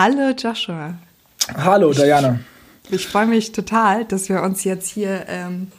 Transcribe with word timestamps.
Hallo 0.00 0.30
Joshua. 0.30 0.94
Hallo 1.56 1.92
Diana. 1.92 2.38
Ich 2.88 3.08
freue 3.08 3.26
mich 3.26 3.50
total, 3.50 4.04
dass 4.04 4.28
wir 4.28 4.44
uns 4.44 4.62
jetzt 4.62 4.88
hier 4.88 5.24
ähm, 5.26 5.72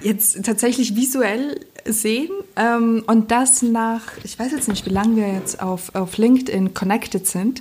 jetzt 0.00 0.44
tatsächlich 0.44 0.94
visuell 0.94 1.58
sehen 1.84 2.30
ähm, 2.54 3.02
und 3.08 3.32
das 3.32 3.62
nach, 3.62 4.02
ich 4.22 4.38
weiß 4.38 4.52
jetzt 4.52 4.68
nicht, 4.68 4.86
wie 4.86 4.90
lange 4.90 5.16
wir 5.16 5.32
jetzt 5.32 5.60
auf, 5.60 5.92
auf 5.96 6.16
LinkedIn 6.16 6.74
connected 6.74 7.26
sind, 7.26 7.60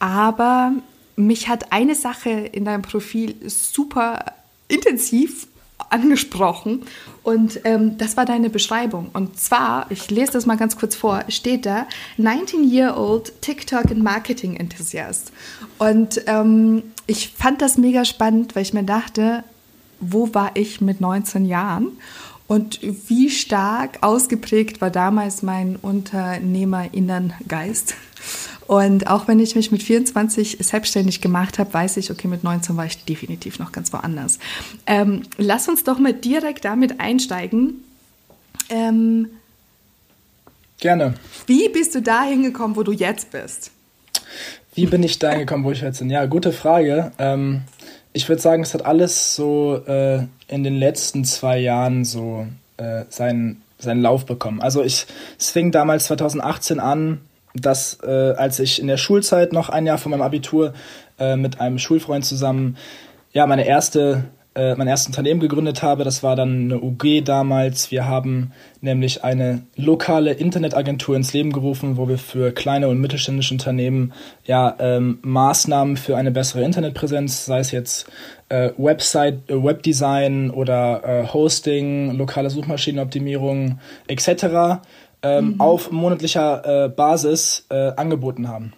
aber 0.00 0.72
mich 1.14 1.48
hat 1.48 1.70
eine 1.70 1.94
Sache 1.94 2.30
in 2.30 2.64
deinem 2.64 2.82
Profil 2.82 3.36
super 3.48 4.24
intensiv 4.66 5.46
angesprochen 5.90 6.82
und 7.22 7.60
ähm, 7.64 7.98
das 7.98 8.16
war 8.16 8.24
deine 8.24 8.50
Beschreibung. 8.50 9.10
Und 9.12 9.38
zwar, 9.38 9.90
ich 9.90 10.10
lese 10.10 10.32
das 10.32 10.46
mal 10.46 10.56
ganz 10.56 10.76
kurz 10.76 10.94
vor, 10.94 11.24
steht 11.28 11.66
da 11.66 11.86
19-year-old 12.18 13.40
TikTok 13.40 13.90
and 13.90 14.02
Marketing 14.02 14.56
Enthusiast. 14.56 15.32
Und 15.78 16.22
ähm, 16.26 16.82
ich 17.06 17.34
fand 17.36 17.62
das 17.62 17.78
mega 17.78 18.04
spannend, 18.04 18.54
weil 18.54 18.62
ich 18.62 18.72
mir 18.72 18.84
dachte, 18.84 19.44
wo 20.00 20.32
war 20.34 20.52
ich 20.54 20.80
mit 20.80 21.00
19 21.00 21.44
Jahren? 21.44 21.88
Und 22.46 22.80
wie 22.82 23.30
stark 23.30 23.98
ausgeprägt 24.02 24.80
war 24.80 24.90
damals 24.90 25.42
mein 25.42 25.76
Unternehmerinnengeist? 25.76 27.94
Und 28.66 29.08
auch 29.08 29.26
wenn 29.28 29.40
ich 29.40 29.56
mich 29.56 29.72
mit 29.72 29.82
24 29.82 30.58
selbstständig 30.60 31.20
gemacht 31.20 31.58
habe, 31.58 31.72
weiß 31.72 31.96
ich, 31.96 32.10
okay, 32.10 32.28
mit 32.28 32.44
19 32.44 32.76
war 32.76 32.86
ich 32.86 33.04
definitiv 33.04 33.58
noch 33.58 33.72
ganz 33.72 33.92
woanders. 33.92 34.38
Ähm, 34.86 35.22
lass 35.38 35.68
uns 35.68 35.84
doch 35.84 35.98
mal 35.98 36.12
direkt 36.12 36.64
damit 36.64 37.00
einsteigen. 37.00 37.82
Ähm, 38.68 39.28
Gerne. 40.78 41.14
Wie 41.46 41.68
bist 41.68 41.94
du 41.94 42.00
da 42.00 42.22
hingekommen, 42.22 42.76
wo 42.76 42.82
du 42.82 42.92
jetzt 42.92 43.30
bist? 43.30 43.70
Wie 44.74 44.86
bin 44.86 45.02
ich 45.02 45.18
da 45.18 45.30
hingekommen, 45.30 45.64
wo 45.64 45.72
ich 45.72 45.80
jetzt 45.80 45.98
bin? 45.98 46.10
Ja, 46.10 46.24
gute 46.26 46.52
Frage. 46.52 47.12
Ähm, 47.18 47.62
ich 48.12 48.28
würde 48.28 48.40
sagen, 48.40 48.62
es 48.62 48.72
hat 48.72 48.84
alles 48.84 49.34
so 49.34 49.82
äh, 49.86 50.24
in 50.48 50.64
den 50.64 50.76
letzten 50.76 51.24
zwei 51.24 51.58
Jahren 51.58 52.04
so 52.04 52.46
äh, 52.76 53.04
seinen, 53.08 53.62
seinen 53.78 54.00
Lauf 54.00 54.26
bekommen. 54.26 54.60
Also 54.60 54.82
ich, 54.82 55.06
es 55.38 55.50
fing 55.50 55.70
damals 55.70 56.06
2018 56.06 56.80
an, 56.80 57.20
dass 57.54 57.98
äh, 58.02 58.34
als 58.36 58.58
ich 58.60 58.80
in 58.80 58.86
der 58.86 58.96
Schulzeit 58.96 59.52
noch 59.52 59.68
ein 59.68 59.86
Jahr 59.86 59.98
vor 59.98 60.10
meinem 60.10 60.22
Abitur 60.22 60.72
äh, 61.18 61.36
mit 61.36 61.60
einem 61.60 61.78
Schulfreund 61.78 62.24
zusammen 62.24 62.76
ja 63.32 63.46
meine 63.46 63.66
erste 63.66 64.24
äh, 64.52 64.74
mein 64.74 64.88
erstes 64.88 65.06
Unternehmen 65.08 65.38
gegründet 65.38 65.82
habe. 65.82 66.02
Das 66.02 66.24
war 66.24 66.34
dann 66.34 66.64
eine 66.64 66.80
UG 66.80 67.24
damals. 67.24 67.92
Wir 67.92 68.06
haben 68.06 68.52
nämlich 68.80 69.22
eine 69.22 69.62
lokale 69.76 70.32
Internetagentur 70.32 71.14
ins 71.14 71.32
Leben 71.32 71.52
gerufen, 71.52 71.96
wo 71.96 72.08
wir 72.08 72.18
für 72.18 72.50
kleine 72.50 72.88
und 72.88 73.00
mittelständische 73.00 73.54
Unternehmen 73.54 74.12
ja 74.44 74.74
ähm, 74.80 75.18
Maßnahmen 75.22 75.96
für 75.96 76.16
eine 76.16 76.32
bessere 76.32 76.64
Internetpräsenz, 76.64 77.46
sei 77.46 77.60
es 77.60 77.70
jetzt 77.70 78.10
äh, 78.48 78.70
Website, 78.76 79.48
äh, 79.48 79.62
Webdesign 79.62 80.50
oder 80.50 81.02
äh, 81.04 81.26
Hosting, 81.32 82.16
lokale 82.16 82.50
Suchmaschinenoptimierung 82.50 83.78
etc 84.08 84.80
ähm, 85.22 85.54
mhm. 85.54 85.60
auf 85.60 85.90
monatlicher 85.90 86.84
äh, 86.84 86.88
Basis 86.88 87.66
äh, 87.70 87.92
angeboten 87.96 88.48
haben. 88.48 88.72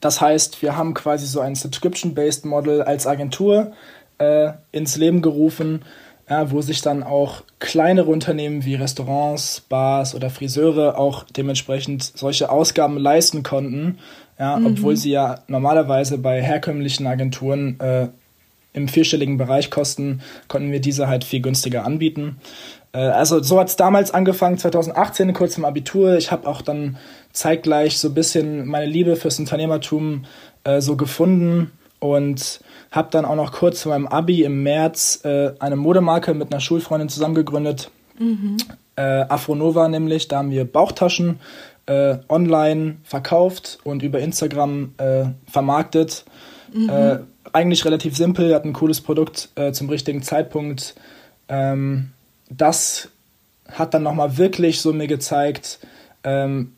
Das 0.00 0.20
heißt, 0.20 0.62
wir 0.62 0.76
haben 0.76 0.94
quasi 0.94 1.26
so 1.26 1.40
ein 1.40 1.54
Subscription-Based 1.54 2.44
Model 2.44 2.82
als 2.82 3.06
Agentur 3.06 3.72
äh, 4.18 4.52
ins 4.72 4.96
Leben 4.96 5.22
gerufen, 5.22 5.82
ja, 6.28 6.50
wo 6.50 6.60
sich 6.60 6.82
dann 6.82 7.02
auch 7.02 7.42
kleinere 7.58 8.10
Unternehmen 8.10 8.64
wie 8.64 8.74
Restaurants, 8.74 9.62
Bars 9.68 10.14
oder 10.14 10.30
Friseure 10.30 10.98
auch 10.98 11.24
dementsprechend 11.24 12.02
solche 12.02 12.50
Ausgaben 12.50 12.98
leisten 12.98 13.42
konnten, 13.42 13.98
ja, 14.38 14.56
mhm. 14.56 14.66
obwohl 14.66 14.96
sie 14.96 15.10
ja 15.10 15.40
normalerweise 15.48 16.18
bei 16.18 16.42
herkömmlichen 16.42 17.06
Agenturen 17.06 17.80
äh, 17.80 18.08
im 18.74 18.88
vierstelligen 18.88 19.38
Bereich 19.38 19.70
kosten, 19.70 20.20
konnten 20.46 20.70
wir 20.70 20.80
diese 20.80 21.08
halt 21.08 21.24
viel 21.24 21.40
günstiger 21.40 21.84
anbieten. 21.84 22.36
Äh, 22.98 23.10
also 23.10 23.42
so 23.42 23.60
hat 23.60 23.68
es 23.68 23.76
damals 23.76 24.10
angefangen, 24.10 24.58
2018, 24.58 25.32
kurz 25.32 25.56
im 25.56 25.64
Abitur. 25.64 26.16
Ich 26.16 26.32
habe 26.32 26.48
auch 26.48 26.62
dann 26.62 26.96
zeitgleich 27.32 27.98
so 27.98 28.08
ein 28.08 28.14
bisschen 28.14 28.66
meine 28.66 28.86
Liebe 28.86 29.14
fürs 29.16 29.38
Unternehmertum 29.38 30.24
äh, 30.64 30.80
so 30.80 30.96
gefunden 30.96 31.70
und 32.00 32.60
habe 32.90 33.08
dann 33.10 33.24
auch 33.24 33.36
noch 33.36 33.52
kurz 33.52 33.82
vor 33.82 33.92
meinem 33.92 34.08
Abi 34.08 34.42
im 34.42 34.62
März 34.62 35.20
äh, 35.24 35.52
eine 35.60 35.76
Modemarke 35.76 36.34
mit 36.34 36.52
einer 36.52 36.60
Schulfreundin 36.60 37.08
zusammengegründet. 37.08 37.90
Mhm. 38.18 38.56
Äh, 38.96 39.02
Afronova 39.28 39.88
nämlich, 39.88 40.26
da 40.26 40.38
haben 40.38 40.50
wir 40.50 40.64
Bauchtaschen 40.64 41.38
äh, 41.86 42.16
online 42.28 42.96
verkauft 43.04 43.78
und 43.84 44.02
über 44.02 44.18
Instagram 44.18 44.94
äh, 44.98 45.26
vermarktet. 45.46 46.24
Mhm. 46.72 47.20
Eigentlich 47.50 47.86
relativ 47.86 48.14
simpel, 48.14 48.54
hat 48.54 48.66
ein 48.66 48.74
cooles 48.74 49.00
Produkt 49.00 49.48
zum 49.72 49.88
richtigen 49.88 50.22
Zeitpunkt. 50.22 50.94
Ähm, 51.48 52.10
das 52.48 53.08
hat 53.70 53.94
dann 53.94 54.02
nochmal 54.02 54.38
wirklich 54.38 54.80
so 54.80 54.92
mir 54.92 55.06
gezeigt, 55.06 55.78
ähm, 56.24 56.72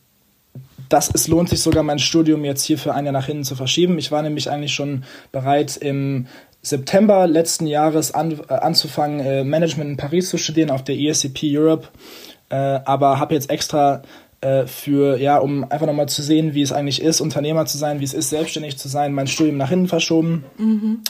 dass 0.88 1.10
es 1.12 1.28
lohnt 1.28 1.48
sich 1.48 1.62
sogar 1.62 1.84
mein 1.84 2.00
Studium 2.00 2.44
jetzt 2.44 2.64
hier 2.64 2.76
für 2.76 2.94
ein 2.94 3.04
Jahr 3.04 3.12
nach 3.12 3.26
hinten 3.26 3.44
zu 3.44 3.54
verschieben. 3.54 3.98
Ich 3.98 4.10
war 4.10 4.22
nämlich 4.22 4.50
eigentlich 4.50 4.74
schon 4.74 5.04
bereit 5.30 5.76
im 5.76 6.26
September 6.62 7.26
letzten 7.26 7.66
Jahres 7.66 8.12
an, 8.12 8.40
äh, 8.48 8.54
anzufangen, 8.54 9.20
äh, 9.20 9.44
Management 9.44 9.90
in 9.90 9.96
Paris 9.96 10.28
zu 10.28 10.36
studieren 10.36 10.70
auf 10.70 10.84
der 10.84 10.98
ESCP 10.98 11.56
Europe, 11.56 11.88
äh, 12.50 12.56
aber 12.56 13.18
habe 13.18 13.34
jetzt 13.34 13.50
extra 13.50 14.02
äh, 14.40 14.66
für, 14.66 15.18
ja, 15.18 15.38
um 15.38 15.70
einfach 15.70 15.86
nochmal 15.86 16.08
zu 16.08 16.22
sehen, 16.22 16.54
wie 16.54 16.62
es 16.62 16.72
eigentlich 16.72 17.00
ist, 17.00 17.20
Unternehmer 17.20 17.66
zu 17.66 17.78
sein, 17.78 18.00
wie 18.00 18.04
es 18.04 18.14
ist, 18.14 18.30
selbstständig 18.30 18.76
zu 18.78 18.88
sein, 18.88 19.12
mein 19.12 19.26
Studium 19.26 19.56
nach 19.56 19.68
hinten 19.68 19.88
verschoben. 19.88 20.44
Mhm. 20.58 21.00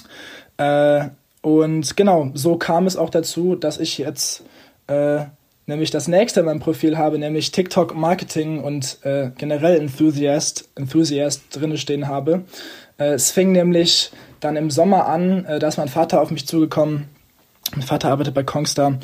Und 1.43 1.97
genau, 1.97 2.31
so 2.35 2.57
kam 2.57 2.87
es 2.87 2.97
auch 2.97 3.11
dazu, 3.11 3.57
dass 3.57 3.79
ich 3.79 3.99
jetzt 3.99 4.45
äh, 4.89 5.25
nämlich 5.67 5.91
das 5.91 6.09
nächste 6.09 6.41
in 6.41 6.47
meinem 6.47 6.61
Profil 6.61 6.99
habe, 6.99 7.19
nämlich 7.19 7.51
TikTok 7.53 7.95
Marketing 7.95 8.63
und 8.63 8.99
äh, 9.05 9.31
generell 9.39 9.79
Enthusiast, 9.79 10.69
Enthusiast 10.75 11.45
drinne 11.53 11.79
stehen 11.79 12.09
habe. 12.09 12.43
Äh, 12.99 13.15
es 13.15 13.31
fing 13.31 13.53
nämlich 13.53 14.13
dann 14.41 14.57
im 14.57 14.71
Sommer 14.71 15.07
an, 15.07 15.47
äh, 15.47 15.59
da 15.59 15.69
ist 15.69 15.79
mein 15.79 15.89
Vater 15.89 16.21
auf 16.21 16.31
mich 16.31 16.47
zugekommen. 16.47 17.09
Mein 17.73 17.87
Vater 17.87 18.11
arbeitet 18.11 18.35
bei 18.35 18.43
Kongstar 18.43 18.99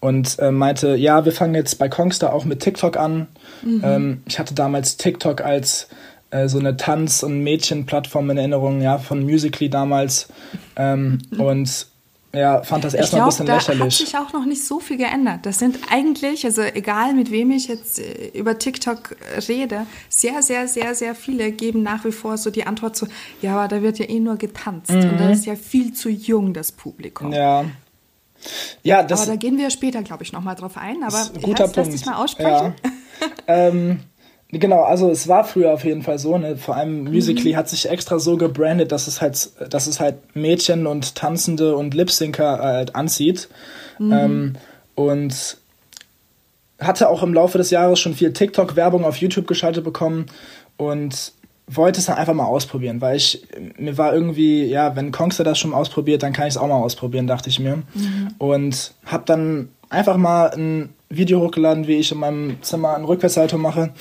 und 0.00 0.38
äh, 0.38 0.52
meinte, 0.52 0.94
ja, 0.94 1.24
wir 1.24 1.32
fangen 1.32 1.54
jetzt 1.54 1.78
bei 1.78 1.88
Kongstar 1.88 2.32
auch 2.32 2.44
mit 2.44 2.60
TikTok 2.60 2.96
an. 2.96 3.26
Mhm. 3.62 3.82
Ähm, 3.84 4.22
ich 4.26 4.38
hatte 4.38 4.54
damals 4.54 4.96
TikTok 4.96 5.40
als 5.42 5.88
äh, 6.32 6.48
so 6.48 6.58
eine 6.58 6.76
Tanz- 6.76 7.22
und 7.22 7.42
Mädchenplattform 7.42 8.30
in 8.30 8.38
Erinnerung, 8.38 8.80
ja, 8.80 8.98
von 8.98 9.22
Musically 9.22 9.70
damals. 9.70 10.28
Ähm, 10.76 11.18
mhm. 11.30 11.40
Und 11.40 11.86
ja, 12.34 12.62
fand 12.62 12.84
das 12.84 12.94
erstmal 12.94 13.22
ein 13.22 13.26
bisschen 13.26 13.46
da 13.46 13.56
lächerlich. 13.56 13.78
Da 13.78 13.84
hat 13.84 13.92
sich 13.92 14.16
auch 14.16 14.32
noch 14.32 14.46
nicht 14.46 14.64
so 14.64 14.80
viel 14.80 14.96
geändert. 14.96 15.44
Das 15.44 15.58
sind 15.58 15.78
eigentlich, 15.90 16.46
also 16.46 16.62
egal 16.62 17.12
mit 17.12 17.30
wem 17.30 17.50
ich 17.50 17.68
jetzt 17.68 17.98
äh, 17.98 18.30
über 18.32 18.58
TikTok 18.58 19.16
rede, 19.48 19.86
sehr, 20.08 20.42
sehr, 20.42 20.66
sehr, 20.66 20.94
sehr 20.94 21.14
viele 21.14 21.52
geben 21.52 21.82
nach 21.82 22.06
wie 22.06 22.12
vor 22.12 22.38
so 22.38 22.50
die 22.50 22.66
Antwort 22.66 22.96
so, 22.96 23.06
ja, 23.42 23.54
aber 23.58 23.68
da 23.68 23.82
wird 23.82 23.98
ja 23.98 24.08
eh 24.08 24.18
nur 24.18 24.36
getanzt 24.36 24.90
mhm. 24.90 25.10
und 25.10 25.20
da 25.20 25.28
ist 25.28 25.44
ja 25.44 25.54
viel 25.56 25.92
zu 25.92 26.08
jung 26.08 26.54
das 26.54 26.72
Publikum. 26.72 27.32
Ja. 27.32 27.66
Ja, 28.82 29.02
das, 29.02 29.20
aber 29.20 29.32
da 29.32 29.36
gehen 29.36 29.58
wir 29.58 29.70
später, 29.70 30.02
glaube 30.02 30.24
ich, 30.24 30.32
nochmal 30.32 30.56
drauf 30.56 30.76
ein. 30.76 31.04
Aber 31.04 31.28
guter 31.40 31.64
lass, 31.64 31.72
Punkt. 31.72 31.76
lass 31.76 31.88
dich 31.90 32.06
mal 32.06 32.16
aussprechen. 32.16 32.74
Ja. 32.82 33.26
ähm, 33.46 34.00
Genau, 34.54 34.82
also 34.82 35.10
es 35.10 35.28
war 35.28 35.44
früher 35.44 35.72
auf 35.72 35.84
jeden 35.84 36.02
Fall 36.02 36.18
so, 36.18 36.36
ne? 36.36 36.58
Vor 36.58 36.76
allem 36.76 37.04
Musically 37.04 37.54
mhm. 37.54 37.56
hat 37.56 37.70
sich 37.70 37.88
extra 37.88 38.18
so 38.18 38.36
gebrandet, 38.36 38.92
dass 38.92 39.06
es 39.06 39.22
halt, 39.22 39.50
dass 39.72 39.86
es 39.86 39.98
halt 39.98 40.16
Mädchen 40.36 40.86
und 40.86 41.14
Tanzende 41.14 41.74
und 41.74 41.94
Lip-Syncer 41.94 42.58
halt 42.58 42.94
anzieht. 42.94 43.48
Mhm. 43.98 44.12
Ähm, 44.12 44.52
und 44.94 45.56
hatte 46.78 47.08
auch 47.08 47.22
im 47.22 47.32
Laufe 47.32 47.56
des 47.56 47.70
Jahres 47.70 47.98
schon 47.98 48.12
viel 48.12 48.34
TikTok-Werbung 48.34 49.06
auf 49.06 49.16
YouTube 49.16 49.46
geschaltet 49.46 49.84
bekommen 49.84 50.26
und 50.76 51.32
wollte 51.66 52.00
es 52.00 52.06
dann 52.06 52.16
einfach 52.16 52.34
mal 52.34 52.44
ausprobieren, 52.44 53.00
weil 53.00 53.16
ich, 53.16 53.46
mir 53.78 53.96
war 53.96 54.12
irgendwie, 54.12 54.64
ja, 54.64 54.94
wenn 54.96 55.12
Kongster 55.12 55.44
das 55.44 55.58
schon 55.58 55.72
ausprobiert, 55.72 56.22
dann 56.22 56.34
kann 56.34 56.46
ich 56.46 56.54
es 56.54 56.58
auch 56.58 56.66
mal 56.66 56.74
ausprobieren, 56.74 57.26
dachte 57.26 57.48
ich 57.48 57.58
mir. 57.58 57.76
Mhm. 57.76 58.34
Und 58.36 58.92
habe 59.06 59.22
dann 59.24 59.68
einfach 59.88 60.16
mal 60.18 60.50
ein 60.50 60.90
Video 61.08 61.40
hochgeladen, 61.40 61.86
wie 61.86 61.96
ich 61.96 62.12
in 62.12 62.18
meinem 62.18 62.62
Zimmer 62.62 62.96
eine 62.96 63.06
Rückwärtshaltung 63.06 63.60
mache 63.60 63.92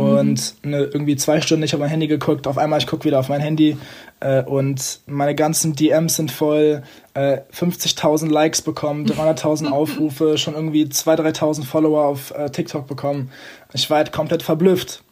und 0.00 0.54
mhm. 0.62 0.70
ne, 0.70 0.78
irgendwie 0.78 1.16
zwei 1.16 1.42
Stunden 1.42 1.60
nicht 1.60 1.74
auf 1.74 1.80
mein 1.80 1.90
Handy 1.90 2.06
geguckt. 2.06 2.46
Auf 2.46 2.56
einmal 2.56 2.78
ich 2.78 2.86
gucke 2.86 3.04
wieder 3.04 3.20
auf 3.20 3.28
mein 3.28 3.42
Handy 3.42 3.76
äh, 4.20 4.42
und 4.42 5.00
meine 5.06 5.34
ganzen 5.34 5.76
DMs 5.76 6.16
sind 6.16 6.30
voll. 6.30 6.82
Äh, 7.12 7.40
50.000 7.52 8.30
Likes 8.30 8.62
bekommen, 8.62 9.04
300.000 9.04 9.68
Aufrufe, 9.70 10.38
schon 10.38 10.54
irgendwie 10.54 10.84
2.000, 10.84 11.36
3.000 11.38 11.64
Follower 11.64 12.04
auf 12.06 12.30
äh, 12.30 12.48
TikTok 12.48 12.86
bekommen. 12.86 13.30
Ich 13.74 13.90
war 13.90 13.98
halt 13.98 14.12
komplett 14.12 14.42
verblüfft. 14.42 15.02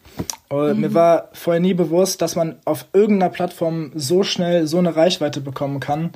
Mhm. 0.50 0.80
Mir 0.80 0.94
war 0.94 1.28
vorher 1.32 1.60
nie 1.60 1.74
bewusst, 1.74 2.22
dass 2.22 2.34
man 2.34 2.56
auf 2.64 2.86
irgendeiner 2.92 3.30
Plattform 3.30 3.92
so 3.94 4.22
schnell 4.22 4.66
so 4.66 4.78
eine 4.78 4.96
Reichweite 4.96 5.40
bekommen 5.40 5.80
kann 5.80 6.12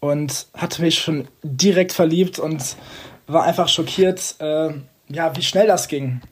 und 0.00 0.46
hatte 0.54 0.82
mich 0.82 0.98
schon 0.98 1.28
direkt 1.42 1.92
verliebt 1.92 2.38
und 2.38 2.76
war 3.26 3.44
einfach 3.44 3.68
schockiert, 3.68 4.36
äh, 4.38 4.70
ja, 5.08 5.36
wie 5.36 5.42
schnell 5.42 5.66
das 5.66 5.88
ging. 5.88 6.22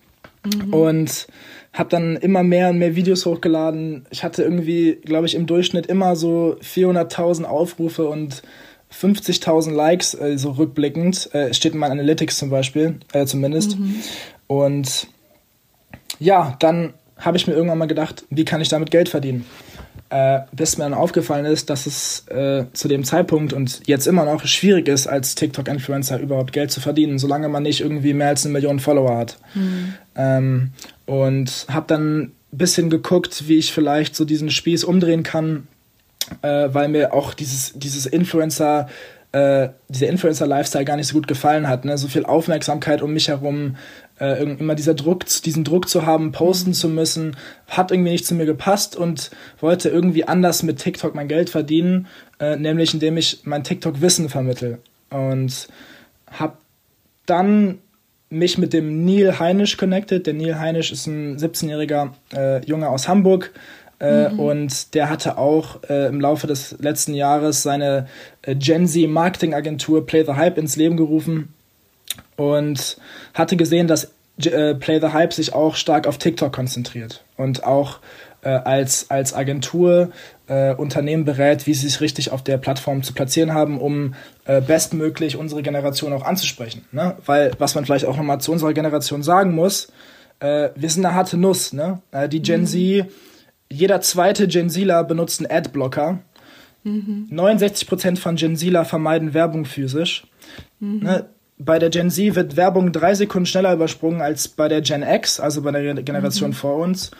Mhm. 0.44 0.74
Und 0.74 1.26
habe 1.74 1.90
dann 1.90 2.16
immer 2.16 2.42
mehr 2.44 2.70
und 2.70 2.78
mehr 2.78 2.94
Videos 2.94 3.26
hochgeladen. 3.26 4.06
Ich 4.10 4.22
hatte 4.22 4.44
irgendwie, 4.44 4.98
glaube 5.04 5.26
ich, 5.26 5.34
im 5.34 5.46
Durchschnitt 5.46 5.86
immer 5.86 6.14
so 6.14 6.56
400.000 6.62 7.44
Aufrufe 7.44 8.08
und 8.08 8.42
50.000 8.92 9.72
Likes, 9.72 10.14
äh, 10.14 10.38
so 10.38 10.52
rückblickend. 10.52 11.34
Äh, 11.34 11.52
steht 11.52 11.74
in 11.74 11.80
meinen 11.80 11.92
Analytics 11.92 12.38
zum 12.38 12.48
Beispiel, 12.48 13.00
äh, 13.12 13.26
zumindest. 13.26 13.76
Mhm. 13.76 13.96
Und 14.46 15.08
ja, 16.20 16.56
dann 16.60 16.94
habe 17.18 17.36
ich 17.36 17.48
mir 17.48 17.54
irgendwann 17.54 17.78
mal 17.78 17.86
gedacht, 17.86 18.24
wie 18.30 18.44
kann 18.44 18.60
ich 18.60 18.68
damit 18.68 18.92
Geld 18.92 19.08
verdienen? 19.08 19.44
Äh, 20.10 20.42
bis 20.52 20.78
mir 20.78 20.84
dann 20.84 20.94
aufgefallen 20.94 21.44
ist, 21.44 21.70
dass 21.70 21.86
es 21.86 22.28
äh, 22.28 22.66
zu 22.72 22.86
dem 22.86 23.02
Zeitpunkt 23.02 23.52
und 23.52 23.80
jetzt 23.86 24.06
immer 24.06 24.24
noch 24.24 24.44
schwierig 24.46 24.86
ist, 24.86 25.08
als 25.08 25.34
TikTok-Influencer 25.34 26.20
überhaupt 26.20 26.52
Geld 26.52 26.70
zu 26.70 26.80
verdienen, 26.80 27.18
solange 27.18 27.48
man 27.48 27.64
nicht 27.64 27.80
irgendwie 27.80 28.12
mehr 28.12 28.28
als 28.28 28.44
eine 28.44 28.52
Million 28.52 28.78
Follower 28.78 29.16
hat. 29.16 29.38
Mhm. 29.54 29.94
Ähm, 30.14 30.70
und 31.06 31.66
habe 31.68 31.86
dann 31.86 32.20
ein 32.20 32.32
bisschen 32.52 32.90
geguckt, 32.90 33.48
wie 33.48 33.58
ich 33.58 33.72
vielleicht 33.72 34.16
so 34.16 34.24
diesen 34.24 34.50
Spieß 34.50 34.84
umdrehen 34.84 35.22
kann, 35.22 35.66
äh, 36.42 36.68
weil 36.72 36.88
mir 36.88 37.12
auch 37.12 37.34
dieses, 37.34 37.72
dieses 37.74 38.06
Influencer, 38.06 38.88
äh, 39.32 39.70
dieser 39.88 40.08
Influencer-Lifestyle 40.08 40.84
gar 40.84 40.96
nicht 40.96 41.08
so 41.08 41.14
gut 41.14 41.26
gefallen 41.26 41.68
hat. 41.68 41.84
Ne? 41.84 41.98
So 41.98 42.08
viel 42.08 42.24
Aufmerksamkeit 42.24 43.02
um 43.02 43.12
mich 43.12 43.28
herum, 43.28 43.76
äh, 44.20 44.42
immer 44.42 44.74
dieser 44.74 44.94
Druck, 44.94 45.24
diesen 45.44 45.64
Druck 45.64 45.88
zu 45.88 46.06
haben, 46.06 46.32
posten 46.32 46.70
mhm. 46.70 46.74
zu 46.74 46.88
müssen, 46.88 47.36
hat 47.68 47.90
irgendwie 47.90 48.12
nicht 48.12 48.26
zu 48.26 48.34
mir 48.34 48.46
gepasst 48.46 48.96
und 48.96 49.30
wollte 49.60 49.88
irgendwie 49.88 50.24
anders 50.24 50.62
mit 50.62 50.78
TikTok 50.78 51.14
mein 51.14 51.28
Geld 51.28 51.50
verdienen, 51.50 52.06
äh, 52.38 52.56
nämlich 52.56 52.94
indem 52.94 53.16
ich 53.16 53.40
mein 53.44 53.64
TikTok-Wissen 53.64 54.28
vermittel. 54.28 54.78
Und 55.10 55.68
habe 56.30 56.56
dann 57.26 57.78
mich 58.34 58.58
mit 58.58 58.72
dem 58.72 59.04
Neil 59.04 59.38
Heinisch 59.38 59.76
connected. 59.76 60.26
Der 60.26 60.34
Neil 60.34 60.58
Heinisch 60.58 60.92
ist 60.92 61.06
ein 61.06 61.38
17-jähriger 61.38 62.10
äh, 62.34 62.64
Junge 62.66 62.88
aus 62.88 63.08
Hamburg. 63.08 63.52
Äh, 64.00 64.30
mhm. 64.30 64.40
Und 64.40 64.94
der 64.94 65.08
hatte 65.08 65.38
auch 65.38 65.82
äh, 65.88 66.08
im 66.08 66.20
Laufe 66.20 66.46
des 66.46 66.76
letzten 66.80 67.14
Jahres 67.14 67.62
seine 67.62 68.06
äh, 68.42 68.54
Gen 68.54 68.86
Z 68.86 69.08
Marketing 69.08 69.54
Agentur 69.54 70.04
Play 70.04 70.24
the 70.24 70.32
Hype 70.32 70.58
ins 70.58 70.76
Leben 70.76 70.96
gerufen 70.96 71.54
und 72.36 72.96
hatte 73.32 73.56
gesehen, 73.56 73.86
dass 73.86 74.12
äh, 74.42 74.74
Play 74.74 75.00
the 75.00 75.12
Hype 75.12 75.32
sich 75.32 75.52
auch 75.52 75.76
stark 75.76 76.06
auf 76.06 76.18
TikTok 76.18 76.52
konzentriert 76.52 77.24
und 77.36 77.64
auch 77.64 78.00
äh, 78.44 78.50
als, 78.50 79.10
als 79.10 79.34
Agentur 79.34 80.10
äh, 80.46 80.74
Unternehmen 80.74 81.24
berät, 81.24 81.66
wie 81.66 81.74
sie 81.74 81.88
sich 81.88 82.00
richtig 82.00 82.30
auf 82.30 82.42
der 82.42 82.58
Plattform 82.58 83.02
zu 83.02 83.14
platzieren 83.14 83.54
haben, 83.54 83.80
um 83.80 84.14
äh, 84.44 84.60
bestmöglich 84.60 85.36
unsere 85.36 85.62
Generation 85.62 86.12
auch 86.12 86.24
anzusprechen. 86.24 86.84
Ne? 86.92 87.16
Weil, 87.24 87.52
was 87.58 87.74
man 87.74 87.84
vielleicht 87.84 88.04
auch 88.04 88.16
nochmal 88.16 88.40
zu 88.40 88.52
unserer 88.52 88.74
Generation 88.74 89.22
sagen 89.22 89.54
muss, 89.54 89.88
äh, 90.40 90.70
wir 90.76 90.90
sind 90.90 91.04
eine 91.04 91.14
harte 91.14 91.36
Nuss. 91.36 91.72
Ne? 91.72 92.02
Äh, 92.12 92.28
die 92.28 92.42
Gen 92.42 92.62
mhm. 92.62 92.66
Z, 92.66 93.06
jeder 93.70 94.00
zweite 94.00 94.46
Gen 94.46 94.68
Zler 94.68 95.04
benutzt 95.04 95.40
einen 95.40 95.50
Adblocker. 95.50 96.20
Mhm. 96.84 97.28
69% 97.32 98.18
von 98.18 98.36
Gen 98.36 98.56
Zler 98.56 98.84
vermeiden 98.84 99.32
Werbung 99.32 99.64
physisch. 99.64 100.26
Mhm. 100.80 100.98
Ne? 101.00 101.24
Bei 101.56 101.78
der 101.78 101.88
Gen 101.88 102.10
Z 102.10 102.34
wird 102.34 102.56
Werbung 102.56 102.92
drei 102.92 103.14
Sekunden 103.14 103.46
schneller 103.46 103.72
übersprungen 103.72 104.20
als 104.20 104.48
bei 104.48 104.68
der 104.68 104.82
Gen 104.82 105.02
X, 105.02 105.40
also 105.40 105.62
bei 105.62 105.70
der 105.70 105.94
Generation 106.02 106.50
mhm. 106.50 106.54
vor 106.54 106.76
uns. 106.76 107.10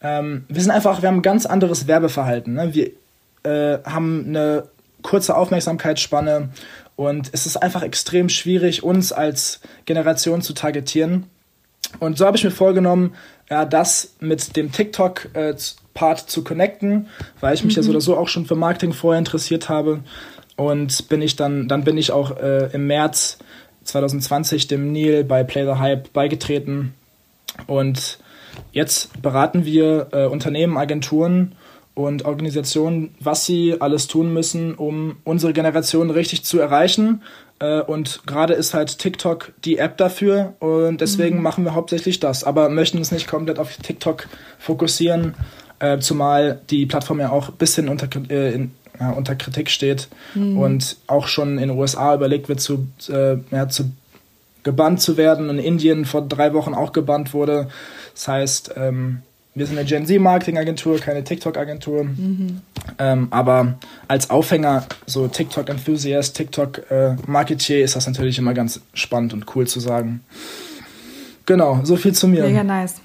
Ähm, 0.00 0.44
wir 0.48 0.62
sind 0.62 0.70
einfach, 0.70 1.02
wir 1.02 1.08
haben 1.08 1.18
ein 1.18 1.22
ganz 1.22 1.46
anderes 1.46 1.86
Werbeverhalten. 1.86 2.54
Ne? 2.54 2.74
Wir 2.74 2.90
äh, 3.42 3.82
haben 3.84 4.26
eine 4.28 4.68
kurze 5.02 5.36
Aufmerksamkeitsspanne 5.36 6.50
und 6.96 7.30
es 7.32 7.46
ist 7.46 7.56
einfach 7.56 7.82
extrem 7.82 8.28
schwierig, 8.28 8.82
uns 8.82 9.12
als 9.12 9.60
Generation 9.84 10.42
zu 10.42 10.52
targetieren. 10.52 11.26
Und 12.00 12.18
so 12.18 12.26
habe 12.26 12.36
ich 12.36 12.44
mir 12.44 12.50
vorgenommen, 12.50 13.14
ja, 13.48 13.64
das 13.64 14.14
mit 14.20 14.56
dem 14.56 14.72
TikTok-Part 14.72 16.22
äh, 16.22 16.26
zu 16.26 16.44
connecten, 16.44 17.08
weil 17.40 17.54
ich 17.54 17.64
mich 17.64 17.76
mhm. 17.76 17.82
ja 17.82 17.84
so 17.84 17.90
oder 17.90 18.00
so 18.00 18.16
auch 18.16 18.28
schon 18.28 18.46
für 18.46 18.56
Marketing 18.56 18.92
vorher 18.92 19.18
interessiert 19.18 19.68
habe. 19.68 20.00
Und 20.56 21.08
bin 21.08 21.22
ich 21.22 21.36
dann, 21.36 21.68
dann 21.68 21.84
bin 21.84 21.96
ich 21.96 22.10
auch 22.10 22.36
äh, 22.36 22.68
im 22.72 22.88
März 22.88 23.38
2020 23.84 24.66
dem 24.66 24.92
Neil 24.92 25.24
bei 25.24 25.44
Play 25.44 25.64
the 25.64 25.78
Hype 25.78 26.12
beigetreten 26.12 26.94
und 27.66 28.18
Jetzt 28.72 29.20
beraten 29.22 29.64
wir 29.64 30.08
äh, 30.12 30.26
Unternehmen, 30.26 30.76
Agenturen 30.76 31.52
und 31.94 32.24
Organisationen, 32.24 33.14
was 33.18 33.44
sie 33.44 33.80
alles 33.80 34.06
tun 34.06 34.32
müssen, 34.32 34.74
um 34.74 35.16
unsere 35.24 35.52
Generation 35.52 36.10
richtig 36.10 36.44
zu 36.44 36.60
erreichen. 36.60 37.22
Äh, 37.58 37.80
und 37.80 38.22
gerade 38.26 38.54
ist 38.54 38.74
halt 38.74 38.98
TikTok 38.98 39.52
die 39.64 39.78
App 39.78 39.96
dafür 39.96 40.54
und 40.60 41.00
deswegen 41.00 41.38
mhm. 41.38 41.42
machen 41.42 41.64
wir 41.64 41.74
hauptsächlich 41.74 42.20
das, 42.20 42.44
aber 42.44 42.68
möchten 42.68 42.98
uns 42.98 43.10
nicht 43.10 43.26
komplett 43.26 43.58
auf 43.58 43.76
TikTok 43.76 44.28
fokussieren, 44.58 45.34
äh, 45.80 45.98
zumal 45.98 46.60
die 46.70 46.86
Plattform 46.86 47.20
ja 47.20 47.30
auch 47.30 47.48
ein 47.48 47.56
bisschen 47.56 47.88
unter, 47.88 48.08
äh, 48.30 48.52
in, 48.52 48.70
ja, 49.00 49.10
unter 49.10 49.34
Kritik 49.34 49.70
steht 49.70 50.08
mhm. 50.34 50.58
und 50.58 50.96
auch 51.08 51.26
schon 51.26 51.58
in 51.58 51.68
den 51.68 51.78
USA 51.78 52.14
überlegt 52.14 52.48
wird, 52.48 52.60
zu, 52.60 52.86
äh, 53.08 53.38
ja, 53.50 53.68
zu 53.68 53.90
gebannt 54.68 55.00
zu 55.00 55.16
werden. 55.16 55.48
In 55.48 55.58
Indien 55.58 56.04
vor 56.04 56.20
drei 56.20 56.52
Wochen 56.52 56.74
auch 56.74 56.92
gebannt 56.92 57.32
wurde. 57.32 57.68
Das 58.12 58.28
heißt, 58.28 58.74
ähm, 58.76 59.22
wir 59.54 59.64
sind 59.64 59.78
eine 59.78 59.88
Gen 59.88 60.04
Z-Marketing-Agentur, 60.04 60.98
keine 60.98 61.24
TikTok-Agentur. 61.24 62.04
Mhm. 62.04 62.60
Ähm, 62.98 63.28
aber 63.30 63.78
als 64.08 64.28
Aufhänger, 64.28 64.84
so 65.06 65.26
TikTok-Enthusiast, 65.26 66.36
TikTok-Marketier, 66.36 67.82
ist 67.82 67.96
das 67.96 68.06
natürlich 68.06 68.38
immer 68.38 68.52
ganz 68.52 68.82
spannend 68.92 69.32
und 69.32 69.46
cool 69.56 69.66
zu 69.66 69.80
sagen. 69.80 70.20
Genau, 71.46 71.80
so 71.82 71.96
viel 71.96 72.12
zu 72.12 72.28
mir. 72.28 72.44
Mega 72.44 72.62
nice. 72.62 72.96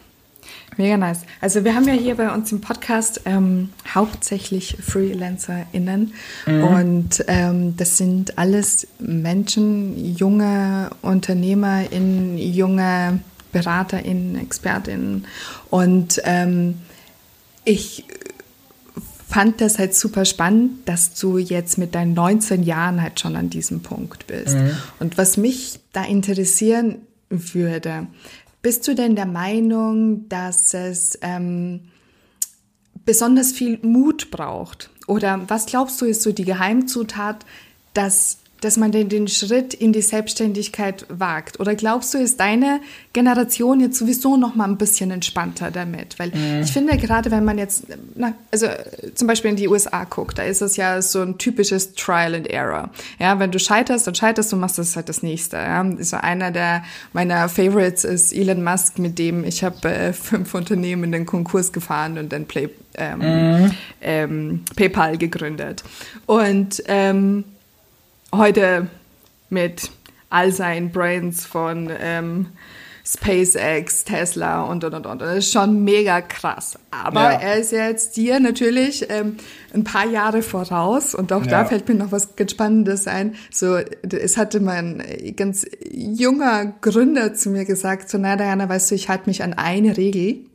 Mega 0.78 0.98
nice. 0.98 1.22
Also 1.42 1.64
wir 1.64 1.76
haben 1.76 1.88
ja 1.88 1.94
hier 1.94 2.16
bei 2.16 2.34
uns 2.34 2.52
im 2.52 2.62
Podcast 2.62 3.22
ähm, 3.26 3.70
hauptsächlich 3.94 4.78
FreelancerInnen 4.82 6.14
mhm. 6.46 6.64
und 6.64 7.26
ähm, 7.28 7.78
das 7.78 7.98
sind 7.98 8.38
alles 8.38 8.88
Menschen, 9.00 10.16
junge 10.16 10.90
UnternehmerInnen, 11.02 12.38
junge 12.38 13.20
BeraterInnen, 13.52 14.36
ExpertInnen. 14.42 15.28
Und 15.70 16.22
ähm, 16.26 16.80
ich 17.64 18.06
fand 19.30 19.62
das 19.62 19.80
halt 19.80 19.96
super 19.96 20.26
spannend, 20.26 20.88
dass 20.88 21.16
du 21.16 21.38
jetzt 21.38 21.78
mit 21.78 21.96
deinen 21.96 22.14
19 22.14 22.64
Jahren 22.64 23.02
halt 23.02 23.20
schon 23.20 23.36
an 23.36 23.50
diesem 23.50 23.82
Punkt 23.82 24.28
bist. 24.28 24.56
Mhm. 24.56 24.72
Und 25.00 25.18
was 25.18 25.38
mich 25.38 25.80
da 25.92 26.04
interessieren 26.04 26.98
würde, 27.30 28.08
bist 28.64 28.88
du 28.88 28.96
denn 28.96 29.16
der 29.16 29.28
Meinung, 29.28 30.28
dass 30.30 30.74
es 30.74 31.20
ähm, 31.22 31.92
besonders 33.06 33.52
viel 33.52 33.78
Mut 33.84 34.32
braucht? 34.32 34.90
Oder 35.06 35.42
was 35.50 35.68
glaubst 35.68 36.02
du 36.02 36.06
ist 36.06 36.24
so 36.24 36.32
die 36.32 36.46
Geheimzutat, 36.46 37.46
dass 37.94 38.40
dass 38.64 38.78
man 38.78 38.92
den, 38.92 39.10
den 39.10 39.28
Schritt 39.28 39.74
in 39.74 39.92
die 39.94 40.02
Selbstständigkeit 40.02 41.06
wagt? 41.10 41.60
Oder 41.60 41.76
glaubst 41.76 42.14
du, 42.14 42.18
ist 42.18 42.40
deine 42.40 42.80
Generation 43.12 43.80
jetzt 43.80 43.98
sowieso 43.98 44.38
noch 44.38 44.56
mal 44.56 44.66
ein 44.66 44.78
bisschen 44.78 45.12
entspannter 45.12 45.72
damit? 45.72 46.18
Weil 46.20 46.30
mhm. 46.30 46.62
ich 46.64 46.72
finde, 46.72 46.98
gerade 46.98 47.32
wenn 47.32 47.44
man 47.44 47.58
jetzt, 47.58 47.86
na, 48.16 48.34
also 48.52 48.68
zum 49.16 49.28
Beispiel 49.28 49.52
in 49.52 49.58
die 49.58 49.68
USA 49.68 50.06
guckt, 50.06 50.38
da 50.38 50.44
ist 50.44 50.62
es 50.62 50.78
ja 50.78 51.02
so 51.02 51.22
ein 51.22 51.38
typisches 51.38 51.94
Trial 51.96 52.36
and 52.36 52.48
Error. 52.48 52.90
Ja, 53.20 53.38
wenn 53.40 53.52
du 53.52 53.60
scheiterst, 53.60 54.08
dann 54.08 54.16
scheiterst 54.16 54.52
du, 54.52 54.56
machst 54.56 54.78
das 54.78 54.96
halt 54.96 55.10
das 55.10 55.24
nächste. 55.24 55.58
Ja, 55.58 55.86
so 56.00 56.18
einer 56.18 56.52
der 56.52 56.84
meiner 57.12 57.50
Favorites 57.50 58.04
ist 58.04 58.34
Elon 58.34 58.64
Musk, 58.64 59.00
mit 59.00 59.20
dem 59.20 59.44
ich 59.44 59.64
habe 59.64 59.90
äh, 59.90 60.14
fünf 60.14 60.54
Unternehmen 60.54 61.06
in 61.06 61.12
den 61.12 61.26
Konkurs 61.26 61.74
gefahren 61.74 62.18
und 62.18 62.32
dann 62.32 62.46
Play, 62.46 62.70
ähm, 62.96 63.20
mhm. 63.20 63.72
ähm, 64.02 64.66
PayPal 64.76 65.18
gegründet. 65.18 65.84
Und 66.26 66.82
ähm, 66.88 67.44
heute 68.34 68.88
mit 69.50 69.92
all 70.30 70.52
seinen 70.52 70.92
Brains 70.92 71.46
von 71.46 71.92
ähm, 72.00 72.48
SpaceX, 73.06 74.06
Tesla 74.06 74.64
und 74.64 74.84
und 74.84 74.94
und 74.94 75.06
und. 75.06 75.22
Das 75.22 75.38
ist 75.38 75.52
schon 75.52 75.84
mega 75.84 76.22
krass. 76.22 76.78
Aber 76.90 77.34
ja. 77.34 77.40
er 77.40 77.58
ist 77.58 77.72
jetzt 77.72 78.16
dir 78.16 78.40
natürlich 78.40 79.06
ähm, 79.10 79.38
ein 79.74 79.84
paar 79.84 80.08
Jahre 80.08 80.42
voraus 80.42 81.14
und 81.14 81.34
auch 81.34 81.44
ja. 81.44 81.52
da 81.52 81.66
fällt 81.66 81.88
mir 81.90 81.96
noch 81.96 82.12
was 82.12 82.36
ganz 82.36 82.52
Spannendes 82.52 83.08
ein. 83.08 83.36
So, 83.52 83.76
es 83.76 84.38
hatte 84.38 84.62
mein 84.62 85.04
ganz 85.36 85.66
junger 85.92 86.74
Gründer 86.82 87.34
zu 87.34 87.50
mir 87.50 87.66
gesagt, 87.66 88.10
so, 88.10 88.18
na 88.18 88.38
Diana, 88.38 88.70
weißt 88.70 88.92
du, 88.92 88.96
ich 88.96 89.10
halte 89.10 89.30
mich 89.30 89.44
an 89.44 89.54
eine 89.54 89.98
Regel. 89.98 90.46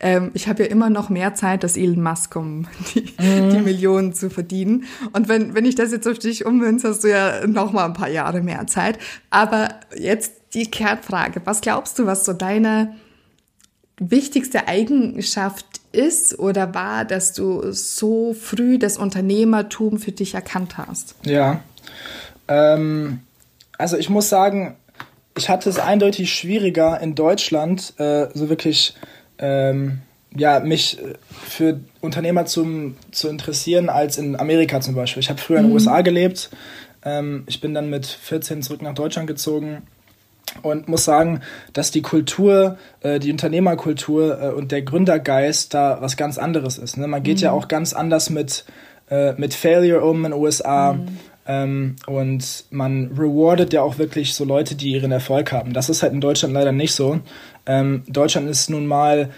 Ähm, 0.00 0.30
ich 0.34 0.48
habe 0.48 0.64
ja 0.64 0.68
immer 0.68 0.90
noch 0.90 1.08
mehr 1.08 1.34
Zeit 1.34 1.64
als 1.64 1.76
Elon 1.76 2.02
Musk, 2.02 2.36
um 2.36 2.66
die, 2.94 3.12
mhm. 3.18 3.50
die, 3.50 3.58
Millionen 3.58 4.12
zu 4.12 4.30
verdienen. 4.30 4.84
Und 5.12 5.28
wenn, 5.28 5.54
wenn 5.54 5.64
ich 5.64 5.74
das 5.74 5.92
jetzt 5.92 6.06
auf 6.08 6.18
dich 6.18 6.44
ummünze, 6.44 6.88
hast 6.88 7.04
du 7.04 7.08
ja 7.08 7.46
noch 7.46 7.72
mal 7.72 7.84
ein 7.84 7.94
paar 7.94 8.10
Jahre 8.10 8.40
mehr 8.40 8.66
Zeit. 8.66 8.98
Aber 9.30 9.68
jetzt 9.96 10.32
die 10.54 10.70
Kernfrage. 10.70 11.40
Was 11.44 11.60
glaubst 11.60 11.98
du, 11.98 12.06
was 12.06 12.24
so 12.24 12.32
deine 12.32 12.94
wichtigste 13.98 14.68
Eigenschaft 14.68 15.66
ist 15.92 16.38
oder 16.38 16.74
war, 16.74 17.04
dass 17.04 17.32
du 17.32 17.72
so 17.72 18.34
früh 18.34 18.78
das 18.78 18.96
Unternehmertum 18.96 19.98
für 19.98 20.12
dich 20.12 20.34
erkannt 20.34 20.78
hast? 20.78 21.14
Ja, 21.24 21.62
ähm, 22.48 23.20
also 23.78 23.96
ich 23.96 24.08
muss 24.10 24.28
sagen, 24.28 24.76
ich 25.36 25.48
hatte 25.48 25.70
es 25.70 25.78
eindeutig 25.78 26.32
schwieriger 26.32 27.00
in 27.00 27.14
Deutschland, 27.14 27.94
äh, 27.98 28.28
so 28.34 28.48
wirklich 28.48 28.94
ähm, 29.42 29.98
ja, 30.34 30.60
mich 30.60 30.98
für 31.30 31.80
Unternehmer 32.00 32.46
zum, 32.46 32.96
zu 33.10 33.28
interessieren 33.28 33.90
als 33.90 34.16
in 34.16 34.38
Amerika 34.38 34.80
zum 34.80 34.94
Beispiel. 34.94 35.20
Ich 35.20 35.28
habe 35.28 35.40
früher 35.40 35.58
in 35.58 35.64
den 35.64 35.70
mhm. 35.70 35.74
USA 35.74 36.00
gelebt. 36.00 36.48
Ähm, 37.04 37.44
ich 37.46 37.60
bin 37.60 37.74
dann 37.74 37.90
mit 37.90 38.06
14 38.06 38.62
zurück 38.62 38.80
nach 38.80 38.94
Deutschland 38.94 39.26
gezogen 39.26 39.82
und 40.62 40.88
muss 40.88 41.04
sagen, 41.04 41.40
dass 41.72 41.90
die 41.90 42.02
Kultur, 42.02 42.78
äh, 43.00 43.18
die 43.18 43.30
Unternehmerkultur 43.30 44.40
äh, 44.40 44.48
und 44.50 44.72
der 44.72 44.82
Gründergeist 44.82 45.74
da 45.74 45.98
was 46.00 46.16
ganz 46.16 46.38
anderes 46.38 46.78
ist. 46.78 46.96
Ne? 46.96 47.06
Man 47.06 47.22
geht 47.22 47.38
mhm. 47.38 47.44
ja 47.44 47.52
auch 47.52 47.68
ganz 47.68 47.92
anders 47.92 48.30
mit, 48.30 48.64
äh, 49.10 49.32
mit 49.34 49.54
Failure 49.54 50.02
um 50.02 50.24
in 50.24 50.30
den 50.30 50.40
USA. 50.40 50.94
Mhm. 50.94 51.18
Ähm, 51.46 51.96
und 52.06 52.64
man 52.70 53.10
rewardet 53.18 53.72
ja 53.72 53.82
auch 53.82 53.98
wirklich 53.98 54.34
so 54.34 54.44
Leute, 54.44 54.74
die 54.74 54.92
ihren 54.92 55.10
Erfolg 55.10 55.52
haben. 55.52 55.72
Das 55.72 55.88
ist 55.88 56.02
halt 56.02 56.12
in 56.12 56.20
Deutschland 56.20 56.54
leider 56.54 56.72
nicht 56.72 56.94
so. 56.94 57.20
Ähm, 57.66 58.04
Deutschland 58.06 58.48
ist 58.48 58.70
nun 58.70 58.86
mal 58.86 59.30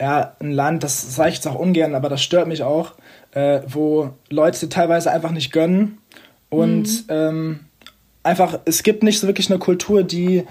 ja, 0.00 0.34
ein 0.40 0.50
Land, 0.50 0.82
das 0.82 1.14
sage 1.14 1.30
ich 1.30 1.36
jetzt 1.36 1.46
auch 1.46 1.54
ungern, 1.54 1.94
aber 1.94 2.08
das 2.08 2.22
stört 2.22 2.48
mich 2.48 2.64
auch, 2.64 2.94
äh, 3.32 3.60
wo 3.68 4.10
Leute 4.30 4.68
teilweise 4.68 5.12
einfach 5.12 5.30
nicht 5.30 5.52
gönnen 5.52 5.98
und 6.50 7.08
mhm. 7.08 7.10
ähm, 7.10 7.60
einfach, 8.22 8.58
es 8.64 8.82
gibt 8.82 9.02
nicht 9.02 9.20
so 9.20 9.26
wirklich 9.26 9.48
eine 9.48 9.58
Kultur, 9.58 10.02
die, 10.02 10.44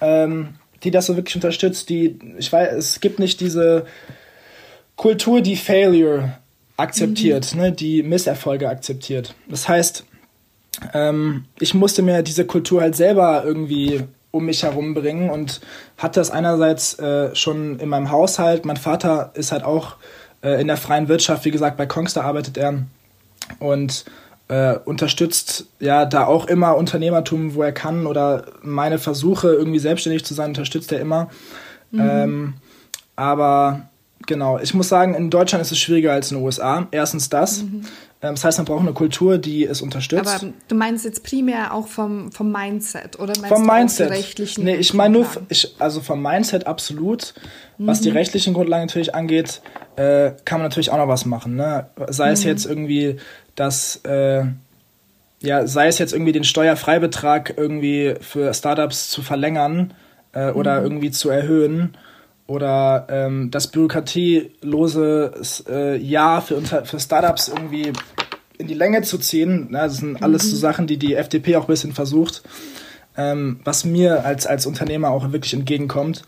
ähm, 0.00 0.56
die 0.82 0.90
das 0.90 1.06
so 1.06 1.16
wirklich 1.16 1.36
unterstützt. 1.36 1.88
Die, 1.88 2.18
ich 2.38 2.52
weiß, 2.52 2.72
es 2.74 3.00
gibt 3.00 3.18
nicht 3.18 3.40
diese 3.40 3.86
Kultur, 4.96 5.40
die 5.40 5.56
Failure 5.56 6.38
akzeptiert, 6.76 7.54
mhm. 7.54 7.60
ne, 7.60 7.72
die 7.72 8.02
Misserfolge 8.02 8.68
akzeptiert. 8.68 9.34
Das 9.48 9.68
heißt, 9.68 10.04
ähm, 10.94 11.44
ich 11.58 11.74
musste 11.74 12.02
mir 12.02 12.22
diese 12.22 12.46
Kultur 12.46 12.80
halt 12.80 12.96
selber 12.96 13.42
irgendwie 13.44 14.04
um 14.30 14.44
mich 14.44 14.62
herum 14.62 14.94
bringen 14.94 15.30
und 15.30 15.60
hatte 15.96 16.20
das 16.20 16.30
einerseits 16.30 16.98
äh, 16.98 17.34
schon 17.34 17.78
in 17.78 17.88
meinem 17.88 18.10
Haushalt. 18.10 18.64
Mein 18.64 18.76
Vater 18.76 19.32
ist 19.34 19.52
halt 19.52 19.64
auch 19.64 19.96
äh, 20.42 20.60
in 20.60 20.66
der 20.66 20.76
freien 20.76 21.08
Wirtschaft, 21.08 21.44
wie 21.44 21.50
gesagt, 21.50 21.76
bei 21.76 21.86
Kongster 21.86 22.24
arbeitet 22.24 22.56
er 22.58 22.82
und 23.58 24.04
äh, 24.48 24.76
unterstützt 24.84 25.66
ja 25.78 26.04
da 26.04 26.26
auch 26.26 26.46
immer 26.46 26.76
Unternehmertum, 26.76 27.54
wo 27.54 27.62
er 27.62 27.72
kann 27.72 28.06
oder 28.06 28.46
meine 28.62 28.98
Versuche 28.98 29.48
irgendwie 29.48 29.78
selbstständig 29.78 30.24
zu 30.24 30.34
sein, 30.34 30.50
unterstützt 30.50 30.92
er 30.92 31.00
immer. 31.00 31.28
Mhm. 31.90 32.00
Ähm, 32.00 32.54
aber 33.16 33.88
genau, 34.26 34.58
ich 34.58 34.74
muss 34.74 34.88
sagen, 34.88 35.14
in 35.14 35.30
Deutschland 35.30 35.62
ist 35.62 35.72
es 35.72 35.78
schwieriger 35.78 36.12
als 36.12 36.30
in 36.30 36.38
den 36.38 36.44
USA. 36.44 36.86
Erstens 36.90 37.28
das. 37.28 37.62
Mhm. 37.62 37.84
Ähm, 38.20 38.34
das 38.34 38.44
heißt, 38.44 38.58
man 38.58 38.64
braucht 38.64 38.80
eine 38.80 38.92
Kultur, 38.92 39.38
die 39.38 39.64
es 39.64 39.80
unterstützt. 39.80 40.26
Aber 40.26 40.52
du 40.66 40.74
meinst 40.74 41.04
jetzt 41.04 41.22
primär 41.22 41.72
auch 41.72 41.86
vom, 41.86 42.32
vom 42.32 42.50
Mindset 42.50 43.18
oder 43.18 43.34
meinst 43.38 43.48
vom 43.48 43.66
du 43.66 43.72
Mindset. 43.72 44.08
die 44.10 44.12
rechtlichen 44.12 44.64
Nee, 44.64 44.76
ich 44.76 44.92
meine 44.94 45.14
nur, 45.14 45.26
ich, 45.48 45.74
also 45.78 46.00
vom 46.00 46.22
Mindset 46.22 46.66
absolut. 46.66 47.34
Mhm. 47.78 47.86
Was 47.86 48.00
die 48.00 48.10
mhm. 48.10 48.16
rechtlichen 48.16 48.54
Grundlagen 48.54 48.86
natürlich 48.86 49.14
angeht, 49.14 49.62
äh, 49.96 50.32
kann 50.44 50.58
man 50.60 50.68
natürlich 50.68 50.90
auch 50.90 50.98
noch 50.98 51.08
was 51.08 51.26
machen. 51.26 51.56
Ne? 51.56 51.86
Sei 52.08 52.30
es 52.30 52.42
mhm. 52.42 52.50
jetzt 52.50 52.66
irgendwie 52.66 53.18
dass, 53.58 53.96
äh, 54.04 54.44
ja, 55.40 55.66
sei 55.66 55.88
es 55.88 55.98
jetzt 55.98 56.12
irgendwie 56.12 56.32
den 56.32 56.44
Steuerfreibetrag 56.44 57.54
irgendwie 57.56 58.14
für 58.20 58.52
Startups 58.54 59.10
zu 59.10 59.22
verlängern 59.22 59.94
äh, 60.32 60.50
oder 60.50 60.80
mhm. 60.80 60.86
irgendwie 60.86 61.10
zu 61.10 61.30
erhöhen 61.30 61.96
oder 62.48 63.06
ähm, 63.10 63.50
das 63.50 63.68
bürokratielose 63.68 65.32
äh, 65.68 65.96
Jahr 65.98 66.40
für, 66.40 66.56
unter, 66.56 66.84
für 66.86 66.98
Startups 66.98 67.48
irgendwie 67.48 67.92
in 68.56 68.66
die 68.66 68.74
Länge 68.74 69.02
zu 69.02 69.18
ziehen. 69.18 69.70
Ne? 69.70 69.78
Das 69.78 69.98
sind 69.98 70.22
alles 70.22 70.44
mhm. 70.44 70.48
so 70.48 70.56
Sachen, 70.56 70.86
die 70.86 70.96
die 70.96 71.14
FDP 71.14 71.56
auch 71.56 71.64
ein 71.64 71.68
bisschen 71.68 71.92
versucht, 71.92 72.42
ähm, 73.18 73.60
was 73.64 73.84
mir 73.84 74.24
als, 74.24 74.46
als 74.46 74.64
Unternehmer 74.64 75.10
auch 75.10 75.30
wirklich 75.30 75.52
entgegenkommt. 75.52 76.22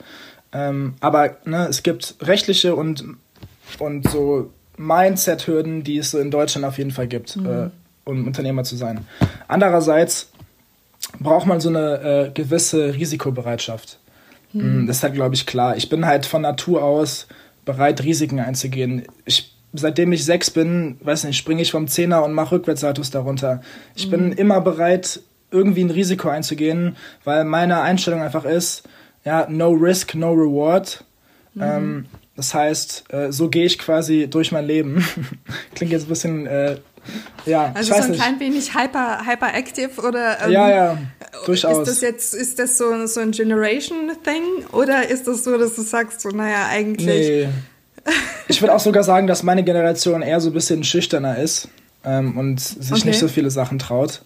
Ähm, 0.52 0.94
aber 1.00 1.38
ne, 1.46 1.66
es 1.68 1.82
gibt 1.82 2.16
rechtliche 2.20 2.74
und, 2.74 3.02
und 3.78 4.08
so 4.10 4.52
Mindset-Hürden, 4.76 5.84
die 5.84 5.96
es 5.96 6.10
so 6.10 6.18
in 6.18 6.30
Deutschland 6.30 6.66
auf 6.66 6.76
jeden 6.76 6.90
Fall 6.90 7.08
gibt, 7.08 7.36
mhm. 7.36 7.46
äh, 7.46 7.70
um 8.04 8.26
Unternehmer 8.26 8.64
zu 8.64 8.76
sein. 8.76 9.06
Andererseits 9.48 10.28
braucht 11.18 11.46
man 11.46 11.60
so 11.60 11.70
eine 11.70 12.26
äh, 12.26 12.30
gewisse 12.30 12.92
Risikobereitschaft. 12.92 13.99
Mhm. 14.52 14.82
Mm, 14.82 14.86
das 14.86 14.98
ist 14.98 15.02
halt, 15.02 15.14
glaube 15.14 15.34
ich, 15.34 15.46
klar. 15.46 15.76
Ich 15.76 15.88
bin 15.88 16.06
halt 16.06 16.26
von 16.26 16.42
Natur 16.42 16.82
aus 16.82 17.26
bereit, 17.64 18.02
Risiken 18.02 18.40
einzugehen. 18.40 19.04
Ich, 19.24 19.54
seitdem 19.72 20.12
ich 20.12 20.24
sechs 20.24 20.50
bin, 20.50 20.96
weiß 21.02 21.24
nicht, 21.24 21.36
springe 21.36 21.62
ich 21.62 21.70
vom 21.70 21.88
Zehner 21.88 22.24
und 22.24 22.32
mache 22.32 22.56
Rückwärtssaltos 22.56 23.10
darunter. 23.10 23.60
Ich 23.94 24.06
mhm. 24.06 24.10
bin 24.10 24.32
immer 24.32 24.60
bereit, 24.60 25.20
irgendwie 25.50 25.84
ein 25.84 25.90
Risiko 25.90 26.28
einzugehen, 26.28 26.96
weil 27.24 27.44
meine 27.44 27.80
Einstellung 27.80 28.22
einfach 28.22 28.44
ist, 28.44 28.84
ja, 29.24 29.46
no 29.48 29.70
risk, 29.70 30.14
no 30.14 30.32
reward. 30.32 31.04
Mhm. 31.54 31.62
Ähm, 31.62 32.06
das 32.36 32.54
heißt, 32.54 33.12
äh, 33.12 33.32
so 33.32 33.50
gehe 33.50 33.66
ich 33.66 33.78
quasi 33.78 34.28
durch 34.30 34.52
mein 34.52 34.66
Leben. 34.66 35.04
Klingt 35.74 35.92
jetzt 35.92 36.06
ein 36.06 36.08
bisschen, 36.08 36.46
äh, 36.46 36.76
ja. 37.44 37.72
Also 37.74 37.94
so 37.94 38.00
ein 38.00 38.10
nicht. 38.10 38.20
klein 38.20 38.40
wenig 38.40 38.74
hyper, 38.74 39.26
hyperactive 39.26 40.00
oder. 40.00 40.44
Ähm, 40.44 40.52
ja, 40.52 40.70
ja, 40.70 40.98
durchaus. 41.46 41.88
Ist 41.88 41.96
das 41.96 42.00
jetzt, 42.00 42.34
ist 42.34 42.58
das 42.58 42.78
so, 42.78 43.06
so 43.06 43.20
ein 43.20 43.32
Generation-Thing 43.32 44.66
oder 44.72 45.08
ist 45.08 45.26
das 45.26 45.44
so, 45.44 45.56
dass 45.58 45.74
du 45.74 45.82
sagst, 45.82 46.20
so, 46.20 46.30
naja, 46.30 46.66
eigentlich. 46.68 47.06
Nee. 47.06 47.48
Ich 48.48 48.60
würde 48.62 48.74
auch 48.74 48.80
sogar 48.80 49.04
sagen, 49.04 49.26
dass 49.26 49.42
meine 49.42 49.62
Generation 49.62 50.22
eher 50.22 50.40
so 50.40 50.50
ein 50.50 50.54
bisschen 50.54 50.84
schüchterner 50.84 51.38
ist 51.38 51.68
ähm, 52.04 52.36
und 52.38 52.60
sich 52.60 52.92
okay. 52.92 53.08
nicht 53.08 53.18
so 53.18 53.28
viele 53.28 53.50
Sachen 53.50 53.78
traut. 53.78 54.22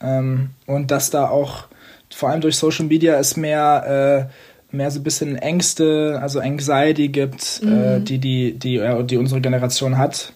Ähm, 0.00 0.50
und 0.66 0.90
dass 0.90 1.10
da 1.10 1.28
auch 1.28 1.66
vor 2.14 2.30
allem 2.30 2.40
durch 2.40 2.56
Social 2.56 2.86
Media 2.86 3.18
es 3.18 3.36
mehr. 3.36 4.28
Äh, 4.30 4.34
mehr 4.74 4.90
so 4.90 5.00
ein 5.00 5.04
bisschen 5.04 5.36
Ängste, 5.36 6.18
also 6.20 6.40
Anxiety 6.40 7.08
gibt, 7.08 7.60
äh, 7.62 7.66
mhm. 7.66 7.72
äh, 7.72 8.00
die, 8.00 8.18
die, 8.18 8.58
die, 8.58 8.76
äh, 8.76 9.04
die 9.04 9.16
unsere 9.16 9.40
Generation 9.40 9.96
hat. 9.96 10.32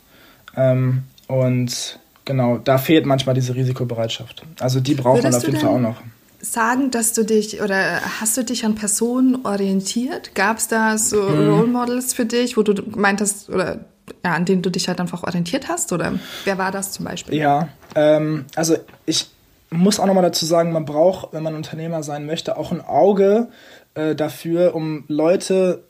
Ähm, 0.57 1.03
und 1.27 1.99
genau, 2.29 2.59
da 2.59 2.79
fehlt 2.79 3.07
manchmal 3.07 3.35
diese 3.35 3.55
Risikobereitschaft. 3.55 4.43
Also 4.61 4.79
die 4.81 4.95
braucht 4.95 5.25
Würdest 5.25 5.33
man 5.33 5.35
auf 5.35 5.47
jeden 5.47 5.59
Fall 5.59 5.75
auch 5.75 5.81
noch. 5.81 5.97
Sagen, 6.41 6.93
dass 6.93 7.15
du 7.15 7.25
dich 7.25 7.61
oder 7.63 8.01
hast 8.21 8.37
du 8.37 8.45
dich 8.45 8.65
an 8.65 8.77
Personen 8.77 9.45
orientiert? 9.45 10.37
Gab 10.37 10.59
es 10.59 10.69
da 10.69 10.97
so 10.97 11.23
mhm. 11.23 11.49
Role 11.51 11.67
Models 11.67 12.15
für 12.15 12.27
dich, 12.27 12.57
wo 12.57 12.63
du 12.63 12.75
meintest 12.97 13.49
oder 13.49 13.81
ja, 14.25 14.35
an 14.35 14.45
denen 14.45 14.63
du 14.63 14.71
dich 14.71 14.89
halt 14.89 15.01
einfach 15.01 15.25
orientiert 15.25 15.69
hast? 15.69 15.93
Oder 15.93 16.13
wer 16.45 16.59
war 16.59 16.71
das 16.71 16.93
zum 16.93 17.07
Beispiel? 17.07 17.35
Ja, 17.35 17.69
ähm, 17.97 18.45
also 18.55 18.77
ich 19.07 19.27
muss 19.71 19.99
auch 19.99 20.07
nochmal 20.07 20.23
dazu 20.23 20.47
sagen, 20.47 20.71
man 20.71 20.85
braucht, 20.85 21.33
wenn 21.33 21.43
man 21.43 21.55
Unternehmer 21.55 22.03
sein 22.03 22.27
möchte, 22.27 22.57
auch 22.57 22.71
ein 22.71 22.83
Auge 22.83 23.49
äh, 23.95 24.15
dafür, 24.15 24.75
um 24.75 25.05
Leute 25.09 25.83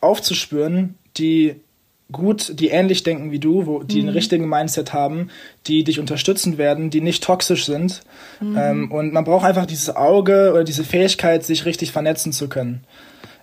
aufzuspüren, 0.00 0.96
die 1.16 1.60
gut, 2.10 2.58
die 2.58 2.68
ähnlich 2.68 3.02
denken 3.02 3.30
wie 3.30 3.38
du, 3.38 3.66
wo 3.66 3.82
die 3.82 3.96
mhm. 3.96 4.08
einen 4.08 4.16
richtigen 4.16 4.48
Mindset 4.48 4.92
haben, 4.92 5.28
die 5.66 5.84
dich 5.84 6.00
unterstützen 6.00 6.56
werden, 6.56 6.90
die 6.90 7.00
nicht 7.00 7.22
toxisch 7.22 7.66
sind. 7.66 8.02
Mhm. 8.40 8.56
Ähm, 8.58 8.92
und 8.92 9.12
man 9.12 9.24
braucht 9.24 9.44
einfach 9.44 9.66
dieses 9.66 9.94
Auge 9.94 10.50
oder 10.52 10.64
diese 10.64 10.84
Fähigkeit, 10.84 11.44
sich 11.44 11.66
richtig 11.66 11.92
vernetzen 11.92 12.32
zu 12.32 12.48
können. 12.48 12.84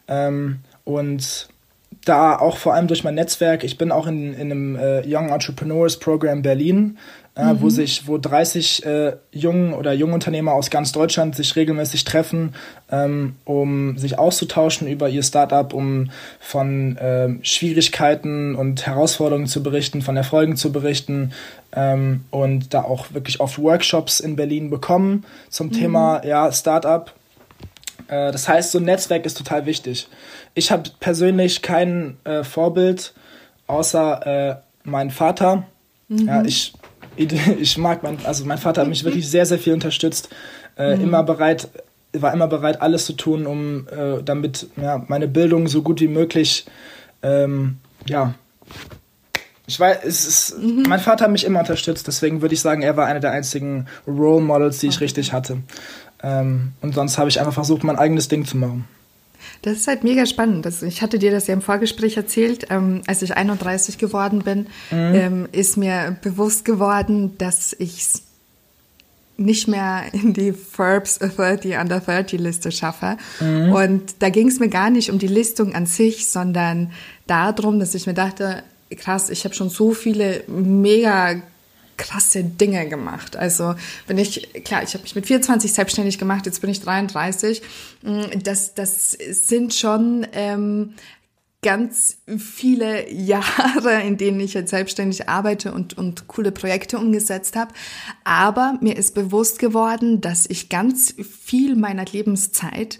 Ähm, 0.07 0.59
und 0.83 1.47
da 2.05 2.37
auch 2.37 2.57
vor 2.57 2.73
allem 2.73 2.87
durch 2.87 3.03
mein 3.03 3.15
Netzwerk, 3.15 3.63
ich 3.63 3.77
bin 3.77 3.91
auch 3.91 4.07
in, 4.07 4.33
in 4.33 4.51
einem 4.51 4.75
äh, 4.75 5.01
Young 5.05 5.29
Entrepreneurs 5.29 5.97
Program 5.97 6.41
Berlin, 6.41 6.97
äh, 7.35 7.53
mhm. 7.53 7.61
wo 7.61 7.69
sich, 7.69 8.07
wo 8.07 8.17
30 8.17 8.85
äh, 8.85 9.13
jungen 9.31 9.73
oder 9.73 9.91
Jungunternehmer 9.91 10.53
aus 10.53 10.69
ganz 10.69 10.91
Deutschland 10.91 11.35
sich 11.35 11.55
regelmäßig 11.55 12.05
treffen, 12.05 12.53
ähm, 12.91 13.35
um 13.43 13.97
sich 13.97 14.17
auszutauschen 14.17 14.87
über 14.87 15.09
ihr 15.09 15.23
Startup, 15.23 15.73
um 15.73 16.11
von 16.39 16.95
äh, 16.97 17.29
Schwierigkeiten 17.41 18.55
und 18.55 18.85
Herausforderungen 18.85 19.47
zu 19.47 19.63
berichten, 19.63 20.01
von 20.01 20.15
Erfolgen 20.15 20.55
zu 20.55 20.71
berichten 20.71 21.33
ähm, 21.73 22.23
und 22.31 22.73
da 22.73 22.83
auch 22.83 23.13
wirklich 23.13 23.39
oft 23.41 23.59
Workshops 23.59 24.19
in 24.19 24.35
Berlin 24.35 24.69
bekommen 24.69 25.25
zum 25.49 25.67
mhm. 25.67 25.71
Thema 25.73 26.25
ja, 26.25 26.51
Startup. 26.51 27.11
Äh, 28.07 28.31
das 28.31 28.47
heißt, 28.47 28.71
so 28.71 28.79
ein 28.79 28.85
Netzwerk 28.85 29.25
ist 29.25 29.37
total 29.37 29.65
wichtig. 29.65 30.07
Ich 30.53 30.71
habe 30.71 30.89
persönlich 30.99 31.61
kein 31.61 32.17
äh, 32.23 32.43
Vorbild 32.43 33.13
außer 33.67 34.51
äh, 34.51 34.55
mein 34.83 35.11
Vater. 35.11 35.65
Mhm. 36.07 36.27
Ja, 36.27 36.43
ich 36.43 36.73
ich 37.17 37.77
mag 37.77 38.03
mein, 38.03 38.17
also 38.25 38.43
mein 38.43 38.57
Vater 38.57 38.81
hat 38.81 38.89
mich 38.89 39.05
wirklich 39.05 39.29
sehr, 39.29 39.45
sehr 39.45 39.57
viel 39.57 39.73
unterstützt, 39.73 40.27
äh, 40.77 40.97
mhm. 40.97 41.03
immer 41.03 41.23
bereit, 41.23 41.69
war 42.11 42.33
immer 42.33 42.47
bereit, 42.47 42.81
alles 42.81 43.05
zu 43.05 43.13
tun, 43.13 43.45
um 43.45 43.87
damit 44.23 44.67
ja, 44.75 45.03
meine 45.07 45.29
Bildung 45.29 45.67
so 45.67 45.81
gut 45.81 46.01
wie 46.01 46.09
möglich, 46.09 46.65
ähm, 47.23 47.77
ja, 48.05 48.35
ich 49.67 49.79
weiß, 49.79 49.99
es 50.03 50.27
ist, 50.27 50.59
mhm. 50.59 50.83
mein 50.87 50.99
Vater 50.99 51.25
hat 51.25 51.31
mich 51.31 51.43
immer 51.43 51.59
unterstützt, 51.59 52.07
deswegen 52.07 52.41
würde 52.41 52.53
ich 52.53 52.61
sagen, 52.61 52.83
er 52.83 52.97
war 52.97 53.07
einer 53.07 53.19
der 53.19 53.31
einzigen 53.31 53.87
Role 54.07 54.41
Models, 54.41 54.79
die 54.79 54.87
ich 54.87 54.95
okay. 54.95 55.05
richtig 55.05 55.33
hatte. 55.33 55.57
Ähm, 56.25 56.73
und 56.81 56.95
sonst 56.95 57.19
habe 57.19 57.29
ich 57.29 57.39
einfach 57.39 57.53
versucht, 57.53 57.83
mein 57.83 57.97
eigenes 57.97 58.27
Ding 58.27 58.45
zu 58.45 58.57
machen. 58.57 58.85
Das 59.61 59.77
ist 59.77 59.87
halt 59.87 60.03
mega 60.03 60.25
spannend. 60.25 60.65
Das, 60.65 60.81
ich 60.81 61.03
hatte 61.03 61.19
dir 61.19 61.31
das 61.31 61.45
ja 61.45 61.53
im 61.53 61.61
Vorgespräch 61.61 62.17
erzählt. 62.17 62.67
Ähm, 62.71 63.01
als 63.05 63.21
ich 63.21 63.37
31 63.37 63.99
geworden 63.99 64.41
bin, 64.41 64.67
mhm. 64.89 65.15
ähm, 65.15 65.47
ist 65.51 65.77
mir 65.77 66.17
bewusst 66.23 66.65
geworden, 66.65 67.37
dass 67.37 67.73
ich 67.77 68.07
nicht 69.37 69.67
mehr 69.67 70.03
in 70.13 70.33
die 70.33 70.51
Forbes 70.53 71.19
30 71.19 71.77
under 71.81 71.99
30 71.99 72.39
Liste 72.39 72.71
schaffe. 72.71 73.17
Mhm. 73.39 73.71
Und 73.71 74.15
da 74.19 74.29
ging 74.29 74.47
es 74.47 74.59
mir 74.59 74.69
gar 74.69 74.89
nicht 74.89 75.11
um 75.11 75.19
die 75.19 75.27
Listung 75.27 75.75
an 75.75 75.85
sich, 75.85 76.27
sondern 76.27 76.91
darum, 77.27 77.79
dass 77.79 77.93
ich 77.93 78.07
mir 78.07 78.13
dachte, 78.15 78.63
krass, 78.97 79.29
ich 79.29 79.43
habe 79.43 79.53
schon 79.53 79.69
so 79.69 79.91
viele 79.91 80.43
mega 80.47 81.35
krasse 81.97 82.43
Dinge 82.43 82.87
gemacht. 82.87 83.35
Also 83.35 83.75
wenn 84.07 84.17
ich, 84.17 84.63
klar, 84.63 84.83
ich 84.83 84.93
habe 84.93 85.03
mich 85.03 85.15
mit 85.15 85.25
24 85.25 85.71
selbstständig 85.71 86.17
gemacht, 86.17 86.45
jetzt 86.45 86.61
bin 86.61 86.69
ich 86.69 86.81
33. 86.81 87.61
Mm, 88.03 88.23
das, 88.43 88.73
das 88.73 89.11
sind 89.11 89.73
schon 89.73 90.27
ähm, 90.33 90.93
ganz 91.61 92.17
viele 92.37 93.11
Jahre, 93.13 94.01
in 94.03 94.17
denen 94.17 94.39
ich 94.39 94.53
jetzt 94.53 94.69
selbstständig 94.69 95.27
arbeite 95.27 95.73
und, 95.73 95.97
und 95.97 96.27
coole 96.27 96.51
Projekte 96.51 96.97
umgesetzt 96.97 97.55
habe. 97.55 97.73
Aber 98.23 98.77
mir 98.81 98.95
ist 98.95 99.15
bewusst 99.15 99.59
geworden, 99.59 100.21
dass 100.21 100.45
ich 100.45 100.69
ganz 100.69 101.15
viel 101.43 101.75
meiner 101.75 102.05
Lebenszeit 102.05 102.99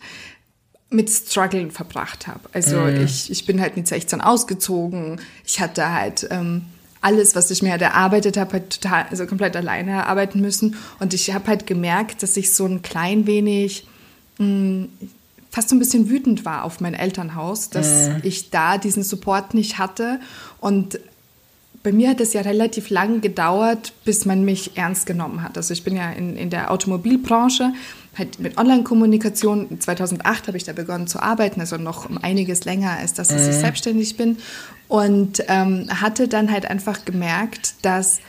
mit 0.90 1.10
Struggeln 1.10 1.72
verbracht 1.72 2.28
habe. 2.28 2.42
Also 2.54 2.78
mhm. 2.78 3.04
ich, 3.04 3.30
ich 3.30 3.46
bin 3.46 3.62
halt 3.62 3.76
mit 3.76 3.88
16 3.88 4.22
ausgezogen. 4.22 5.20
Ich 5.46 5.60
hatte 5.60 5.92
halt 5.92 6.28
ähm, 6.32 6.64
alles, 7.06 7.36
was 7.36 7.52
ich 7.52 7.62
mir 7.62 7.72
halt 7.72 7.84
erarbeitet 7.84 8.36
habe, 8.36 8.54
halt 8.54 8.82
total, 8.82 9.06
also 9.12 9.28
komplett 9.28 9.56
alleine 9.56 9.92
erarbeiten 9.92 10.42
müssen. 10.42 10.76
Und 11.00 11.14
ich 11.14 11.32
habe 11.34 11.46
halt 11.48 11.68
gemerkt, 11.68 12.24
dass 12.24 12.36
ich 12.36 12.52
so 12.52 12.66
ein 12.66 12.82
klein 12.82 13.28
wenig 13.28 13.86
mh, 14.40 14.46
mm, 14.46 14.90
fast 15.52 15.70
so 15.70 15.76
ein 15.76 15.80
bisschen 15.80 16.10
wütend 16.10 16.44
war 16.44 16.66
auf 16.66 16.82
mein 16.82 16.96
Elternhaus, 16.96 17.70
dass 17.70 18.10
mhm. 18.10 18.22
ich 18.24 18.50
da 18.50 18.78
diesen 18.78 19.04
Support 19.04 19.54
nicht 19.54 19.78
hatte. 19.78 20.20
Und 20.60 21.00
bei 21.82 21.92
mir 21.92 22.10
hat 22.10 22.20
es 22.20 22.34
ja 22.34 22.42
relativ 22.42 22.90
lang 22.90 23.22
gedauert, 23.22 23.94
bis 24.04 24.26
man 24.26 24.44
mich 24.44 24.76
ernst 24.76 25.06
genommen 25.06 25.44
hat. 25.44 25.56
Also 25.56 25.74
ich 25.74 25.84
bin 25.84 25.96
ja 25.96 26.12
in, 26.12 26.36
in 26.36 26.50
der 26.50 26.72
Automobilbranche, 26.72 27.72
halt 28.18 28.40
mit 28.40 28.58
Online-Kommunikation. 28.58 29.80
2008 29.80 30.48
habe 30.48 30.58
ich 30.58 30.64
da 30.64 30.74
begonnen 30.74 31.08
zu 31.08 31.22
arbeiten, 31.22 31.60
also 31.60 31.78
noch 31.78 32.10
um 32.10 32.18
einiges 32.18 32.66
länger 32.66 32.92
als 32.92 33.14
das, 33.14 33.30
dass 33.30 33.44
mhm. 33.44 33.50
ich 33.50 33.56
selbstständig 33.56 34.18
bin. 34.18 34.38
Und 34.88 35.44
ähm, 35.48 35.88
hatte 35.90 36.28
dann 36.28 36.52
halt 36.52 36.66
einfach 36.70 37.06
gemerkt, 37.06 37.76
dass 37.82 38.20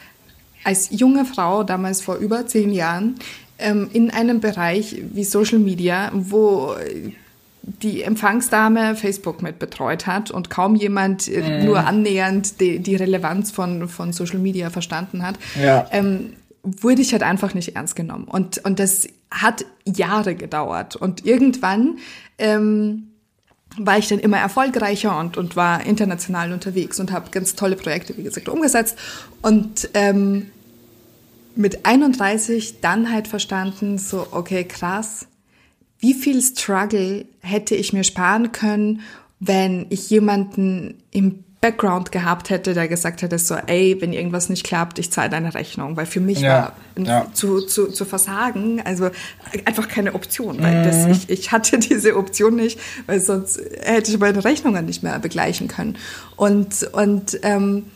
als 0.64 0.88
junge 0.90 1.24
Frau, 1.24 1.62
damals 1.62 2.00
vor 2.00 2.16
über 2.16 2.46
zehn 2.46 2.72
Jahren, 2.72 3.16
ähm, 3.58 3.88
in 3.92 4.10
einem 4.10 4.40
Bereich 4.40 5.02
wie 5.12 5.24
Social 5.24 5.58
Media, 5.58 6.10
wo 6.14 6.74
die 7.82 8.02
Empfangsdame 8.02 8.94
Facebook 8.94 9.42
mit 9.42 9.58
betreut 9.58 10.06
hat 10.06 10.30
und 10.30 10.50
kaum 10.50 10.76
jemand 10.76 11.28
äh, 11.28 11.60
mhm. 11.60 11.66
nur 11.66 11.86
annähernd 11.86 12.60
die, 12.60 12.78
die, 12.78 12.96
Relevanz 12.96 13.50
von, 13.50 13.88
von 13.88 14.12
Social 14.12 14.38
Media 14.38 14.70
verstanden 14.70 15.22
hat, 15.22 15.36
ja. 15.60 15.86
ähm, 15.90 16.34
wurde 16.66 17.02
ich 17.02 17.12
halt 17.12 17.23
einfach 17.23 17.54
nicht 17.54 17.76
ernst 17.76 17.96
genommen. 17.96 18.25
Und, 18.25 18.58
und 18.64 18.78
das 18.78 19.08
hat 19.30 19.64
Jahre 19.85 20.35
gedauert. 20.35 20.96
Und 20.96 21.25
irgendwann 21.25 21.99
ähm, 22.38 23.08
war 23.78 23.99
ich 23.99 24.08
dann 24.08 24.18
immer 24.18 24.38
erfolgreicher 24.38 25.18
und, 25.18 25.37
und 25.37 25.56
war 25.56 25.85
international 25.85 26.52
unterwegs 26.52 26.99
und 26.99 27.12
habe 27.12 27.30
ganz 27.30 27.54
tolle 27.54 27.76
Projekte, 27.76 28.16
wie 28.16 28.23
gesagt, 28.23 28.49
umgesetzt. 28.49 28.99
Und 29.42 29.90
ähm, 29.94 30.50
mit 31.54 31.87
31 31.87 32.80
dann 32.80 33.12
halt 33.12 33.28
verstanden, 33.28 33.99
so, 33.99 34.26
okay, 34.30 34.64
krass, 34.64 35.26
wie 35.99 36.14
viel 36.14 36.42
Struggle 36.42 37.26
hätte 37.40 37.75
ich 37.75 37.92
mir 37.92 38.04
sparen 38.04 38.52
können, 38.52 39.00
wenn 39.40 39.87
ich 39.90 40.11
jemanden 40.11 41.02
im 41.11 41.44
Background 41.60 42.12
gehabt 42.12 42.50
hätte, 42.50 42.75
der 42.75 42.86
gesagt 42.86 43.22
hätte, 43.22 43.38
so, 43.38 43.54
ey, 43.54 43.96
wenn 44.00 44.12
irgendwas 44.12 44.48
nicht 44.48 44.64
klappt, 44.64 44.98
ich 44.98 45.10
zahle 45.10 45.30
deine 45.30 45.54
Rechnung. 45.54 45.96
Weil 45.96 46.06
für 46.06 46.20
mich 46.20 46.40
ja, 46.40 46.72
war 46.96 47.04
ja. 47.04 47.26
Zu, 47.32 47.62
zu, 47.62 47.88
zu 47.88 48.04
versagen, 48.04 48.82
also 48.84 49.10
einfach 49.64 49.88
keine 49.88 50.14
Option. 50.14 50.62
Weil 50.62 50.84
das, 50.84 51.06
mhm. 51.06 51.12
ich, 51.12 51.30
ich 51.30 51.52
hatte 51.52 51.78
diese 51.80 52.16
Option 52.16 52.56
nicht, 52.56 52.78
weil 53.06 53.20
sonst 53.20 53.58
hätte 53.80 54.10
ich 54.10 54.18
meine 54.18 54.44
Rechnungen 54.44 54.84
nicht 54.84 55.02
mehr 55.02 55.18
begleichen 55.18 55.66
können. 55.68 55.96
Und, 56.36 56.82
und 56.92 57.38
ähm, 57.42 57.86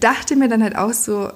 dachte 0.00 0.36
mir 0.36 0.48
dann 0.48 0.62
halt 0.62 0.76
auch 0.76 0.92
so, 0.92 1.30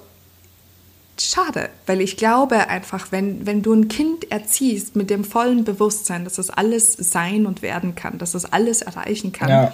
schade, 1.19 1.69
weil 1.85 2.01
ich 2.01 2.17
glaube 2.17 2.69
einfach, 2.69 3.11
wenn, 3.11 3.45
wenn 3.45 3.61
du 3.61 3.73
ein 3.73 3.89
Kind 3.89 4.31
erziehst 4.31 4.95
mit 4.95 5.09
dem 5.09 5.23
vollen 5.23 5.65
Bewusstsein, 5.65 6.23
dass 6.23 6.33
das 6.33 6.49
alles 6.49 6.93
sein 6.93 7.45
und 7.45 7.61
werden 7.61 7.95
kann, 7.95 8.17
dass 8.17 8.31
das 8.31 8.51
alles 8.51 8.81
erreichen 8.81 9.31
kann, 9.31 9.49
ja. 9.49 9.73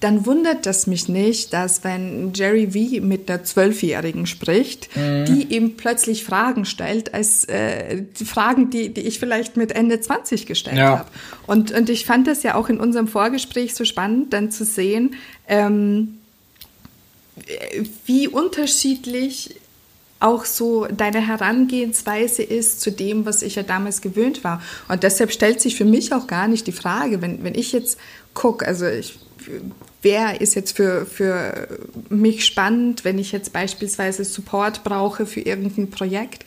Dann 0.00 0.26
wundert 0.26 0.66
das 0.66 0.86
mich 0.86 1.08
nicht, 1.08 1.52
dass 1.52 1.82
wenn 1.82 2.32
Jerry 2.34 2.70
V 2.72 3.04
mit 3.04 3.30
einer 3.30 3.44
Zwölfjährigen 3.44 4.26
spricht, 4.26 4.94
mhm. 4.94 5.24
die 5.24 5.54
ihm 5.54 5.76
plötzlich 5.76 6.24
Fragen 6.24 6.64
stellt, 6.66 7.14
als 7.14 7.44
äh, 7.44 8.02
die 8.18 8.26
Fragen, 8.26 8.68
die, 8.68 8.92
die 8.92 9.02
ich 9.02 9.18
vielleicht 9.18 9.56
mit 9.56 9.72
Ende 9.72 10.00
20 10.00 10.46
gestellt 10.46 10.76
ja. 10.76 10.98
habe. 10.98 11.10
Und, 11.46 11.72
und 11.72 11.88
ich 11.88 12.04
fand 12.04 12.26
das 12.26 12.42
ja 12.42 12.56
auch 12.56 12.68
in 12.68 12.78
unserem 12.78 13.08
Vorgespräch 13.08 13.74
so 13.74 13.84
spannend, 13.84 14.32
dann 14.32 14.50
zu 14.50 14.64
sehen, 14.64 15.14
ähm, 15.48 16.18
wie 18.04 18.28
unterschiedlich 18.28 19.56
auch 20.18 20.44
so 20.44 20.86
deine 20.86 21.26
Herangehensweise 21.26 22.42
ist 22.42 22.80
zu 22.80 22.90
dem, 22.90 23.26
was 23.26 23.42
ich 23.42 23.56
ja 23.56 23.62
damals 23.62 24.00
gewöhnt 24.00 24.44
war. 24.44 24.62
Und 24.88 25.02
deshalb 25.02 25.30
stellt 25.30 25.60
sich 25.60 25.76
für 25.76 25.84
mich 25.84 26.12
auch 26.12 26.26
gar 26.26 26.48
nicht 26.48 26.66
die 26.66 26.72
Frage, 26.72 27.20
wenn, 27.20 27.44
wenn 27.44 27.54
ich 27.54 27.72
jetzt 27.72 27.98
gucke, 28.32 28.66
also 28.66 28.86
ich, 28.86 29.18
wer 30.02 30.40
ist 30.40 30.54
jetzt 30.54 30.76
für, 30.76 31.06
für 31.06 31.68
mich 32.08 32.44
spannend, 32.44 33.04
wenn 33.04 33.18
ich 33.18 33.32
jetzt 33.32 33.52
beispielsweise 33.52 34.24
Support 34.24 34.84
brauche 34.84 35.26
für 35.26 35.40
irgendein 35.40 35.90
Projekt. 35.90 36.44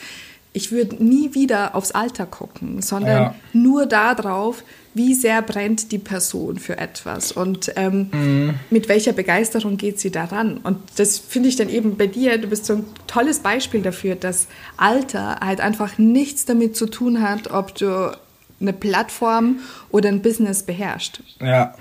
Ich 0.51 0.71
würde 0.71 1.03
nie 1.03 1.35
wieder 1.35 1.75
aufs 1.75 1.91
Alter 1.91 2.25
gucken, 2.25 2.81
sondern 2.81 3.21
ja. 3.21 3.35
nur 3.53 3.85
darauf, 3.85 4.63
wie 4.93 5.13
sehr 5.13 5.41
brennt 5.41 5.91
die 5.91 5.99
Person 5.99 6.57
für 6.57 6.77
etwas 6.77 7.31
und 7.31 7.71
ähm, 7.75 8.09
mhm. 8.11 8.53
mit 8.71 8.89
welcher 8.89 9.13
Begeisterung 9.13 9.77
geht 9.77 9.99
sie 9.99 10.09
daran. 10.09 10.57
Und 10.57 10.79
das 10.95 11.19
finde 11.19 11.49
ich 11.49 11.55
dann 11.55 11.69
eben 11.69 11.95
bei 11.95 12.07
dir, 12.07 12.37
du 12.39 12.47
bist 12.47 12.65
so 12.65 12.73
ein 12.73 12.85
tolles 13.05 13.39
Beispiel 13.39 13.81
dafür, 13.81 14.15
dass 14.15 14.47
Alter 14.77 15.39
halt 15.41 15.61
einfach 15.61 15.97
nichts 15.99 16.45
damit 16.45 16.75
zu 16.75 16.87
tun 16.87 17.21
hat, 17.21 17.51
ob 17.51 17.75
du 17.75 18.11
eine 18.59 18.73
Plattform 18.73 19.59
oder 19.89 20.09
ein 20.09 20.21
Business 20.21 20.63
beherrschst. 20.63 21.21
Ja, 21.39 21.75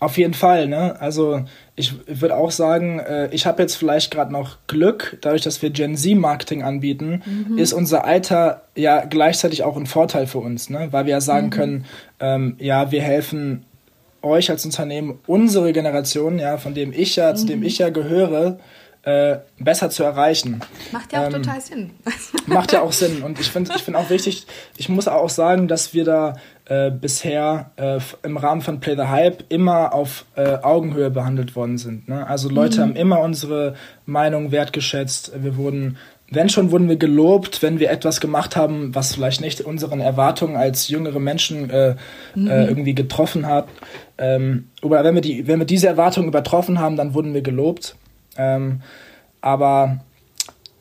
auf 0.00 0.16
jeden 0.16 0.34
Fall. 0.34 0.66
Ne? 0.66 0.98
Also 0.98 1.42
ich 1.76 1.94
würde 2.08 2.36
auch 2.36 2.50
sagen, 2.50 2.98
äh, 2.98 3.28
ich 3.32 3.46
habe 3.46 3.62
jetzt 3.62 3.76
vielleicht 3.76 4.10
gerade 4.10 4.32
noch 4.32 4.56
Glück, 4.66 5.18
dadurch, 5.20 5.42
dass 5.42 5.60
wir 5.62 5.70
Gen 5.70 5.96
Z-Marketing 5.96 6.62
anbieten, 6.62 7.22
mhm. 7.24 7.58
ist 7.58 7.74
unser 7.74 8.04
Alter 8.04 8.62
ja 8.74 9.04
gleichzeitig 9.04 9.62
auch 9.62 9.76
ein 9.76 9.86
Vorteil 9.86 10.26
für 10.26 10.38
uns, 10.38 10.70
ne? 10.70 10.88
weil 10.90 11.04
wir 11.04 11.12
ja 11.12 11.20
sagen 11.20 11.46
mhm. 11.46 11.50
können, 11.50 11.84
ähm, 12.18 12.56
ja, 12.58 12.90
wir 12.90 13.02
helfen 13.02 13.66
euch 14.22 14.50
als 14.50 14.64
Unternehmen, 14.64 15.18
unsere 15.26 15.72
Generation, 15.72 16.38
ja, 16.38 16.58
von 16.58 16.74
dem 16.74 16.92
ich 16.92 17.16
ja, 17.16 17.32
mhm. 17.32 17.36
zu 17.36 17.46
dem 17.46 17.60
mhm. 17.60 17.66
ich 17.66 17.78
ja 17.78 17.90
gehöre, 17.90 18.58
äh, 19.02 19.38
besser 19.58 19.88
zu 19.88 20.04
erreichen. 20.04 20.60
Macht 20.92 21.12
ja 21.12 21.22
auch 21.22 21.26
ähm, 21.26 21.42
total 21.42 21.60
Sinn. 21.60 21.90
macht 22.46 22.72
ja 22.72 22.82
auch 22.82 22.92
Sinn. 22.92 23.22
Und 23.22 23.40
ich 23.40 23.50
finde 23.50 23.72
ich 23.74 23.82
find 23.82 23.96
auch 23.96 24.10
wichtig, 24.10 24.46
ich 24.76 24.88
muss 24.90 25.08
auch 25.08 25.30
sagen, 25.30 25.68
dass 25.68 25.94
wir 25.94 26.04
da 26.04 26.34
äh, 26.66 26.90
bisher 26.90 27.70
äh, 27.76 27.98
im 28.22 28.36
Rahmen 28.36 28.60
von 28.60 28.80
Play 28.80 28.96
the 28.96 29.04
Hype 29.04 29.44
immer 29.48 29.94
auf 29.94 30.26
äh, 30.36 30.58
Augenhöhe 30.62 31.10
behandelt 31.10 31.56
worden 31.56 31.78
sind. 31.78 32.08
Ne? 32.08 32.26
Also 32.26 32.50
Leute 32.50 32.78
mhm. 32.78 32.82
haben 32.82 32.96
immer 32.96 33.20
unsere 33.20 33.74
Meinung 34.04 34.52
wertgeschätzt. 34.52 35.32
Wir 35.34 35.56
wurden, 35.56 35.96
wenn 36.30 36.50
schon, 36.50 36.70
wurden 36.70 36.88
wir 36.90 36.96
gelobt, 36.96 37.62
wenn 37.62 37.80
wir 37.80 37.90
etwas 37.90 38.20
gemacht 38.20 38.54
haben, 38.54 38.94
was 38.94 39.14
vielleicht 39.14 39.40
nicht 39.40 39.62
unseren 39.62 40.00
Erwartungen 40.00 40.56
als 40.56 40.88
jüngere 40.88 41.20
Menschen 41.20 41.70
äh, 41.70 41.88
äh, 41.90 41.96
mhm. 42.34 42.48
irgendwie 42.48 42.94
getroffen 42.94 43.46
hat. 43.46 43.66
Ähm, 44.18 44.68
oder 44.82 45.02
wenn 45.04 45.14
wir, 45.14 45.22
die, 45.22 45.46
wenn 45.48 45.58
wir 45.58 45.66
diese 45.66 45.88
Erwartungen 45.88 46.28
übertroffen 46.28 46.78
haben, 46.78 46.96
dann 46.96 47.14
wurden 47.14 47.32
wir 47.32 47.42
gelobt. 47.42 47.96
Ähm, 48.40 48.80
aber 49.42 50.00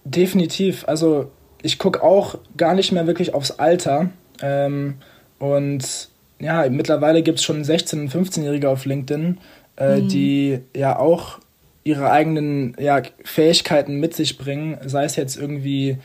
definitiv, 0.06 0.88
also 0.88 1.32
ich 1.62 1.78
gucke 1.78 2.02
auch 2.02 2.38
gar 2.56 2.74
nicht 2.74 2.92
mehr 2.94 3.06
wirklich 3.06 3.34
aufs 3.34 3.52
Alter. 3.52 4.10
Ähm, 4.42 4.96
und 5.40 6.10
ja, 6.40 6.70
mittlerweile 6.70 7.22
gibt 7.22 7.40
es 7.40 7.44
schon 7.44 7.64
16- 7.64 8.02
und 8.02 8.12
15-Jährige 8.12 8.70
auf 8.70 8.86
LinkedIn, 8.86 9.40
äh, 9.78 9.98
mhm. 9.98 10.08
die 10.08 10.60
ja 10.76 10.98
auch 10.98 11.40
ihre 11.84 12.12
eigenen 12.12 12.76
ja, 12.80 13.02
Fähigkeiten 13.24 14.00
mit 14.00 14.14
sich 14.14 14.38
bringen, 14.38 14.78
sei 14.86 15.04
es 15.04 15.18
jetzt 15.18 15.36
irgendwie, 15.36 15.98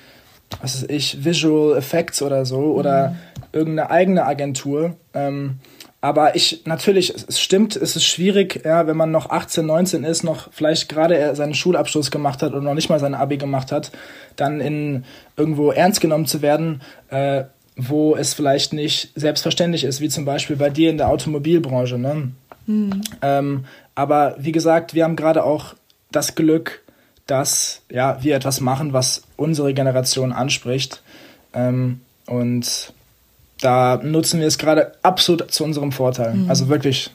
was 0.61 0.83
weiß 0.83 0.91
ich, 0.91 1.25
Visual 1.25 1.77
Effects 1.77 2.21
oder 2.21 2.45
so, 2.45 2.61
mhm. 2.61 2.73
oder 2.73 3.17
irgendeine 3.53 3.91
eigene 3.91 4.27
Agentur. 4.27 4.97
Ähm, 5.13 5.61
aber 6.05 6.37
ich, 6.37 6.67
natürlich, 6.67 7.15
es 7.15 7.41
stimmt, 7.41 7.77
es 7.77 7.97
ist 7.97 8.05
schwierig, 8.05 8.61
ja, 8.63 8.87
wenn 8.87 8.95
man 8.95 9.11
noch 9.11 9.31
18, 9.31 9.65
19 9.65 10.05
ist, 10.05 10.23
noch 10.23 10.53
vielleicht 10.53 10.91
gerade 10.91 11.35
seinen 11.35 11.55
Schulabschluss 11.55 12.11
gemacht 12.11 12.43
hat 12.43 12.53
und 12.53 12.63
noch 12.63 12.75
nicht 12.75 12.91
mal 12.91 13.01
sein 13.01 13.15
Abi 13.15 13.39
gemacht 13.39 13.73
hat, 13.73 13.91
dann 14.37 14.61
in 14.61 15.07
irgendwo 15.39 15.71
ernst 15.71 16.03
genommen 16.03 16.27
zu 16.27 16.43
werden, 16.43 16.83
äh, 17.09 17.45
wo 17.77 18.17
es 18.17 18.35
vielleicht 18.35 18.75
nicht 18.75 19.13
selbstverständlich 19.15 19.85
ist, 19.85 20.03
wie 20.03 20.11
zum 20.11 20.27
Beispiel 20.27 20.57
bei 20.57 20.69
dir 20.69 20.91
in 20.91 20.99
der 20.99 21.09
Automobilbranche. 21.09 21.97
Ne? 21.97 22.33
Mhm. 22.67 23.01
Ähm, 23.23 23.65
aber 23.95 24.37
wie 24.39 24.53
gesagt, 24.53 24.93
wir 24.93 25.05
haben 25.05 25.17
gerade 25.17 25.43
auch 25.43 25.73
das 26.13 26.35
Glück, 26.35 26.83
dass 27.27 27.81
ja, 27.91 28.23
wir 28.23 28.37
etwas 28.37 28.61
machen, 28.61 28.93
was 28.93 29.23
unsere 29.39 29.73
Generation 29.73 30.35
anspricht. 30.35 31.03
Ähm, 31.55 32.03
und 32.27 32.93
da 33.65 34.01
nutzen 34.03 34.41
wir 34.41 34.47
es 34.47 34.59
gerade 34.59 34.93
absolut 35.03 35.51
zu 35.51 35.65
unserem 35.65 35.93
Vorteil. 35.93 36.35
Mhm. 36.35 36.51
Also 36.51 36.69
wirklich. 36.69 37.11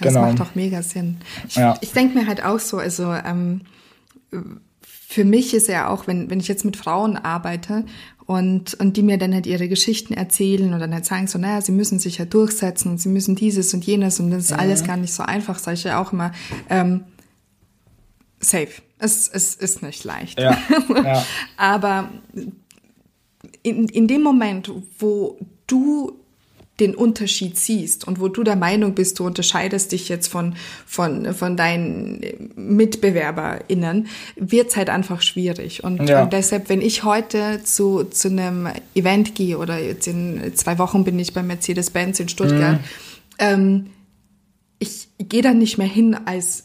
Das 0.00 0.14
genau. 0.14 0.26
macht 0.26 0.40
doch 0.40 0.54
mega 0.54 0.82
Sinn. 0.82 1.18
Ich, 1.46 1.56
ja. 1.56 1.76
ich 1.80 1.92
denke 1.92 2.18
mir 2.18 2.26
halt 2.26 2.44
auch 2.44 2.58
so, 2.58 2.78
also 2.78 3.12
ähm, 3.12 3.62
für 4.80 5.24
mich 5.24 5.52
ist 5.52 5.68
ja 5.68 5.88
auch, 5.88 6.06
wenn, 6.06 6.30
wenn 6.30 6.40
ich 6.40 6.48
jetzt 6.48 6.64
mit 6.64 6.76
Frauen 6.76 7.16
arbeite 7.16 7.84
und, 8.24 8.74
und 8.74 8.96
die 8.96 9.02
mir 9.02 9.18
dann 9.18 9.34
halt 9.34 9.46
ihre 9.46 9.68
Geschichten 9.68 10.14
erzählen 10.14 10.72
und 10.72 10.80
dann 10.80 10.94
halt 10.94 11.04
sagen 11.04 11.26
so, 11.26 11.38
naja, 11.38 11.60
sie 11.60 11.72
müssen 11.72 11.98
sich 11.98 12.18
ja 12.18 12.24
durchsetzen 12.24 12.90
und 12.90 12.98
sie 12.98 13.10
müssen 13.10 13.36
dieses 13.36 13.74
und 13.74 13.84
jenes 13.84 14.20
und 14.20 14.30
das 14.30 14.44
ist 14.44 14.52
mhm. 14.52 14.60
alles 14.60 14.84
gar 14.84 14.96
nicht 14.96 15.12
so 15.12 15.22
einfach, 15.22 15.58
sage 15.58 15.74
ich 15.74 15.84
ja 15.84 16.00
auch 16.00 16.12
immer, 16.12 16.32
ähm, 16.70 17.04
safe. 18.40 18.70
Es, 18.98 19.28
es 19.28 19.54
ist 19.54 19.82
nicht 19.82 20.04
leicht. 20.04 20.40
Ja, 20.40 20.56
ja. 21.04 21.26
Aber 21.56 22.08
in, 23.62 23.88
in 23.88 24.08
dem 24.08 24.22
Moment, 24.22 24.70
wo 24.98 25.38
du 25.66 26.18
den 26.80 26.94
Unterschied 26.94 27.58
siehst 27.58 28.08
und 28.08 28.18
wo 28.18 28.28
du 28.28 28.42
der 28.42 28.56
Meinung 28.56 28.94
bist, 28.94 29.18
du 29.18 29.26
unterscheidest 29.26 29.92
dich 29.92 30.08
jetzt 30.08 30.28
von, 30.28 30.54
von, 30.86 31.32
von 31.34 31.56
deinen 31.56 32.50
MitbewerberInnen, 32.56 34.08
wird 34.36 34.70
es 34.70 34.76
halt 34.76 34.88
einfach 34.88 35.22
schwierig. 35.22 35.84
Und, 35.84 36.08
ja. 36.08 36.24
und, 36.24 36.32
deshalb, 36.32 36.68
wenn 36.70 36.80
ich 36.80 37.04
heute 37.04 37.62
zu, 37.62 38.04
zu 38.04 38.28
einem 38.28 38.68
Event 38.94 39.34
gehe 39.34 39.58
oder 39.58 39.78
jetzt 39.78 40.08
in 40.08 40.52
zwei 40.54 40.78
Wochen 40.78 41.04
bin 41.04 41.18
ich 41.18 41.34
bei 41.34 41.42
Mercedes-Benz 41.42 42.20
in 42.20 42.28
Stuttgart, 42.28 42.80
mhm. 42.80 42.84
ähm, 43.38 43.86
ich 44.78 45.08
gehe 45.18 45.42
dann 45.42 45.58
nicht 45.58 45.78
mehr 45.78 45.86
hin 45.86 46.16
als 46.24 46.64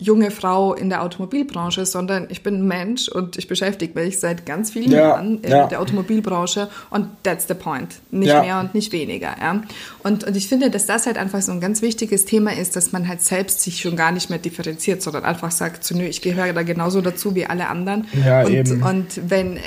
junge 0.00 0.30
Frau 0.30 0.72
in 0.74 0.88
der 0.88 1.02
Automobilbranche, 1.02 1.84
sondern 1.84 2.26
ich 2.30 2.42
bin 2.42 2.54
ein 2.54 2.66
Mensch 2.66 3.08
und 3.08 3.36
ich 3.36 3.46
beschäftige 3.46 3.98
mich 3.98 4.18
seit 4.18 4.46
ganz 4.46 4.70
vielen 4.70 4.90
ja, 4.90 5.00
Jahren 5.00 5.40
in 5.42 5.50
ja. 5.50 5.66
der 5.66 5.80
Automobilbranche 5.80 6.68
und 6.88 7.06
that's 7.22 7.46
the 7.46 7.54
point. 7.54 7.96
Nicht 8.10 8.28
ja. 8.28 8.42
mehr 8.42 8.60
und 8.60 8.74
nicht 8.74 8.92
weniger. 8.92 9.36
Ja? 9.38 9.62
Und, 10.02 10.24
und 10.24 10.36
ich 10.36 10.48
finde, 10.48 10.70
dass 10.70 10.86
das 10.86 11.06
halt 11.06 11.18
einfach 11.18 11.42
so 11.42 11.52
ein 11.52 11.60
ganz 11.60 11.82
wichtiges 11.82 12.24
Thema 12.24 12.56
ist, 12.56 12.76
dass 12.76 12.92
man 12.92 13.06
halt 13.06 13.20
selbst 13.20 13.60
sich 13.60 13.82
schon 13.82 13.94
gar 13.94 14.10
nicht 14.10 14.30
mehr 14.30 14.38
differenziert, 14.38 15.02
sondern 15.02 15.24
einfach 15.24 15.50
sagt, 15.50 15.84
so, 15.84 15.94
nö, 15.94 16.04
ich 16.04 16.22
gehöre 16.22 16.52
da 16.54 16.62
genauso 16.62 17.02
dazu 17.02 17.34
wie 17.34 17.44
alle 17.44 17.68
anderen. 17.68 18.06
Ja, 18.24 18.46
und, 18.46 18.52
eben. 18.52 18.82
und 18.82 19.20
wenn 19.28 19.58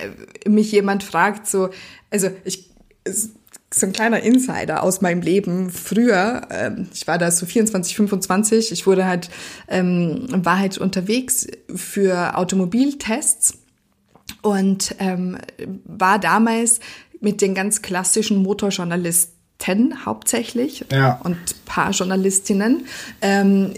mich 0.48 0.72
jemand 0.72 1.04
fragt, 1.04 1.48
so, 1.48 1.70
also 2.10 2.30
ich 2.44 2.70
so 3.76 3.86
ein 3.86 3.94
kleiner 3.94 4.22
Insider 4.22 4.84
aus 4.84 5.02
meinem 5.02 5.22
Leben. 5.22 5.70
Früher, 5.70 6.48
ähm, 6.52 6.88
ich 6.94 7.08
war 7.08 7.18
da 7.18 7.32
so 7.32 7.46
24, 7.46 7.96
25, 7.96 8.72
ich 8.72 8.86
wurde 8.86 9.06
halt, 9.06 9.30
ähm, 9.68 10.28
war 10.30 10.60
halt 10.60 10.78
unterwegs 10.78 11.48
für 11.74 12.38
Automobiltests 12.38 13.58
und 14.42 14.96
ähm, 15.00 15.38
war 15.86 16.20
damals 16.20 16.80
mit 17.20 17.42
den 17.42 17.56
ganz 17.56 17.82
klassischen 17.82 18.38
Motorjournalisten 18.44 20.06
hauptsächlich 20.06 20.86
ja. 20.92 21.20
und 21.24 21.38
paar 21.66 21.92
Journalistinnen. 21.92 22.86
Ähm, 23.22 23.74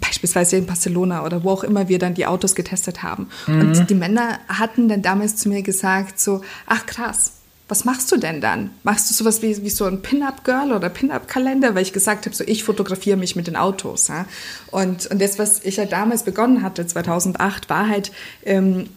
beispielsweise 0.00 0.56
in 0.56 0.66
Barcelona 0.66 1.24
oder 1.24 1.44
wo 1.44 1.50
auch 1.50 1.64
immer 1.64 1.88
wir 1.88 1.98
dann 1.98 2.14
die 2.14 2.26
Autos 2.26 2.54
getestet 2.54 3.02
haben. 3.02 3.28
Mhm. 3.46 3.60
Und 3.60 3.90
die 3.90 3.94
Männer 3.94 4.40
hatten 4.48 4.88
dann 4.88 5.02
damals 5.02 5.36
zu 5.36 5.48
mir 5.48 5.62
gesagt 5.62 6.18
so, 6.18 6.40
ach 6.66 6.86
krass, 6.86 7.35
was 7.68 7.84
machst 7.84 8.12
du 8.12 8.16
denn 8.16 8.40
dann? 8.40 8.70
Machst 8.84 9.10
du 9.10 9.14
sowas 9.14 9.42
wie, 9.42 9.62
wie 9.62 9.70
so 9.70 9.86
ein 9.86 10.00
Pin-Up-Girl 10.00 10.72
oder 10.72 10.88
Pin-Up-Kalender? 10.88 11.74
Weil 11.74 11.82
ich 11.82 11.92
gesagt 11.92 12.26
habe, 12.26 12.36
so 12.36 12.44
ich 12.46 12.62
fotografiere 12.62 13.16
mich 13.16 13.34
mit 13.34 13.48
den 13.48 13.56
Autos. 13.56 14.08
Ja? 14.08 14.26
Und, 14.70 15.06
und 15.06 15.20
das, 15.20 15.38
was 15.38 15.64
ich 15.64 15.76
ja 15.76 15.82
halt 15.82 15.92
damals 15.92 16.22
begonnen 16.22 16.62
hatte, 16.62 16.86
2008, 16.86 17.68
war 17.68 17.88
halt 17.88 18.12
ähm, 18.44 18.88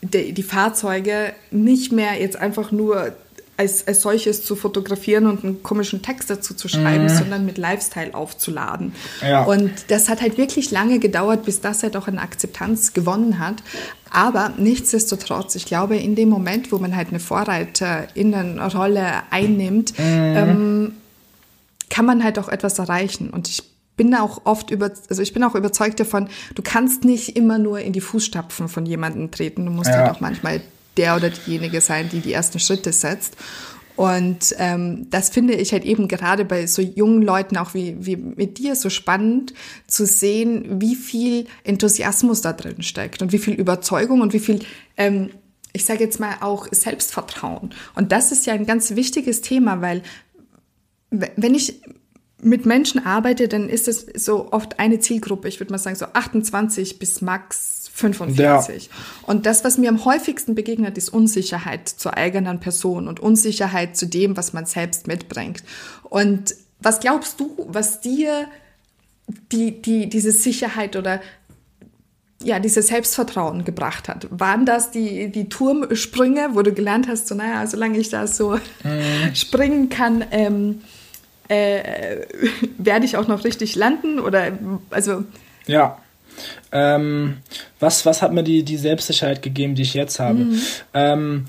die, 0.00 0.32
die 0.32 0.42
Fahrzeuge 0.42 1.32
nicht 1.50 1.92
mehr 1.92 2.20
jetzt 2.20 2.36
einfach 2.36 2.72
nur 2.72 3.12
als, 3.56 3.86
als 3.86 4.02
solches 4.02 4.44
zu 4.44 4.54
fotografieren 4.54 5.26
und 5.26 5.44
einen 5.44 5.62
komischen 5.62 6.02
Text 6.02 6.28
dazu 6.28 6.54
zu 6.54 6.68
schreiben, 6.68 7.04
mhm. 7.04 7.08
sondern 7.08 7.46
mit 7.46 7.58
Lifestyle 7.58 8.14
aufzuladen. 8.14 8.92
Ja. 9.22 9.44
Und 9.44 9.70
das 9.88 10.08
hat 10.08 10.20
halt 10.20 10.36
wirklich 10.36 10.70
lange 10.70 10.98
gedauert, 10.98 11.44
bis 11.44 11.60
das 11.60 11.82
halt 11.82 11.96
auch 11.96 12.06
eine 12.06 12.20
Akzeptanz 12.20 12.92
gewonnen 12.92 13.38
hat. 13.38 13.62
Aber 14.10 14.52
nichtsdestotrotz, 14.58 15.54
ich 15.54 15.64
glaube, 15.64 15.96
in 15.96 16.14
dem 16.14 16.28
Moment, 16.28 16.70
wo 16.70 16.78
man 16.78 16.94
halt 16.94 17.08
eine 17.08 17.20
Vorreiterinnenrolle 17.20 19.22
einnimmt, 19.30 19.98
mhm. 19.98 20.04
ähm, 20.04 20.92
kann 21.88 22.04
man 22.04 22.22
halt 22.22 22.38
auch 22.38 22.48
etwas 22.48 22.78
erreichen. 22.78 23.30
Und 23.30 23.48
ich 23.48 23.62
bin 23.96 24.14
auch 24.14 24.42
oft 24.44 24.70
über, 24.70 24.90
also 25.08 25.22
ich 25.22 25.32
bin 25.32 25.42
auch 25.42 25.54
überzeugt 25.54 25.98
davon, 25.98 26.28
du 26.54 26.62
kannst 26.62 27.04
nicht 27.04 27.36
immer 27.36 27.58
nur 27.58 27.80
in 27.80 27.94
die 27.94 28.02
Fußstapfen 28.02 28.68
von 28.68 28.84
jemandem 28.84 29.30
treten. 29.30 29.64
Du 29.64 29.72
musst 29.72 29.88
ja. 29.88 29.96
halt 29.96 30.10
auch 30.10 30.20
manchmal 30.20 30.60
der 30.96 31.16
oder 31.16 31.30
diejenige 31.30 31.80
sein, 31.80 32.08
die 32.08 32.20
die 32.20 32.32
ersten 32.32 32.58
Schritte 32.58 32.92
setzt. 32.92 33.36
Und 33.96 34.54
ähm, 34.58 35.08
das 35.08 35.30
finde 35.30 35.54
ich 35.54 35.72
halt 35.72 35.84
eben 35.84 36.06
gerade 36.06 36.44
bei 36.44 36.66
so 36.66 36.82
jungen 36.82 37.22
Leuten, 37.22 37.56
auch 37.56 37.72
wie, 37.72 37.96
wie 37.98 38.16
mit 38.16 38.58
dir, 38.58 38.76
so 38.76 38.90
spannend 38.90 39.54
zu 39.86 40.04
sehen, 40.04 40.80
wie 40.82 40.94
viel 40.94 41.46
Enthusiasmus 41.64 42.42
da 42.42 42.52
drin 42.52 42.82
steckt 42.82 43.22
und 43.22 43.32
wie 43.32 43.38
viel 43.38 43.54
Überzeugung 43.54 44.20
und 44.20 44.34
wie 44.34 44.38
viel, 44.38 44.60
ähm, 44.98 45.30
ich 45.72 45.86
sage 45.86 46.04
jetzt 46.04 46.20
mal 46.20 46.36
auch 46.40 46.68
Selbstvertrauen. 46.70 47.74
Und 47.94 48.12
das 48.12 48.32
ist 48.32 48.44
ja 48.44 48.52
ein 48.52 48.66
ganz 48.66 48.94
wichtiges 48.96 49.40
Thema, 49.40 49.80
weil 49.80 50.02
wenn 51.10 51.54
ich 51.54 51.80
mit 52.42 52.66
Menschen 52.66 53.04
arbeite, 53.04 53.48
dann 53.48 53.68
ist 53.68 53.88
es 53.88 54.06
so 54.14 54.52
oft 54.52 54.78
eine 54.78 55.00
Zielgruppe. 55.00 55.48
Ich 55.48 55.58
würde 55.58 55.72
mal 55.72 55.78
sagen 55.78 55.96
so 55.96 56.06
28 56.12 56.98
bis 56.98 57.22
max 57.22 57.90
45. 57.94 58.86
Ja. 58.86 58.90
Und 59.22 59.46
das, 59.46 59.64
was 59.64 59.78
mir 59.78 59.88
am 59.88 60.04
häufigsten 60.04 60.54
begegnet, 60.54 60.98
ist 60.98 61.08
Unsicherheit 61.08 61.88
zur 61.88 62.16
eigenen 62.16 62.60
Person 62.60 63.08
und 63.08 63.20
Unsicherheit 63.20 63.96
zu 63.96 64.06
dem, 64.06 64.36
was 64.36 64.52
man 64.52 64.66
selbst 64.66 65.06
mitbringt. 65.06 65.62
Und 66.04 66.54
was 66.78 67.00
glaubst 67.00 67.40
du, 67.40 67.66
was 67.68 68.00
dir 68.00 68.48
die, 69.50 69.80
die, 69.80 70.08
diese 70.08 70.30
Sicherheit 70.30 70.94
oder 70.94 71.20
ja, 72.42 72.58
dieses 72.58 72.88
Selbstvertrauen 72.88 73.64
gebracht 73.64 74.08
hat. 74.08 74.28
Waren 74.30 74.66
das 74.66 74.90
die, 74.90 75.32
die 75.32 75.48
Turmsprünge, 75.48 76.50
wo 76.52 76.60
du 76.62 76.72
gelernt 76.72 77.08
hast, 77.08 77.28
so, 77.28 77.34
naja, 77.34 77.66
solange 77.66 77.98
ich 77.98 78.10
da 78.10 78.26
so 78.26 78.56
mhm. 78.84 79.34
springen 79.34 79.88
kann, 79.88 80.22
ähm, 80.30 80.82
äh, 81.48 82.26
werde 82.78 83.04
ich 83.04 83.16
auch 83.16 83.28
noch 83.28 83.44
richtig 83.44 83.74
landen? 83.76 84.20
Oder, 84.20 84.52
also. 84.90 85.24
Ja. 85.66 85.98
Ähm, 86.70 87.38
was, 87.80 88.04
was 88.04 88.22
hat 88.22 88.32
mir 88.32 88.42
die, 88.42 88.62
die 88.62 88.76
Selbstsicherheit 88.76 89.42
gegeben, 89.42 89.74
die 89.74 89.82
ich 89.82 89.94
jetzt 89.94 90.20
habe? 90.20 90.38
Mhm. 90.38 90.62
Ähm, 90.92 91.44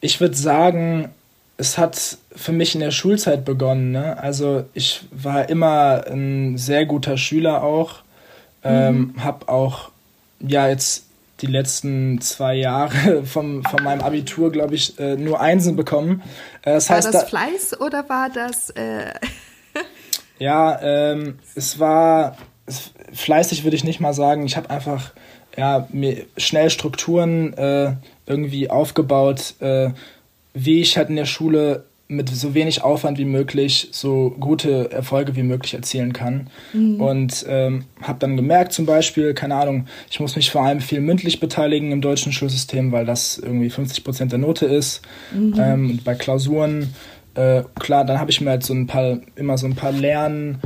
ich 0.00 0.20
würde 0.20 0.34
sagen, 0.34 1.10
es 1.56 1.78
hat 1.78 2.18
für 2.34 2.52
mich 2.52 2.74
in 2.74 2.80
der 2.80 2.90
Schulzeit 2.90 3.44
begonnen. 3.44 3.92
Ne? 3.92 4.18
Also 4.18 4.64
ich 4.74 5.02
war 5.10 5.48
immer 5.48 6.04
ein 6.10 6.58
sehr 6.58 6.86
guter 6.86 7.16
Schüler 7.16 7.62
auch. 7.62 8.02
Ähm, 8.64 9.12
mhm. 9.14 9.24
Habe 9.24 9.48
auch 9.48 9.90
ja 10.40 10.68
jetzt 10.68 11.06
die 11.42 11.46
letzten 11.46 12.20
zwei 12.20 12.54
Jahre 12.54 13.24
vom, 13.24 13.62
von 13.64 13.82
meinem 13.82 14.00
Abitur, 14.00 14.50
glaube 14.50 14.74
ich, 14.74 14.98
äh, 14.98 15.16
nur 15.16 15.40
Einsen 15.40 15.76
bekommen. 15.76 16.22
Äh, 16.62 16.74
das 16.74 16.88
war 16.88 16.96
heißt, 16.96 17.08
das 17.08 17.22
da, 17.22 17.26
Fleiß 17.26 17.80
oder 17.80 18.08
war 18.08 18.30
das... 18.30 18.70
Äh 18.70 19.12
ja, 20.38 20.80
ähm, 20.80 21.38
es 21.54 21.78
war 21.78 22.36
fleißig 23.12 23.64
würde 23.64 23.76
ich 23.76 23.84
nicht 23.84 24.00
mal 24.00 24.14
sagen. 24.14 24.46
Ich 24.46 24.56
habe 24.56 24.70
einfach 24.70 25.12
ja, 25.56 25.86
mir 25.90 26.24
schnell 26.36 26.70
Strukturen 26.70 27.52
äh, 27.54 27.94
irgendwie 28.26 28.70
aufgebaut, 28.70 29.54
äh, 29.60 29.90
wie 30.54 30.80
ich 30.80 30.96
halt 30.96 31.08
in 31.08 31.16
der 31.16 31.26
Schule 31.26 31.84
mit 32.12 32.28
so 32.28 32.54
wenig 32.54 32.82
Aufwand 32.82 33.18
wie 33.18 33.24
möglich 33.24 33.88
so 33.92 34.34
gute 34.38 34.90
Erfolge 34.90 35.34
wie 35.36 35.42
möglich 35.42 35.74
erzielen 35.74 36.12
kann. 36.12 36.48
Mhm. 36.72 37.00
Und 37.00 37.44
ähm, 37.48 37.84
habe 38.00 38.18
dann 38.18 38.36
gemerkt 38.36 38.72
zum 38.72 38.86
Beispiel, 38.86 39.34
keine 39.34 39.56
Ahnung, 39.56 39.86
ich 40.10 40.20
muss 40.20 40.36
mich 40.36 40.50
vor 40.50 40.62
allem 40.62 40.80
viel 40.80 41.00
mündlich 41.00 41.40
beteiligen 41.40 41.92
im 41.92 42.00
deutschen 42.00 42.32
Schulsystem, 42.32 42.92
weil 42.92 43.06
das 43.06 43.38
irgendwie 43.38 43.70
50 43.70 44.04
Prozent 44.04 44.32
der 44.32 44.38
Note 44.38 44.66
ist. 44.66 45.02
Mhm. 45.34 45.54
Ähm, 45.58 46.00
bei 46.04 46.14
Klausuren, 46.14 46.94
äh, 47.34 47.62
klar, 47.78 48.04
dann 48.04 48.20
habe 48.20 48.30
ich 48.30 48.40
mir 48.40 48.50
halt 48.50 48.62
so 48.62 48.74
ein 48.74 48.86
paar, 48.86 49.18
immer 49.36 49.56
so 49.56 49.66
ein 49.66 49.74
paar 49.74 49.92
Lernen 49.92 50.60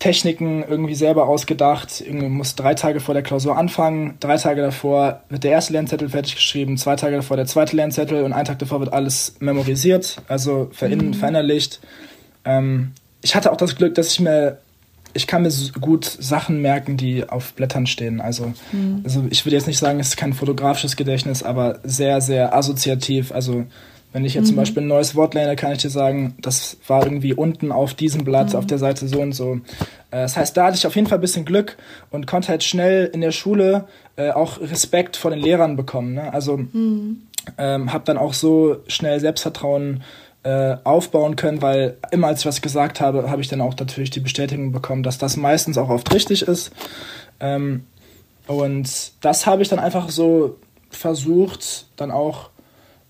Techniken 0.00 0.64
irgendwie 0.66 0.94
selber 0.94 1.28
ausgedacht. 1.28 2.00
Irgendwie 2.00 2.28
muss 2.28 2.56
drei 2.56 2.74
Tage 2.74 2.98
vor 3.00 3.14
der 3.14 3.22
Klausur 3.22 3.56
anfangen, 3.56 4.16
drei 4.18 4.38
Tage 4.38 4.62
davor 4.62 5.22
wird 5.28 5.44
der 5.44 5.52
erste 5.52 5.74
Lernzettel 5.74 6.08
fertig 6.08 6.34
geschrieben, 6.34 6.78
zwei 6.78 6.96
Tage 6.96 7.16
davor 7.16 7.36
der 7.36 7.46
zweite 7.46 7.76
Lernzettel 7.76 8.24
und 8.24 8.32
einen 8.32 8.46
Tag 8.46 8.58
davor 8.58 8.80
wird 8.80 8.92
alles 8.92 9.36
memorisiert, 9.38 10.16
also 10.26 10.68
verin 10.72 11.08
mhm. 11.08 11.14
verinnerlicht. 11.14 11.80
Ähm, 12.44 12.92
ich 13.20 13.34
hatte 13.34 13.52
auch 13.52 13.58
das 13.58 13.76
Glück, 13.76 13.94
dass 13.94 14.10
ich 14.10 14.20
mir, 14.20 14.58
ich 15.12 15.26
kann 15.26 15.42
mir 15.42 15.52
gut 15.78 16.06
Sachen 16.06 16.62
merken, 16.62 16.96
die 16.96 17.28
auf 17.28 17.52
Blättern 17.52 17.86
stehen. 17.86 18.22
Also, 18.22 18.54
mhm. 18.72 19.02
also 19.04 19.24
ich 19.28 19.44
würde 19.44 19.56
jetzt 19.56 19.66
nicht 19.66 19.78
sagen, 19.78 20.00
es 20.00 20.08
ist 20.08 20.16
kein 20.16 20.32
fotografisches 20.32 20.96
Gedächtnis, 20.96 21.42
aber 21.42 21.78
sehr, 21.84 22.22
sehr 22.22 22.56
assoziativ. 22.56 23.32
Also 23.32 23.66
Wenn 24.12 24.24
ich 24.24 24.34
jetzt 24.34 24.44
mhm. 24.44 24.48
zum 24.48 24.56
Beispiel 24.56 24.82
ein 24.82 24.88
neues 24.88 25.14
Wort 25.14 25.34
lerne, 25.34 25.54
kann 25.56 25.72
ich 25.72 25.78
dir 25.78 25.90
sagen, 25.90 26.34
das 26.40 26.78
war 26.86 27.04
irgendwie 27.04 27.32
unten 27.32 27.70
auf 27.70 27.94
diesem 27.94 28.24
Blatt, 28.24 28.52
mhm. 28.52 28.58
auf 28.58 28.66
der 28.66 28.78
Seite 28.78 29.06
so 29.06 29.20
und 29.20 29.32
so. 29.32 29.54
Äh, 30.10 30.22
das 30.22 30.36
heißt, 30.36 30.56
da 30.56 30.66
hatte 30.66 30.76
ich 30.76 30.86
auf 30.86 30.96
jeden 30.96 31.06
Fall 31.06 31.18
ein 31.18 31.22
bisschen 31.22 31.44
Glück 31.44 31.76
und 32.10 32.26
konnte 32.26 32.48
halt 32.48 32.64
schnell 32.64 33.10
in 33.12 33.20
der 33.20 33.30
Schule 33.30 33.86
äh, 34.16 34.30
auch 34.30 34.60
Respekt 34.60 35.16
vor 35.16 35.30
den 35.30 35.40
Lehrern 35.40 35.76
bekommen. 35.76 36.14
Ne? 36.14 36.32
Also 36.32 36.56
mhm. 36.56 37.22
ähm, 37.56 37.92
habe 37.92 38.04
dann 38.04 38.18
auch 38.18 38.34
so 38.34 38.78
schnell 38.88 39.20
Selbstvertrauen 39.20 40.02
äh, 40.42 40.76
aufbauen 40.84 41.36
können, 41.36 41.62
weil 41.62 41.98
immer 42.10 42.28
als 42.28 42.40
ich 42.40 42.46
was 42.46 42.62
gesagt 42.62 43.00
habe, 43.00 43.30
habe 43.30 43.42
ich 43.42 43.48
dann 43.48 43.60
auch 43.60 43.76
natürlich 43.76 44.10
die 44.10 44.20
Bestätigung 44.20 44.72
bekommen, 44.72 45.02
dass 45.02 45.18
das 45.18 45.36
meistens 45.36 45.78
auch 45.78 45.90
oft 45.90 46.12
richtig 46.12 46.42
ist. 46.42 46.72
Ähm, 47.38 47.84
und 48.46 49.12
das 49.20 49.46
habe 49.46 49.62
ich 49.62 49.68
dann 49.68 49.78
einfach 49.78 50.08
so 50.08 50.56
versucht, 50.90 51.86
dann 51.96 52.10
auch 52.10 52.50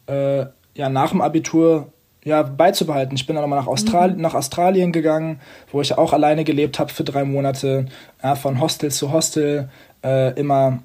äh, 0.07 0.47
ja, 0.75 0.89
nach 0.89 1.11
dem 1.11 1.21
Abitur 1.21 1.93
ja, 2.25 2.43
beizubehalten. 2.43 3.17
Ich 3.17 3.27
bin 3.27 3.37
dann 3.37 3.43
nochmal 3.43 3.61
nach, 3.61 3.67
Austral 3.67 4.13
mhm. 4.13 4.21
nach 4.21 4.35
Australien 4.35 4.93
gegangen, 4.93 5.41
wo 5.73 5.81
ich 5.81 5.97
auch 5.97 6.13
alleine 6.13 6.45
gelebt 6.45 6.79
habe 6.79 6.93
für 6.93 7.05
drei 7.05 7.25
Monate, 7.25 7.87
ja, 8.23 8.35
von 8.35 8.61
Hostel 8.61 8.91
zu 8.91 9.13
Hostel 9.13 9.71
äh, 10.05 10.39
immer 10.39 10.83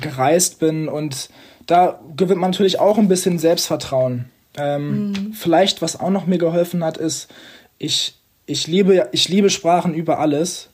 gereist 0.00 0.58
bin 0.58 0.88
und 0.88 1.30
da 1.66 1.98
gewinnt 2.16 2.40
man 2.40 2.50
natürlich 2.50 2.78
auch 2.78 2.98
ein 2.98 3.08
bisschen 3.08 3.38
Selbstvertrauen. 3.38 4.26
Ähm, 4.56 5.08
mhm. 5.08 5.32
Vielleicht, 5.32 5.82
was 5.82 5.98
auch 5.98 6.10
noch 6.10 6.26
mir 6.26 6.38
geholfen 6.38 6.84
hat, 6.84 6.96
ist, 6.96 7.28
ich, 7.78 8.14
ich, 8.46 8.66
liebe, 8.66 9.08
ich 9.12 9.28
liebe 9.28 9.50
Sprachen 9.50 9.94
über 9.94 10.18
alles. 10.18 10.70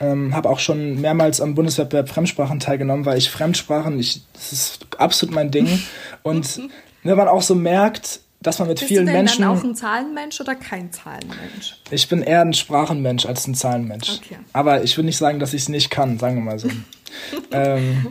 Ähm, 0.00 0.34
habe 0.34 0.50
auch 0.50 0.58
schon 0.58 1.00
mehrmals 1.00 1.40
am 1.40 1.54
Bundeswettbewerb 1.54 2.08
Fremdsprachen 2.08 2.58
teilgenommen, 2.58 3.06
weil 3.06 3.18
ich 3.18 3.30
Fremdsprachen, 3.30 4.00
ich, 4.00 4.22
das 4.32 4.52
ist 4.52 4.86
absolut 4.98 5.32
mein 5.32 5.52
Ding. 5.52 5.68
Und 6.24 6.60
wenn 7.02 7.16
man 7.16 7.28
auch 7.28 7.42
so 7.42 7.54
merkt, 7.54 8.20
dass 8.42 8.58
man 8.58 8.68
mit 8.68 8.78
Bist 8.78 8.88
vielen 8.88 9.06
du 9.06 9.12
denn 9.12 9.22
Menschen. 9.22 9.42
Dann 9.42 9.56
auch 9.56 9.64
ein 9.64 9.74
Zahlenmensch 9.74 10.40
oder 10.40 10.54
kein 10.54 10.92
Zahlenmensch? 10.92 11.76
Ich 11.90 12.08
bin 12.08 12.22
eher 12.22 12.42
ein 12.42 12.52
Sprachenmensch 12.52 13.26
als 13.26 13.46
ein 13.46 13.54
Zahlenmensch. 13.54 14.20
Okay. 14.22 14.38
Aber 14.52 14.82
ich 14.82 14.96
will 14.96 15.04
nicht 15.04 15.16
sagen, 15.16 15.38
dass 15.38 15.54
ich 15.54 15.62
es 15.62 15.68
nicht 15.68 15.90
kann, 15.90 16.18
sagen 16.18 16.36
wir 16.36 16.42
mal 16.42 16.58
so. 16.58 16.68
ähm, 17.52 18.06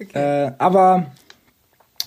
okay. 0.00 0.46
äh, 0.46 0.52
aber 0.58 1.06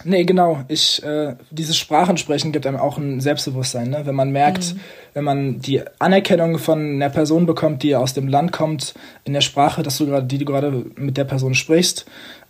nee, 0.03 0.23
genau. 0.23 0.63
Ich 0.67 1.03
äh, 1.03 1.35
dieses 1.51 1.77
Sprachensprechen 1.77 2.51
gibt 2.51 2.65
einem 2.65 2.77
auch 2.77 2.97
ein 2.97 3.21
Selbstbewusstsein, 3.21 3.89
ne? 3.89 4.05
wenn 4.05 4.15
man 4.15 4.31
merkt, 4.31 4.73
mhm. 4.73 4.79
wenn 5.13 5.23
man 5.23 5.59
die 5.59 5.81
Anerkennung 5.99 6.57
von 6.57 6.79
einer 6.79 7.09
Person 7.09 7.45
bekommt, 7.45 7.83
die 7.83 7.95
aus 7.95 8.13
dem 8.13 8.27
Land 8.27 8.51
kommt, 8.51 8.93
in 9.23 9.33
der 9.33 9.41
Sprache, 9.41 9.83
dass 9.83 9.97
du 9.97 10.05
gerade, 10.05 10.25
die 10.25 10.37
du 10.37 10.45
gerade 10.45 10.85
mit 10.95 11.17
der 11.17 11.25
Person 11.25 11.53
sprichst, 11.53 12.05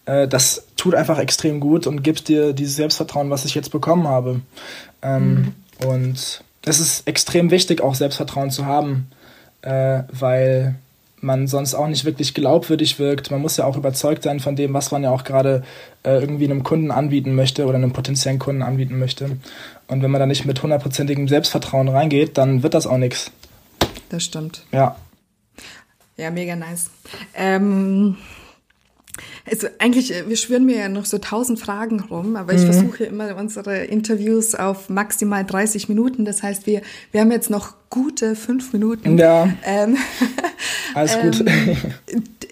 äh, 0.08 0.28
das 0.28 0.65
tut 0.78 0.96
einfach 0.96 1.20
extrem 1.20 1.60
gut 1.60 1.86
und 1.86 2.02
gibt 2.02 2.30
dir 2.30 2.54
dieses 2.54 2.76
Selbstvertrauen, 2.76 3.30
was 3.30 3.46
ich 3.46 3.54
jetzt 3.54 3.72
bekommen 3.72 4.08
habe. 4.08 4.41
Ähm, 5.04 5.54
mhm. 5.80 5.88
Und 5.88 6.43
es 6.65 6.80
ist 6.80 7.08
extrem 7.08 7.52
wichtig, 7.52 7.82
auch 7.82 7.93
Selbstvertrauen 7.93 8.50
zu 8.50 8.65
haben, 8.65 9.08
äh, 9.62 10.04
weil 10.12 10.76
man 11.20 11.48
sonst 11.48 11.74
auch 11.74 11.88
nicht 11.88 12.06
wirklich 12.06 12.34
glaubwürdig 12.34 13.00
wirkt. 13.00 13.32
Man 13.32 13.41
muss 13.41 13.58
ja 13.58 13.65
auch 13.65 13.76
überzeugt 13.76 14.24
sein 14.24 14.39
von 14.39 14.56
dem, 14.56 14.74
was 14.74 14.91
man 14.91 15.04
ja 15.04 15.10
auch 15.12 15.24
gerade 15.24 15.63
äh, 16.04 16.20
irgendwie 16.20 16.46
einem 16.46 16.63
Kunden 16.63 16.91
anbieten 16.91 17.36
möchte 17.36 17.65
oder 17.65 17.76
einem 17.76 17.91
potenziellen 17.91 18.39
Kunden 18.39 18.62
anbieten 18.62 19.00
möchte. 19.00 19.38
Und 19.88 20.04
wenn 20.04 20.12
man 20.12 20.20
da 20.20 20.26
nicht 20.26 20.46
mit 20.46 20.62
hundertprozentigem 20.62 21.28
Selbstvertrauen 21.28 21.89
reingeht, 21.89 22.38
dann 22.38 22.63
wird 22.63 22.76
das 22.76 22.88
auch 22.88 22.98
nichts. 22.98 23.32
Das 24.10 24.24
stimmt. 24.24 24.63
Ja. 24.72 24.96
Ja, 26.17 26.32
mega 26.32 26.56
nice. 26.56 26.91
Ähm, 27.36 28.17
also 29.49 29.67
eigentlich, 29.80 30.13
äh, 30.13 30.27
wir 30.27 30.38
schwören 30.38 30.65
mir 30.65 30.77
ja 30.77 30.89
noch 30.89 31.06
so 31.06 31.17
tausend 31.17 31.60
Fragen 31.60 31.99
rum, 31.99 32.36
aber 32.36 32.53
ich 32.53 32.62
mhm. 32.62 32.73
versuche 32.73 33.03
immer 33.06 33.36
unsere 33.36 33.86
Interviews 33.86 34.56
auf 34.56 34.89
maximal 34.89 35.45
30 35.45 35.89
Minuten. 35.89 36.25
Das 36.25 36.43
heißt, 36.43 36.65
wir, 36.65 36.82
wir 37.12 37.21
haben 37.21 37.32
jetzt 37.32 37.49
noch 37.49 37.75
gute 37.89 38.36
fünf 38.36 38.73
Minuten. 38.73 39.17
Ja. 39.17 39.49
Ähm, 39.63 39.97
Alles 40.93 41.17
gut. 41.19 41.43
Ähm, 41.45 41.77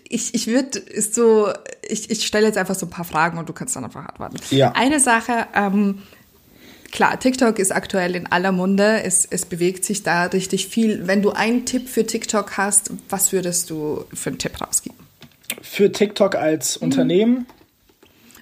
ich 0.08 0.34
ich 0.34 0.48
würde 0.48 0.82
so, 1.12 1.50
ich, 1.88 2.10
ich 2.10 2.26
stelle 2.26 2.46
jetzt 2.46 2.58
einfach 2.58 2.76
so 2.76 2.86
ein 2.86 2.90
paar 2.90 3.06
Fragen 3.06 3.38
und 3.38 3.50
du 3.50 3.54
kannst 3.54 3.76
dann 3.76 3.84
einfach 3.84 4.08
antworten. 4.08 4.38
Ja. 4.52 4.72
Eine 4.74 5.00
Sache, 5.00 5.48
ähm, 5.54 6.00
klar, 6.92 7.20
TikTok 7.20 7.60
ist 7.60 7.72
aktuell 7.72 8.16
in 8.16 8.28
aller 8.28 8.52
Munde. 8.52 9.04
Es, 9.04 9.26
es 9.30 9.46
bewegt 9.46 9.84
sich 9.84 10.04
da 10.04 10.26
richtig 10.26 10.68
viel. 10.68 11.08
Wenn 11.08 11.22
du 11.22 11.32
einen 11.32 11.66
Tipp 11.66 11.90
für 11.90 12.06
TikTok 12.06 12.58
hast, 12.58 12.92
was 13.10 13.32
würdest 13.32 13.70
du 13.70 14.06
für 14.14 14.30
einen 14.30 14.40
Tipp 14.40 14.62
rausgeben? 14.62 15.05
Für 15.62 15.92
TikTok 15.92 16.36
als 16.36 16.80
mhm. 16.80 16.86
Unternehmen? 16.86 17.48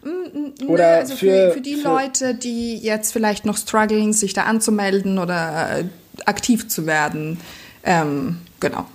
Mm, 0.04 0.70
oder 0.70 0.98
also 0.98 1.16
für, 1.16 1.50
für, 1.50 1.52
für 1.54 1.62
die 1.62 1.76
für 1.76 1.88
Leute, 1.88 2.36
die 2.36 2.78
jetzt 2.78 3.14
vielleicht 3.14 3.46
noch 3.46 3.58
strugglen, 3.58 4.14
sich 4.14 4.34
da 4.34 4.44
anzumelden 4.44 5.18
oder 5.18 5.80
äh, 5.80 5.84
aktiv 6.26 6.68
zu 6.68 6.86
werden. 6.86 7.40
Ähm, 7.84 8.40
genau. 8.60 8.86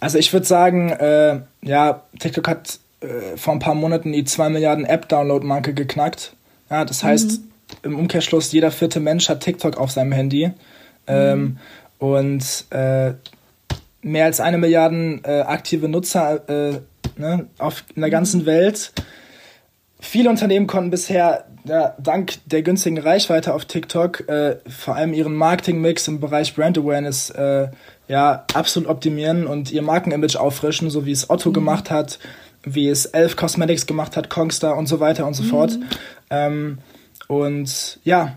Also 0.00 0.18
ich 0.18 0.32
würde 0.32 0.46
sagen, 0.46 0.90
äh, 0.90 1.40
ja, 1.62 2.02
TikTok 2.18 2.48
hat 2.48 2.78
äh, 3.00 3.36
vor 3.36 3.54
ein 3.54 3.58
paar 3.58 3.74
Monaten 3.74 4.12
die 4.12 4.24
2 4.24 4.50
Milliarden 4.50 4.84
App-Download-Marke 4.84 5.74
geknackt. 5.74 6.34
Ja, 6.70 6.84
das 6.84 7.02
heißt, 7.02 7.40
mhm. 7.40 7.48
im 7.82 7.98
Umkehrschluss, 7.98 8.52
jeder 8.52 8.70
vierte 8.70 9.00
Mensch 9.00 9.28
hat 9.28 9.40
TikTok 9.40 9.78
auf 9.78 9.90
seinem 9.90 10.12
Handy. 10.12 10.50
Ähm, 11.06 11.40
mhm. 11.40 11.58
Und 11.98 12.64
äh, 12.70 13.12
mehr 14.02 14.26
als 14.26 14.40
eine 14.40 14.58
Milliarde 14.58 15.20
äh, 15.24 15.40
aktive 15.40 15.88
Nutzer 15.88 16.48
äh, 16.48 16.80
ne, 17.16 17.46
auf 17.58 17.84
in 17.94 18.02
der 18.02 18.10
ganzen. 18.10 18.46
Welt. 18.46 18.92
Viele 20.00 20.28
Unternehmen 20.28 20.66
konnten 20.66 20.90
bisher 20.90 21.46
ja, 21.64 21.94
dank 21.98 22.34
der 22.46 22.62
günstigen 22.62 22.98
Reichweite 22.98 23.54
auf 23.54 23.64
TikTok 23.64 24.28
äh, 24.28 24.58
vor 24.68 24.96
allem 24.96 25.14
ihren 25.14 25.34
Marketingmix 25.34 26.08
im 26.08 26.20
Bereich 26.20 26.54
Brand 26.54 26.76
Awareness 26.76 27.30
äh, 27.30 27.68
ja 28.06 28.44
absolut 28.52 28.88
optimieren 28.88 29.46
und 29.46 29.72
ihr 29.72 29.82
Markenimage 29.82 30.38
auffrischen, 30.38 30.90
so 30.90 31.06
wie 31.06 31.12
es 31.12 31.30
Otto 31.30 31.50
mhm. 31.50 31.54
gemacht 31.54 31.90
hat, 31.90 32.18
wie 32.64 32.88
es 32.88 33.06
Elf 33.06 33.36
Cosmetics 33.36 33.86
gemacht 33.86 34.16
hat, 34.16 34.28
Kongstar 34.28 34.76
und 34.76 34.86
so 34.86 35.00
weiter 35.00 35.26
und 35.26 35.34
so 35.34 35.42
mhm. 35.44 35.48
fort. 35.48 35.78
Ähm, 36.28 36.78
und 37.28 37.98
ja, 38.04 38.36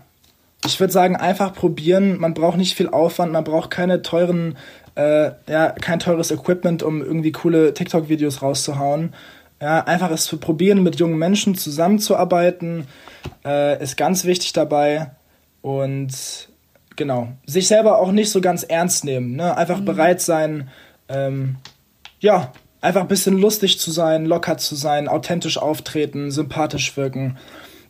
ich 0.64 0.80
würde 0.80 0.92
sagen, 0.92 1.16
einfach 1.16 1.54
probieren. 1.54 2.18
Man 2.18 2.34
braucht 2.34 2.56
nicht 2.56 2.74
viel 2.74 2.88
Aufwand, 2.88 3.32
man 3.32 3.44
braucht 3.44 3.70
keine 3.70 4.02
teuren 4.02 4.56
äh, 4.98 5.30
ja, 5.48 5.70
kein 5.70 6.00
teures 6.00 6.32
Equipment, 6.32 6.82
um 6.82 7.00
irgendwie 7.00 7.30
coole 7.30 7.72
TikTok-Videos 7.72 8.42
rauszuhauen. 8.42 9.14
Ja, 9.60 9.84
einfach 9.84 10.10
es 10.10 10.24
zu 10.24 10.38
probieren, 10.38 10.82
mit 10.82 10.98
jungen 10.98 11.18
Menschen 11.18 11.54
zusammenzuarbeiten, 11.54 12.86
äh, 13.44 13.80
ist 13.82 13.96
ganz 13.96 14.24
wichtig 14.24 14.52
dabei. 14.52 15.12
Und 15.62 16.48
genau, 16.96 17.28
sich 17.46 17.68
selber 17.68 17.98
auch 17.98 18.10
nicht 18.10 18.30
so 18.30 18.40
ganz 18.40 18.64
ernst 18.64 19.04
nehmen. 19.04 19.36
Ne? 19.36 19.56
Einfach 19.56 19.80
mhm. 19.80 19.84
bereit 19.84 20.20
sein, 20.20 20.68
ähm, 21.08 21.56
ja, 22.18 22.52
einfach 22.80 23.02
ein 23.02 23.08
bisschen 23.08 23.38
lustig 23.38 23.78
zu 23.78 23.92
sein, 23.92 24.26
locker 24.26 24.58
zu 24.58 24.74
sein, 24.74 25.06
authentisch 25.06 25.58
auftreten, 25.58 26.32
sympathisch 26.32 26.96
wirken. 26.96 27.36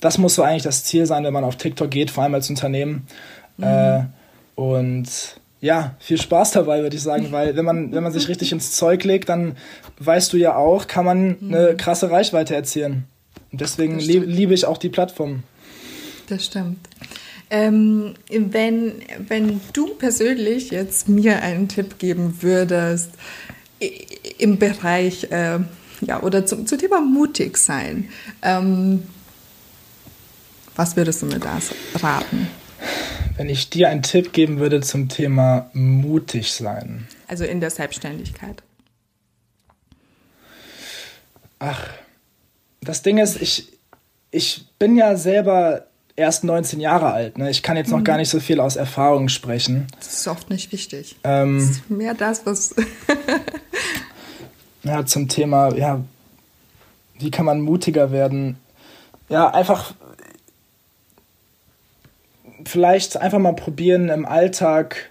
Das 0.01 0.19
muss 0.19 0.35
so 0.35 0.43
eigentlich 0.43 0.63
das 0.63 0.85
Ziel 0.85 1.07
sein, 1.07 1.25
wenn 1.25 1.33
man 1.33 1.45
auf 1.45 1.57
TikTok 1.57 1.91
geht, 1.91 2.11
vor 2.11 2.25
allem 2.25 2.35
als 2.35 2.51
Unternehmen. 2.51 3.07
Mhm. 3.57 3.65
Äh, 3.65 4.05
und 4.57 5.39
ja, 5.61 5.97
viel 5.99 6.21
Spaß 6.21 6.53
dabei, 6.53 6.83
würde 6.83 6.97
ich 6.97 7.03
sagen, 7.03 7.33
weil 7.33 7.57
wenn 7.57 7.65
man, 7.65 7.93
wenn 7.93 8.03
man 8.03 8.13
sich 8.13 8.29
richtig 8.29 8.53
ins 8.53 8.73
Zeug 8.73 9.05
legt, 9.05 9.29
dann 9.29 9.57
weißt 9.99 10.33
du 10.33 10.37
ja 10.37 10.57
auch, 10.57 10.87
kann 10.87 11.05
man 11.05 11.37
eine 11.43 11.73
mhm. 11.73 11.77
krasse 11.77 12.11
Reichweite 12.11 12.55
erzielen. 12.55 13.05
Und 13.51 13.61
deswegen 13.61 13.99
lieb, 13.99 14.25
liebe 14.27 14.55
ich 14.55 14.67
auch 14.67 14.79
die 14.79 14.89
Plattform. 14.89 15.43
Das 16.29 16.45
stimmt. 16.45 16.79
Ähm, 17.51 18.15
wenn, 18.29 18.93
wenn 19.27 19.61
du 19.73 19.95
persönlich 19.95 20.71
jetzt 20.71 21.09
mir 21.09 21.43
einen 21.43 21.69
Tipp 21.69 21.99
geben 21.99 22.43
würdest 22.43 23.11
im 24.39 24.59
Bereich, 24.59 25.25
äh, 25.31 25.59
ja, 26.03 26.23
oder 26.23 26.45
zum, 26.45 26.67
zum 26.67 26.79
Thema 26.79 27.01
mutig 27.01 27.57
sein, 27.57 28.11
ähm, 28.43 29.05
was 30.77 30.95
würdest 30.95 31.23
du 31.23 31.27
mir 31.27 31.41
da 31.41 31.59
raten? 31.95 32.49
Wenn 33.39 33.49
ich 33.49 33.71
dir 33.71 33.89
einen 33.89 34.03
Tipp 34.03 34.33
geben 34.33 34.59
würde 34.59 34.81
zum 34.81 35.09
Thema 35.09 35.71
mutig 35.73 36.53
sein. 36.53 37.07
Also 37.29 37.45
in 37.45 37.61
der 37.61 37.71
Selbstständigkeit. 37.71 38.65
Ach, 41.61 41.89
das 42.81 43.03
Ding 43.03 43.19
ist, 43.19 43.41
ich, 43.41 43.79
ich 44.33 44.67
bin 44.81 44.97
ja 44.97 45.17
selber 45.17 45.87
erst 46.17 46.43
19 46.43 46.81
Jahre 46.81 47.13
alt. 47.13 47.39
Ne? 47.39 47.49
Ich 47.49 47.63
kann 47.63 47.77
jetzt 47.77 47.91
noch 47.91 48.01
mhm. 48.01 48.05
gar 48.05 48.17
nicht 48.17 48.29
so 48.29 48.41
viel 48.41 48.59
aus 48.59 48.75
Erfahrung 48.75 49.29
sprechen. 49.29 49.87
Das 49.97 50.15
ist 50.15 50.27
oft 50.27 50.51
nicht 50.51 50.73
wichtig. 50.73 51.15
Ähm, 51.23 51.61
das 51.61 51.71
ist 51.71 51.91
mehr 51.91 52.15
das, 52.15 52.45
was. 52.45 52.75
ja, 54.83 55.07
zum 55.07 55.29
Thema, 55.29 55.73
ja, 55.77 56.03
wie 57.21 57.31
kann 57.31 57.47
man 57.47 57.61
mutiger 57.61 58.11
werden? 58.11 58.59
Ja, 59.29 59.49
einfach 59.49 59.95
vielleicht 62.65 63.17
einfach 63.17 63.39
mal 63.39 63.55
probieren, 63.55 64.09
im 64.09 64.27
Alltag 64.27 65.11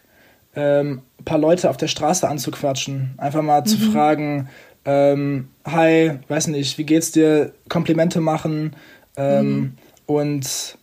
ähm, 0.56 1.02
ein 1.20 1.26
paar 1.26 1.38
Leute 1.38 1.70
auf 1.70 1.78
der 1.78 1.88
Straße 1.88 2.28
anzuquatschen. 2.28 3.14
Einfach 3.18 3.42
mal 3.42 3.62
mhm. 3.62 3.66
zu 3.66 3.78
fragen, 3.78 4.50
ähm, 4.86 5.50
hi, 5.66 6.12
weiß 6.28 6.48
nicht, 6.48 6.78
wie 6.78 6.86
geht's 6.86 7.12
dir? 7.12 7.54
Komplimente 7.70 8.22
machen 8.22 8.76
ähm, 9.18 9.50
mhm. 9.50 9.72
und 10.06 10.78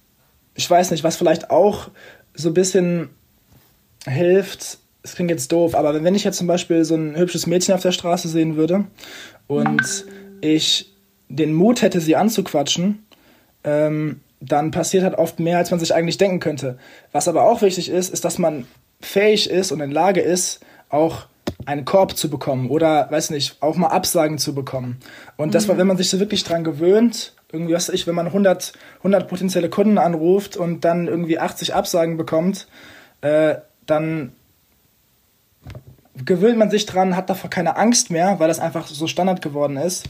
ich 0.55 0.71
weiß 0.71 0.91
nicht, 0.91 1.05
was 1.05 1.17
vielleicht 1.17 1.51
auch 1.51 1.89
so 2.35 2.51
ein 2.51 2.55
bisschen 2.55 3.11
hilft, 4.07 4.79
es 5.03 5.15
klingt 5.15 5.31
jetzt 5.31 5.53
doof, 5.53 5.75
aber 5.75 6.03
wenn 6.03 6.15
ich 6.15 6.25
jetzt 6.25 6.39
zum 6.39 6.47
Beispiel 6.47 6.85
so 6.85 6.95
ein 6.95 7.17
hübsches 7.17 7.47
Mädchen 7.47 7.75
auf 7.75 7.83
der 7.83 7.93
Straße 7.93 8.29
sehen 8.29 8.57
würde 8.57 8.85
und 9.47 10.07
ich 10.41 10.95
den 11.29 11.53
Mut 11.55 11.83
hätte, 11.83 12.01
sie 12.01 12.17
anzuquatschen, 12.17 13.05
ähm, 13.65 14.21
dann 14.47 14.71
passiert 14.71 15.05
halt 15.05 15.15
oft 15.15 15.41
mehr, 15.41 15.59
als 15.59 15.71
man 15.71 15.81
sich 15.81 15.95
eigentlich 15.95 16.19
denken 16.19 16.41
könnte. 16.41 16.79
Was 17.13 17.29
aber 17.29 17.45
auch 17.45 17.63
wichtig 17.63 17.89
ist, 17.89 18.13
ist, 18.13 18.25
dass 18.25 18.39
man 18.39 18.67
fähig 19.01 19.51
ist 19.51 19.73
und 19.73 19.81
in 19.81 19.91
Lage 19.91 20.21
ist, 20.21 20.61
auch 20.89 21.27
einen 21.67 21.85
Korb 21.85 22.17
zu 22.17 22.31
bekommen 22.31 22.71
oder, 22.71 23.11
weiß 23.11 23.31
nicht, 23.31 23.57
auch 23.61 23.77
mal 23.77 23.89
Absagen 23.89 24.39
zu 24.39 24.55
bekommen. 24.55 24.99
Und 25.37 25.55
das 25.55 25.69
war, 25.69 25.75
mhm. 25.75 25.81
wenn 25.81 25.87
man 25.89 25.97
sich 25.97 26.11
so 26.11 26.21
wirklich 26.21 26.45
dran 26.45 26.65
gewöhnt, 26.65 27.35
irgendwie, 27.53 27.75
was 27.75 27.89
weiß 27.89 27.95
ich, 27.95 28.07
wenn 28.07 28.15
man 28.15 28.27
100, 28.27 28.73
100 28.99 29.29
potenzielle 29.29 29.71
Kunden 29.71 29.99
anruft 29.99 30.57
und 30.57 30.85
dann 30.85 31.07
irgendwie 31.07 31.39
80 31.39 31.75
Absagen 31.75 32.17
bekommt, 32.17 32.67
äh, 33.21 33.57
dann 33.87 34.33
gewöhnt 36.25 36.59
man 36.59 36.71
sich 36.71 36.87
dran, 36.87 37.17
hat 37.17 37.31
davor 37.31 37.51
keine 37.51 37.77
Angst 37.77 38.11
mehr, 38.11 38.39
weil 38.39 38.49
das 38.49 38.61
einfach 38.61 38.87
so 38.87 39.07
Standard 39.07 39.43
geworden 39.43 39.77
ist. 39.77 40.09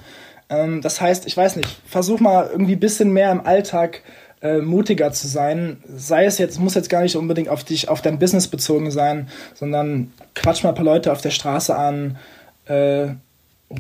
Ähm, 0.49 0.81
das 0.81 1.01
heißt, 1.01 1.27
ich 1.27 1.37
weiß 1.37 1.57
nicht, 1.57 1.69
versuch 1.87 2.21
mal 2.21 2.49
irgendwie 2.51 2.75
ein 2.75 2.81
bisschen 2.81 3.13
mehr 3.13 3.31
im 3.31 3.45
Alltag 3.47 4.03
äh, 4.45 4.59
mutiger 4.59 5.11
zu 5.11 5.27
sein. 5.27 5.79
Sei 5.89 6.27
es 6.27 6.37
jetzt, 6.39 6.61
muss 6.61 6.75
jetzt 6.75 6.91
gar 6.91 7.03
nicht 7.03 7.17
unbedingt 7.17 7.49
auf 7.49 7.65
dich, 7.65 7.89
auf 7.89 8.03
dein 8.03 8.19
Business 8.19 8.47
bezogen 8.47 8.91
sein, 8.91 9.29
sondern 9.55 10.13
quatsch 10.35 10.63
mal 10.63 10.69
ein 10.69 10.75
paar 10.75 10.85
Leute 10.85 11.11
auf 11.13 11.23
der 11.23 11.31
Straße 11.31 11.75
an, 11.75 12.19
äh, 12.67 13.09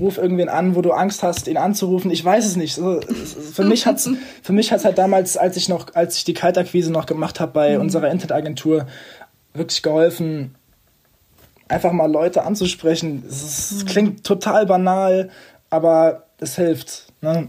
ruf 0.00 0.16
irgendwen 0.16 0.48
an, 0.48 0.74
wo 0.74 0.80
du 0.80 0.92
Angst 0.92 1.22
hast, 1.22 1.48
ihn 1.48 1.58
anzurufen. 1.58 2.10
Ich 2.10 2.24
weiß 2.24 2.46
es 2.46 2.56
nicht. 2.56 2.76
Für 2.76 3.64
mich 3.64 3.86
hat's, 3.86 4.08
für 4.42 4.54
mich 4.54 4.72
hat's 4.72 4.86
halt 4.86 4.96
damals, 4.96 5.36
als 5.36 5.58
ich 5.58 5.68
noch, 5.68 5.94
als 5.94 6.16
ich 6.16 6.24
die 6.24 6.34
Kaltakquise 6.34 6.90
noch 6.90 7.04
gemacht 7.04 7.40
habe 7.40 7.52
bei 7.52 7.74
mhm. 7.74 7.82
unserer 7.82 8.10
Internetagentur, 8.10 8.86
wirklich 9.52 9.82
geholfen, 9.82 10.54
einfach 11.68 11.92
mal 11.92 12.10
Leute 12.10 12.42
anzusprechen. 12.42 13.22
Es 13.28 13.82
mhm. 13.82 13.86
klingt 13.86 14.24
total 14.24 14.64
banal, 14.64 15.28
aber 15.68 16.24
es 16.40 16.56
hilft. 16.56 17.12
Ne? 17.20 17.48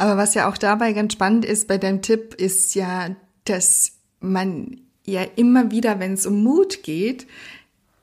Aber 0.00 0.16
was 0.16 0.32
ja 0.32 0.48
auch 0.48 0.56
dabei 0.56 0.94
ganz 0.94 1.12
spannend 1.12 1.44
ist 1.44 1.68
bei 1.68 1.76
deinem 1.76 2.00
Tipp, 2.00 2.32
ist 2.32 2.74
ja, 2.74 3.14
dass 3.44 3.98
man 4.20 4.80
ja 5.04 5.20
immer 5.36 5.70
wieder, 5.72 6.00
wenn 6.00 6.14
es 6.14 6.24
um 6.24 6.42
Mut 6.42 6.82
geht, 6.82 7.26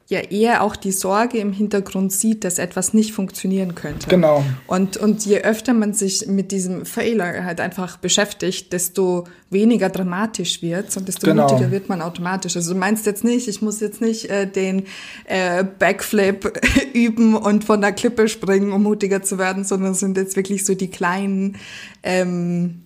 ja 0.09 0.21
eher 0.21 0.63
auch 0.63 0.77
die 0.77 0.93
Sorge 0.93 1.37
im 1.39 1.51
Hintergrund 1.51 2.13
sieht, 2.13 2.45
dass 2.45 2.59
etwas 2.59 2.93
nicht 2.93 3.11
funktionieren 3.11 3.75
könnte. 3.75 4.07
Genau. 4.07 4.43
Und, 4.65 4.95
und 4.95 5.25
je 5.25 5.41
öfter 5.41 5.73
man 5.73 5.93
sich 5.93 6.27
mit 6.27 6.51
diesem 6.51 6.85
Fehler 6.85 7.43
halt 7.43 7.59
einfach 7.59 7.97
beschäftigt, 7.97 8.71
desto 8.71 9.25
weniger 9.49 9.89
dramatisch 9.89 10.61
wird 10.61 10.95
und 10.95 11.09
desto 11.09 11.27
genau. 11.27 11.49
mutiger 11.49 11.71
wird 11.71 11.89
man 11.89 12.01
automatisch. 12.01 12.55
Also 12.55 12.73
du 12.73 12.79
meinst 12.79 13.05
jetzt 13.05 13.25
nicht, 13.25 13.49
ich 13.49 13.61
muss 13.61 13.81
jetzt 13.81 13.99
nicht 13.99 14.29
äh, 14.29 14.49
den 14.49 14.85
äh, 15.25 15.65
Backflip 15.65 16.57
üben 16.93 17.35
und 17.35 17.65
von 17.65 17.81
der 17.81 17.91
Klippe 17.91 18.29
springen, 18.29 18.71
um 18.71 18.83
mutiger 18.83 19.23
zu 19.23 19.37
werden, 19.37 19.65
sondern 19.65 19.91
es 19.91 19.99
sind 19.99 20.15
jetzt 20.15 20.37
wirklich 20.37 20.63
so 20.63 20.73
die 20.73 20.89
kleinen 20.89 21.57
ähm, 22.03 22.83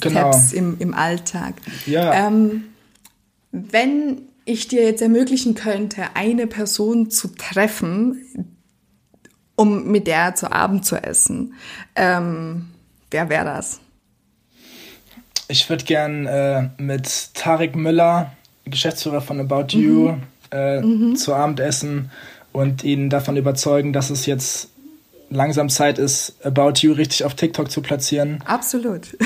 genau. 0.00 0.30
Steps 0.32 0.52
genau. 0.52 0.68
im, 0.68 0.76
im 0.78 0.94
Alltag. 0.94 1.54
Ja. 1.86 2.28
Ähm, 2.28 2.64
wenn 3.50 4.29
ich 4.50 4.68
dir 4.68 4.82
jetzt 4.82 5.02
ermöglichen 5.02 5.54
könnte, 5.54 6.02
eine 6.14 6.46
Person 6.46 7.10
zu 7.10 7.28
treffen, 7.28 8.56
um 9.56 9.90
mit 9.90 10.06
der 10.06 10.34
zu 10.34 10.50
Abend 10.50 10.84
zu 10.84 10.96
essen, 10.96 11.54
ähm, 11.94 12.68
wer 13.10 13.28
wäre 13.28 13.44
das? 13.44 13.80
Ich 15.48 15.68
würde 15.68 15.84
gern 15.84 16.26
äh, 16.26 16.68
mit 16.78 17.34
Tarek 17.34 17.74
Müller, 17.74 18.32
Geschäftsführer 18.64 19.20
von 19.20 19.40
About 19.40 19.76
mhm. 19.76 19.82
You, 19.82 20.14
äh, 20.52 20.80
mhm. 20.80 21.16
zu 21.16 21.34
Abend 21.34 21.60
essen 21.60 22.10
und 22.52 22.84
ihn 22.84 23.10
davon 23.10 23.36
überzeugen, 23.36 23.92
dass 23.92 24.10
es 24.10 24.26
jetzt 24.26 24.68
langsam 25.28 25.68
Zeit 25.68 25.98
ist, 25.98 26.34
About 26.44 26.74
You 26.80 26.92
richtig 26.92 27.24
auf 27.24 27.34
TikTok 27.34 27.70
zu 27.70 27.82
platzieren. 27.82 28.42
Absolut. 28.44 29.16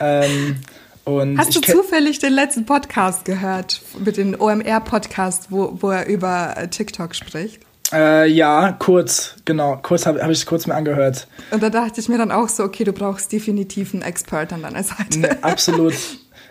ähm, 0.00 0.56
und 1.04 1.38
Hast 1.38 1.54
du 1.56 1.60
zufällig 1.60 2.18
den 2.20 2.32
letzten 2.32 2.64
Podcast 2.64 3.24
gehört, 3.24 3.82
mit 4.04 4.16
dem 4.16 4.40
OMR-Podcast, 4.40 5.48
wo, 5.50 5.78
wo 5.80 5.90
er 5.90 6.06
über 6.06 6.54
äh, 6.56 6.68
TikTok 6.68 7.14
spricht? 7.14 7.60
Äh, 7.92 8.28
ja, 8.30 8.72
kurz, 8.78 9.36
genau. 9.44 9.78
Kurz 9.82 10.06
habe 10.06 10.22
hab 10.22 10.30
ich 10.30 10.38
es 10.38 10.46
kurz 10.46 10.66
mir 10.66 10.74
angehört. 10.74 11.26
Und 11.50 11.62
da 11.62 11.70
dachte 11.70 12.00
ich 12.00 12.08
mir 12.08 12.18
dann 12.18 12.30
auch 12.30 12.48
so, 12.48 12.62
okay, 12.64 12.84
du 12.84 12.92
brauchst 12.92 13.32
definitiv 13.32 13.92
einen 13.92 14.02
Expert 14.02 14.52
an 14.52 14.62
deiner 14.62 14.82
Seite. 14.82 15.18
Nee, 15.18 15.28
absolut. 15.42 15.94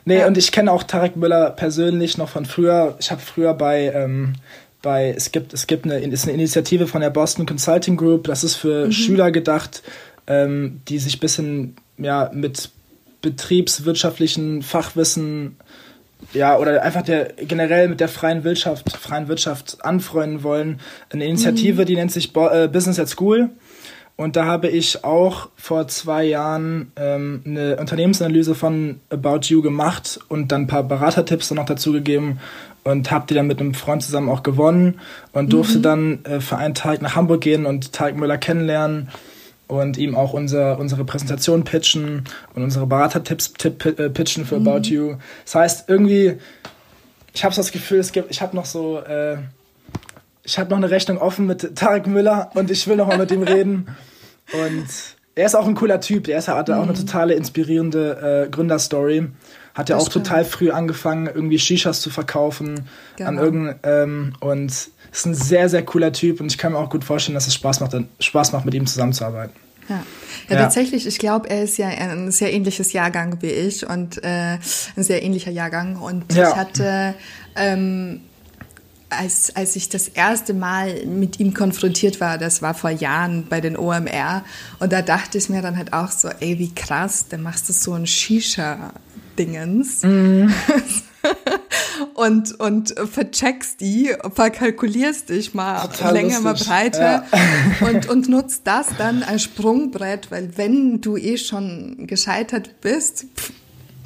Nee, 0.03 0.21
ja. 0.21 0.25
und 0.25 0.35
ich 0.35 0.51
kenne 0.51 0.71
auch 0.71 0.81
Tarek 0.81 1.15
Müller 1.15 1.51
persönlich 1.51 2.17
noch 2.17 2.27
von 2.27 2.45
früher. 2.45 2.95
Ich 2.99 3.11
habe 3.11 3.21
früher 3.21 3.53
bei, 3.53 3.91
ähm, 3.93 4.33
bei 4.81 5.13
es 5.15 5.31
gibt, 5.31 5.53
es 5.53 5.67
gibt 5.67 5.85
eine, 5.85 5.99
ist 5.99 6.23
eine 6.23 6.33
Initiative 6.33 6.87
von 6.87 7.01
der 7.01 7.11
Boston 7.11 7.45
Consulting 7.45 7.97
Group, 7.97 8.23
das 8.23 8.43
ist 8.43 8.55
für 8.55 8.87
mhm. 8.87 8.91
Schüler 8.91 9.29
gedacht, 9.29 9.83
ähm, 10.25 10.81
die 10.87 10.97
sich 10.97 11.17
ein 11.17 11.19
bisschen 11.19 11.75
ja, 11.99 12.31
mit 12.33 12.71
betriebswirtschaftlichen 13.21 14.61
Fachwissen 14.61 15.57
ja, 16.33 16.57
oder 16.57 16.83
einfach 16.83 17.01
der 17.01 17.33
generell 17.33 17.89
mit 17.89 17.99
der 17.99 18.07
freien 18.07 18.43
Wirtschaft, 18.43 18.95
freien 18.95 19.27
Wirtschaft 19.27 19.83
anfreunden 19.83 20.43
wollen. 20.43 20.79
Eine 21.09 21.25
Initiative, 21.25 21.81
mhm. 21.81 21.85
die 21.85 21.95
nennt 21.95 22.11
sich 22.11 22.31
Bo 22.31 22.47
äh, 22.47 22.69
Business 22.71 22.99
at 22.99 23.09
School. 23.09 23.49
Und 24.17 24.35
da 24.35 24.45
habe 24.45 24.67
ich 24.67 25.03
auch 25.03 25.49
vor 25.55 25.87
zwei 25.87 26.23
Jahren 26.23 26.91
ähm, 26.95 27.41
eine 27.43 27.77
Unternehmensanalyse 27.77 28.53
von 28.53 28.99
About 29.09 29.39
You 29.45 29.63
gemacht 29.63 30.19
und 30.27 30.51
dann 30.51 30.63
ein 30.63 30.67
paar 30.67 30.83
Beratertipps 30.83 31.49
noch 31.51 31.65
dazu 31.65 31.91
gegeben 31.91 32.39
und 32.83 33.09
habe 33.09 33.25
die 33.27 33.33
dann 33.33 33.47
mit 33.47 33.59
einem 33.59 33.73
Freund 33.73 34.03
zusammen 34.03 34.29
auch 34.29 34.43
gewonnen 34.43 34.99
und 35.33 35.53
durfte 35.53 35.79
mhm. 35.79 35.81
dann 35.81 36.25
äh, 36.25 36.39
für 36.39 36.57
einen 36.57 36.75
Tag 36.75 37.01
nach 37.01 37.15
Hamburg 37.15 37.41
gehen 37.41 37.65
und 37.65 37.93
Tarek 37.93 38.15
Müller 38.15 38.37
kennenlernen 38.37 39.09
und 39.71 39.97
ihm 39.97 40.15
auch 40.15 40.33
unser, 40.33 40.77
unsere 40.79 41.05
Präsentation 41.05 41.63
pitchen 41.63 42.25
und 42.53 42.63
unsere 42.63 42.85
Beratertipps 42.85 43.53
tipp, 43.53 43.85
äh, 43.85 44.09
pitchen 44.09 44.45
für 44.45 44.59
mhm. 44.59 44.67
About 44.67 44.89
You. 44.89 45.15
Das 45.45 45.55
heißt, 45.55 45.89
irgendwie, 45.89 46.33
ich 47.33 47.45
habe 47.45 47.55
so 47.55 47.61
das 47.61 47.71
Gefühl, 47.71 47.99
es 47.99 48.11
gibt, 48.11 48.29
ich 48.29 48.41
habe 48.41 48.53
noch 48.53 48.65
so, 48.65 48.99
äh, 48.99 49.37
ich 50.43 50.59
habe 50.59 50.69
noch 50.71 50.77
eine 50.77 50.91
Rechnung 50.91 51.19
offen 51.19 51.47
mit 51.47 51.77
Tarek 51.77 52.05
Müller 52.05 52.51
und 52.53 52.69
ich 52.69 52.85
will 52.85 52.97
noch 52.97 53.07
mal 53.07 53.17
mit 53.17 53.31
ihm 53.31 53.43
reden. 53.43 53.87
Und 54.53 54.87
er 55.33 55.45
ist 55.45 55.55
auch 55.55 55.65
ein 55.65 55.75
cooler 55.75 56.01
Typ. 56.01 56.27
Er 56.27 56.45
hat 56.45 56.67
mhm. 56.67 56.73
auch 56.73 56.81
eine 56.81 56.91
mhm. 56.91 56.97
totale 56.97 57.35
inspirierende 57.35 58.47
äh, 58.47 58.49
Gründerstory. 58.49 59.29
Hat 59.73 59.87
ja 59.87 59.95
auch 59.95 60.07
stimmt. 60.07 60.27
total 60.27 60.43
früh 60.43 60.71
angefangen, 60.71 61.27
irgendwie 61.27 61.57
Shishas 61.57 62.01
zu 62.01 62.09
verkaufen 62.09 62.89
genau. 63.15 63.29
an 63.29 63.37
irgendein, 63.37 63.79
ähm, 63.83 64.33
und 64.41 64.89
ist 65.11 65.25
ein 65.25 65.35
sehr, 65.35 65.69
sehr 65.69 65.83
cooler 65.83 66.13
Typ 66.13 66.39
und 66.39 66.51
ich 66.51 66.57
kann 66.57 66.71
mir 66.71 66.77
auch 66.77 66.89
gut 66.89 67.03
vorstellen, 67.03 67.35
dass 67.35 67.47
es 67.47 67.53
Spaß 67.55 67.81
macht, 67.81 67.95
Spaß 68.19 68.53
macht 68.53 68.65
mit 68.65 68.73
ihm 68.73 68.85
zusammenzuarbeiten. 68.85 69.55
Ja. 69.89 70.03
Ja, 70.47 70.55
ja, 70.55 70.61
tatsächlich, 70.63 71.05
ich 71.05 71.19
glaube, 71.19 71.49
er 71.49 71.63
ist 71.63 71.77
ja 71.77 71.87
ein 71.87 72.31
sehr 72.31 72.53
ähnliches 72.53 72.93
Jahrgang 72.93 73.37
wie 73.41 73.49
ich 73.49 73.87
und 73.87 74.23
äh, 74.23 74.57
ein 74.95 75.03
sehr 75.03 75.23
ähnlicher 75.23 75.51
Jahrgang. 75.51 75.97
Und 75.97 76.33
ja. 76.33 76.49
ich 76.49 76.55
hatte, 76.55 77.15
ähm, 77.55 78.21
als, 79.09 79.55
als 79.55 79.75
ich 79.75 79.89
das 79.89 80.07
erste 80.07 80.53
Mal 80.53 81.05
mit 81.05 81.39
ihm 81.39 81.53
konfrontiert 81.53 82.21
war, 82.21 82.37
das 82.37 82.61
war 82.61 82.73
vor 82.73 82.89
Jahren 82.89 83.47
bei 83.49 83.59
den 83.59 83.77
OMR, 83.77 84.43
und 84.79 84.93
da 84.93 85.01
dachte 85.01 85.37
ich 85.37 85.49
mir 85.49 85.61
dann 85.61 85.77
halt 85.77 85.93
auch 85.93 86.11
so, 86.11 86.29
ey, 86.39 86.57
wie 86.59 86.73
krass, 86.73 87.25
dann 87.29 87.41
machst 87.41 87.67
du 87.69 87.73
so 87.73 87.93
ein 87.93 88.07
Shisha-Dingens. 89.37 90.03
Mhm. 90.03 90.53
und, 92.15 92.59
und 92.59 92.95
vercheckst 92.97 93.79
die, 93.79 94.13
verkalkulierst 94.33 95.29
dich 95.29 95.53
mal 95.53 95.87
Total 95.87 96.13
Länge, 96.13 96.27
lustig. 96.29 96.43
mal 96.43 96.53
Breite 96.53 96.99
ja. 97.01 97.25
und, 97.87 98.09
und 98.09 98.29
nutzt 98.29 98.61
das 98.65 98.87
dann 98.97 99.23
als 99.23 99.43
Sprungbrett, 99.43 100.31
weil 100.31 100.57
wenn 100.57 101.01
du 101.01 101.17
eh 101.17 101.37
schon 101.37 102.07
gescheitert 102.07 102.81
bist, 102.81 103.25
pff, 103.35 103.51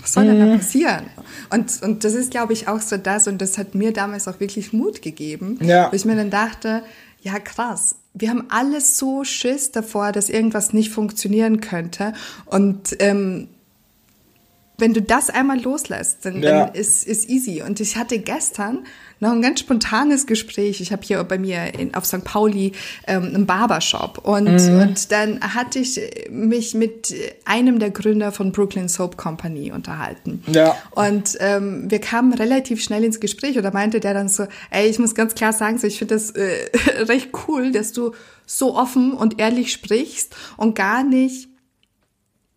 was 0.01 0.13
soll 0.13 0.25
denn 0.25 0.39
da 0.39 0.45
mhm. 0.45 0.57
passieren? 0.57 1.05
Und, 1.49 1.81
und 1.81 2.03
das 2.03 2.13
ist, 2.13 2.31
glaube 2.31 2.53
ich, 2.53 2.67
auch 2.67 2.81
so 2.81 2.97
das, 2.97 3.27
und 3.27 3.41
das 3.41 3.57
hat 3.57 3.73
mir 3.73 3.91
damals 3.91 4.27
auch 4.27 4.39
wirklich 4.39 4.71
Mut 4.71 5.01
gegeben, 5.01 5.57
ja. 5.61 5.91
wo 5.91 5.95
ich 5.95 6.05
mir 6.05 6.15
dann 6.15 6.29
dachte, 6.29 6.83
ja 7.21 7.39
krass, 7.39 7.95
wir 8.13 8.29
haben 8.29 8.45
alles 8.49 8.97
so 8.97 9.23
Schiss 9.23 9.71
davor, 9.71 10.11
dass 10.11 10.29
irgendwas 10.29 10.73
nicht 10.73 10.91
funktionieren 10.91 11.59
könnte. 11.59 12.13
Und 12.45 12.95
ähm, 12.99 13.47
wenn 14.77 14.93
du 14.93 15.01
das 15.01 15.29
einmal 15.29 15.61
loslässt, 15.61 16.25
dann, 16.25 16.41
ja. 16.41 16.65
dann 16.65 16.75
ist, 16.75 17.07
ist 17.07 17.29
easy. 17.29 17.61
Und 17.61 17.79
ich 17.79 17.95
hatte 17.95 18.19
gestern 18.19 18.85
noch 19.19 19.31
ein 19.31 19.41
ganz 19.41 19.61
spontanes 19.61 20.27
Gespräch. 20.27 20.81
Ich 20.81 20.91
habe 20.91 21.01
hier 21.03 21.23
bei 21.23 21.37
mir 21.37 21.73
in, 21.79 21.93
auf 21.93 22.05
St. 22.05 22.23
Pauli 22.23 22.73
ähm, 23.07 23.23
einen 23.23 23.45
Barbershop 23.45 24.19
und, 24.19 24.45
mhm. 24.45 24.79
und 24.79 25.11
dann 25.11 25.39
hatte 25.41 25.79
ich 25.79 25.99
mich 26.29 26.73
mit 26.73 27.13
einem 27.45 27.79
der 27.79 27.91
Gründer 27.91 28.31
von 28.31 28.51
Brooklyn 28.51 28.89
Soap 28.89 29.15
Company 29.15 29.71
unterhalten. 29.71 30.43
Ja. 30.47 30.75
Und 30.91 31.37
ähm, 31.39 31.89
wir 31.89 31.99
kamen 31.99 32.33
relativ 32.33 32.83
schnell 32.83 33.03
ins 33.03 33.19
Gespräch 33.19 33.55
und 33.57 33.63
da 33.63 33.71
meinte 33.71 34.01
der 34.01 34.13
dann 34.13 34.27
so, 34.27 34.45
ey, 34.71 34.89
ich 34.89 34.99
muss 34.99 35.15
ganz 35.15 35.35
klar 35.35 35.53
sagen, 35.53 35.77
so, 35.77 35.87
ich 35.87 35.97
finde 35.97 36.15
das 36.15 36.31
äh, 36.31 36.69
recht 37.03 37.29
cool, 37.47 37.71
dass 37.71 37.93
du 37.93 38.11
so 38.45 38.75
offen 38.75 39.13
und 39.13 39.39
ehrlich 39.39 39.71
sprichst 39.71 40.35
und 40.57 40.75
gar 40.75 41.03
nicht 41.03 41.47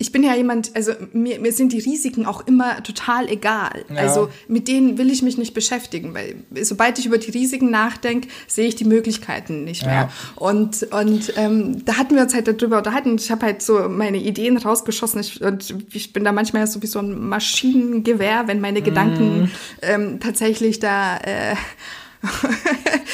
ich 0.00 0.12
bin 0.12 0.22
ja 0.22 0.32
jemand, 0.36 0.76
also 0.76 0.92
mir, 1.12 1.40
mir 1.40 1.52
sind 1.52 1.72
die 1.72 1.80
Risiken 1.80 2.24
auch 2.24 2.46
immer 2.46 2.84
total 2.84 3.28
egal. 3.28 3.84
Ja. 3.92 3.96
Also 3.96 4.28
mit 4.46 4.68
denen 4.68 4.96
will 4.96 5.10
ich 5.10 5.22
mich 5.22 5.36
nicht 5.38 5.54
beschäftigen, 5.54 6.14
weil 6.14 6.36
sobald 6.64 7.00
ich 7.00 7.06
über 7.06 7.18
die 7.18 7.32
Risiken 7.32 7.70
nachdenke, 7.70 8.28
sehe 8.46 8.68
ich 8.68 8.76
die 8.76 8.84
Möglichkeiten 8.84 9.64
nicht 9.64 9.84
mehr. 9.84 9.92
Ja. 9.92 10.10
Und, 10.36 10.84
und 10.92 11.32
ähm, 11.36 11.84
da 11.84 11.96
hatten 11.96 12.14
wir 12.14 12.22
uns 12.22 12.32
halt 12.32 12.46
darüber 12.46 12.78
unterhalten. 12.78 13.16
Ich 13.16 13.32
habe 13.32 13.44
halt 13.44 13.60
so 13.60 13.88
meine 13.88 14.18
Ideen 14.18 14.56
rausgeschossen 14.56 15.18
ich, 15.18 15.42
und 15.42 15.74
ich 15.92 16.12
bin 16.12 16.22
da 16.22 16.30
manchmal 16.30 16.68
so 16.68 16.80
wie 16.80 16.86
so 16.86 17.00
ein 17.00 17.28
Maschinengewehr, 17.28 18.44
wenn 18.46 18.60
meine 18.60 18.82
Gedanken 18.82 19.42
mm. 19.42 19.50
ähm, 19.82 20.20
tatsächlich 20.20 20.78
da 20.78 21.16
äh, 21.16 21.56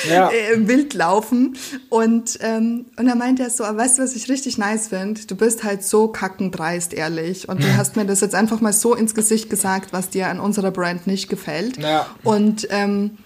ja. 0.08 0.30
Äh, 0.30 0.66
wild 0.68 0.94
laufen. 0.94 1.56
Und, 1.88 2.38
ähm, 2.40 2.86
und 2.96 3.06
dann 3.06 3.18
meinte 3.18 3.42
er 3.42 3.50
so, 3.50 3.64
weißt 3.64 3.98
du, 3.98 4.02
was 4.02 4.14
ich 4.14 4.28
richtig 4.28 4.58
nice 4.58 4.88
finde? 4.88 5.20
Du 5.26 5.34
bist 5.34 5.64
halt 5.64 5.82
so 5.82 6.08
kackendreist, 6.08 6.92
ehrlich. 6.92 7.48
Und 7.48 7.62
du 7.62 7.76
hast 7.76 7.96
mir 7.96 8.04
das 8.04 8.20
jetzt 8.20 8.34
einfach 8.34 8.60
mal 8.60 8.72
so 8.72 8.94
ins 8.94 9.14
Gesicht 9.14 9.50
gesagt, 9.50 9.92
was 9.92 10.10
dir 10.10 10.28
an 10.28 10.40
unserer 10.40 10.70
Brand 10.70 11.06
nicht 11.06 11.28
gefällt. 11.28 11.78
Ja. 11.78 12.06
Und 12.22 12.66
ähm, 12.70 13.18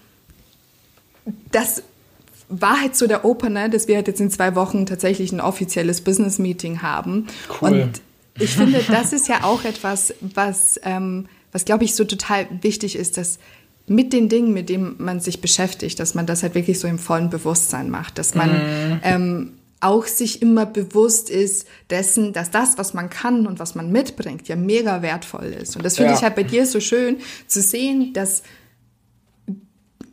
das 1.51 1.83
war 2.49 2.81
halt 2.81 2.95
so 2.95 3.07
der 3.07 3.25
Opener, 3.25 3.69
dass 3.69 3.87
wir 3.87 3.95
halt 3.95 4.07
jetzt 4.07 4.19
in 4.19 4.31
zwei 4.31 4.55
Wochen 4.55 4.85
tatsächlich 4.85 5.31
ein 5.31 5.39
offizielles 5.39 6.01
Business-Meeting 6.01 6.81
haben. 6.81 7.27
Cool. 7.61 7.69
Und 7.69 8.01
ich 8.39 8.55
finde, 8.55 8.83
das 8.87 9.13
ist 9.13 9.27
ja 9.27 9.43
auch 9.43 9.63
etwas, 9.63 10.13
was, 10.21 10.79
ähm, 10.83 11.27
was 11.51 11.65
glaube 11.65 11.83
ich, 11.83 11.95
so 11.95 12.03
total 12.03 12.47
wichtig 12.61 12.95
ist, 12.95 13.17
dass 13.17 13.39
mit 13.89 14.13
den 14.13 14.29
Dingen, 14.29 14.53
mit 14.53 14.69
denen 14.69 14.95
man 14.99 15.19
sich 15.19 15.41
beschäftigt, 15.41 15.99
dass 15.99 16.13
man 16.13 16.25
das 16.25 16.43
halt 16.43 16.55
wirklich 16.55 16.79
so 16.79 16.87
im 16.87 16.99
vollen 16.99 17.29
Bewusstsein 17.29 17.89
macht, 17.89 18.17
dass 18.17 18.35
man 18.35 18.49
mhm. 18.49 18.99
ähm, 19.03 19.51
auch 19.81 20.05
sich 20.05 20.41
immer 20.41 20.65
bewusst 20.65 21.29
ist 21.29 21.67
dessen, 21.89 22.33
dass 22.33 22.51
das, 22.51 22.77
was 22.77 22.93
man 22.93 23.09
kann 23.09 23.47
und 23.47 23.59
was 23.59 23.75
man 23.75 23.91
mitbringt, 23.91 24.47
ja 24.47 24.55
mega 24.55 25.01
wertvoll 25.01 25.55
ist. 25.59 25.75
Und 25.75 25.85
das 25.85 25.95
finde 25.95 26.11
ja. 26.11 26.17
ich 26.17 26.23
halt 26.23 26.35
bei 26.35 26.43
dir 26.43 26.65
so 26.65 26.79
schön 26.79 27.17
zu 27.47 27.61
sehen, 27.61 28.13
dass 28.13 28.43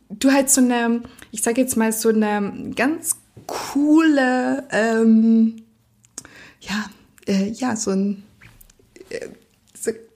du 0.09 0.31
halt 0.31 0.49
so 0.49 0.61
eine, 0.61 1.01
ich 1.31 1.41
sage 1.41 1.61
jetzt 1.61 1.75
mal 1.75 1.91
so 1.91 2.09
eine 2.09 2.71
ganz 2.75 3.17
coole, 3.45 4.63
ähm, 4.71 5.63
ja, 6.61 6.85
äh, 7.27 7.49
ja, 7.49 7.75
so 7.75 7.91
ein 7.91 8.23
äh, 9.09 9.27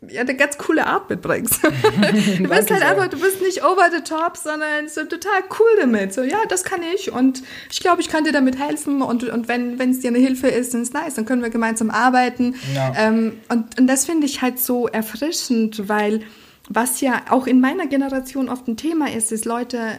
ja, 0.07 0.21
eine 0.21 0.35
ganz 0.35 0.57
coole 0.57 0.87
Art 0.87 1.09
mitbringst. 1.09 1.63
du 1.63 2.47
bist 2.47 2.71
halt 2.71 2.83
einfach, 2.83 3.07
du 3.07 3.19
bist 3.19 3.41
nicht 3.41 3.63
over 3.63 3.89
the 3.95 4.01
top, 4.01 4.35
sondern 4.35 4.89
so 4.89 5.03
total 5.03 5.43
cool 5.59 5.67
damit. 5.79 6.13
So, 6.13 6.23
ja, 6.23 6.39
das 6.49 6.63
kann 6.63 6.81
ich 6.95 7.11
und 7.11 7.43
ich 7.71 7.79
glaube, 7.79 8.01
ich 8.01 8.09
kann 8.09 8.23
dir 8.23 8.31
damit 8.31 8.57
helfen 8.57 9.01
und, 9.01 9.23
und 9.23 9.47
wenn 9.47 9.79
es 9.79 9.99
dir 9.99 10.09
eine 10.09 10.17
Hilfe 10.17 10.47
ist, 10.47 10.73
dann 10.73 10.81
ist 10.81 10.93
nice, 10.93 11.13
dann 11.15 11.25
können 11.25 11.43
wir 11.43 11.51
gemeinsam 11.51 11.91
arbeiten. 11.91 12.55
Ja. 12.73 12.93
Ähm, 12.97 13.33
und, 13.49 13.79
und 13.79 13.87
das 13.87 14.05
finde 14.05 14.25
ich 14.25 14.41
halt 14.41 14.59
so 14.59 14.87
erfrischend, 14.87 15.87
weil 15.87 16.21
was 16.67 17.01
ja 17.01 17.21
auch 17.29 17.47
in 17.47 17.59
meiner 17.59 17.85
Generation 17.85 18.49
oft 18.49 18.67
ein 18.67 18.77
Thema 18.77 19.11
ist, 19.11 19.31
ist 19.31 19.45
Leute 19.45 19.97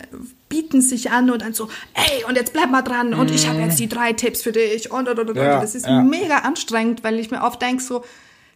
bieten 0.48 0.80
sich 0.80 1.10
an 1.10 1.30
und 1.30 1.42
dann 1.42 1.54
so, 1.54 1.68
ey, 1.94 2.24
und 2.28 2.36
jetzt 2.36 2.52
bleib 2.52 2.70
mal 2.70 2.82
dran 2.82 3.14
und 3.14 3.30
ich 3.30 3.48
habe 3.48 3.60
jetzt 3.60 3.78
die 3.78 3.88
drei 3.88 4.12
Tipps 4.12 4.42
für 4.42 4.52
dich 4.52 4.90
und, 4.90 5.08
und, 5.08 5.18
und, 5.18 5.30
und. 5.30 5.36
Ja, 5.36 5.60
das 5.60 5.74
ist 5.74 5.86
ja. 5.86 6.02
mega 6.02 6.38
anstrengend, 6.38 7.04
weil 7.04 7.18
ich 7.18 7.30
mir 7.30 7.42
oft 7.42 7.60
denke 7.62 7.82
so, 7.82 8.04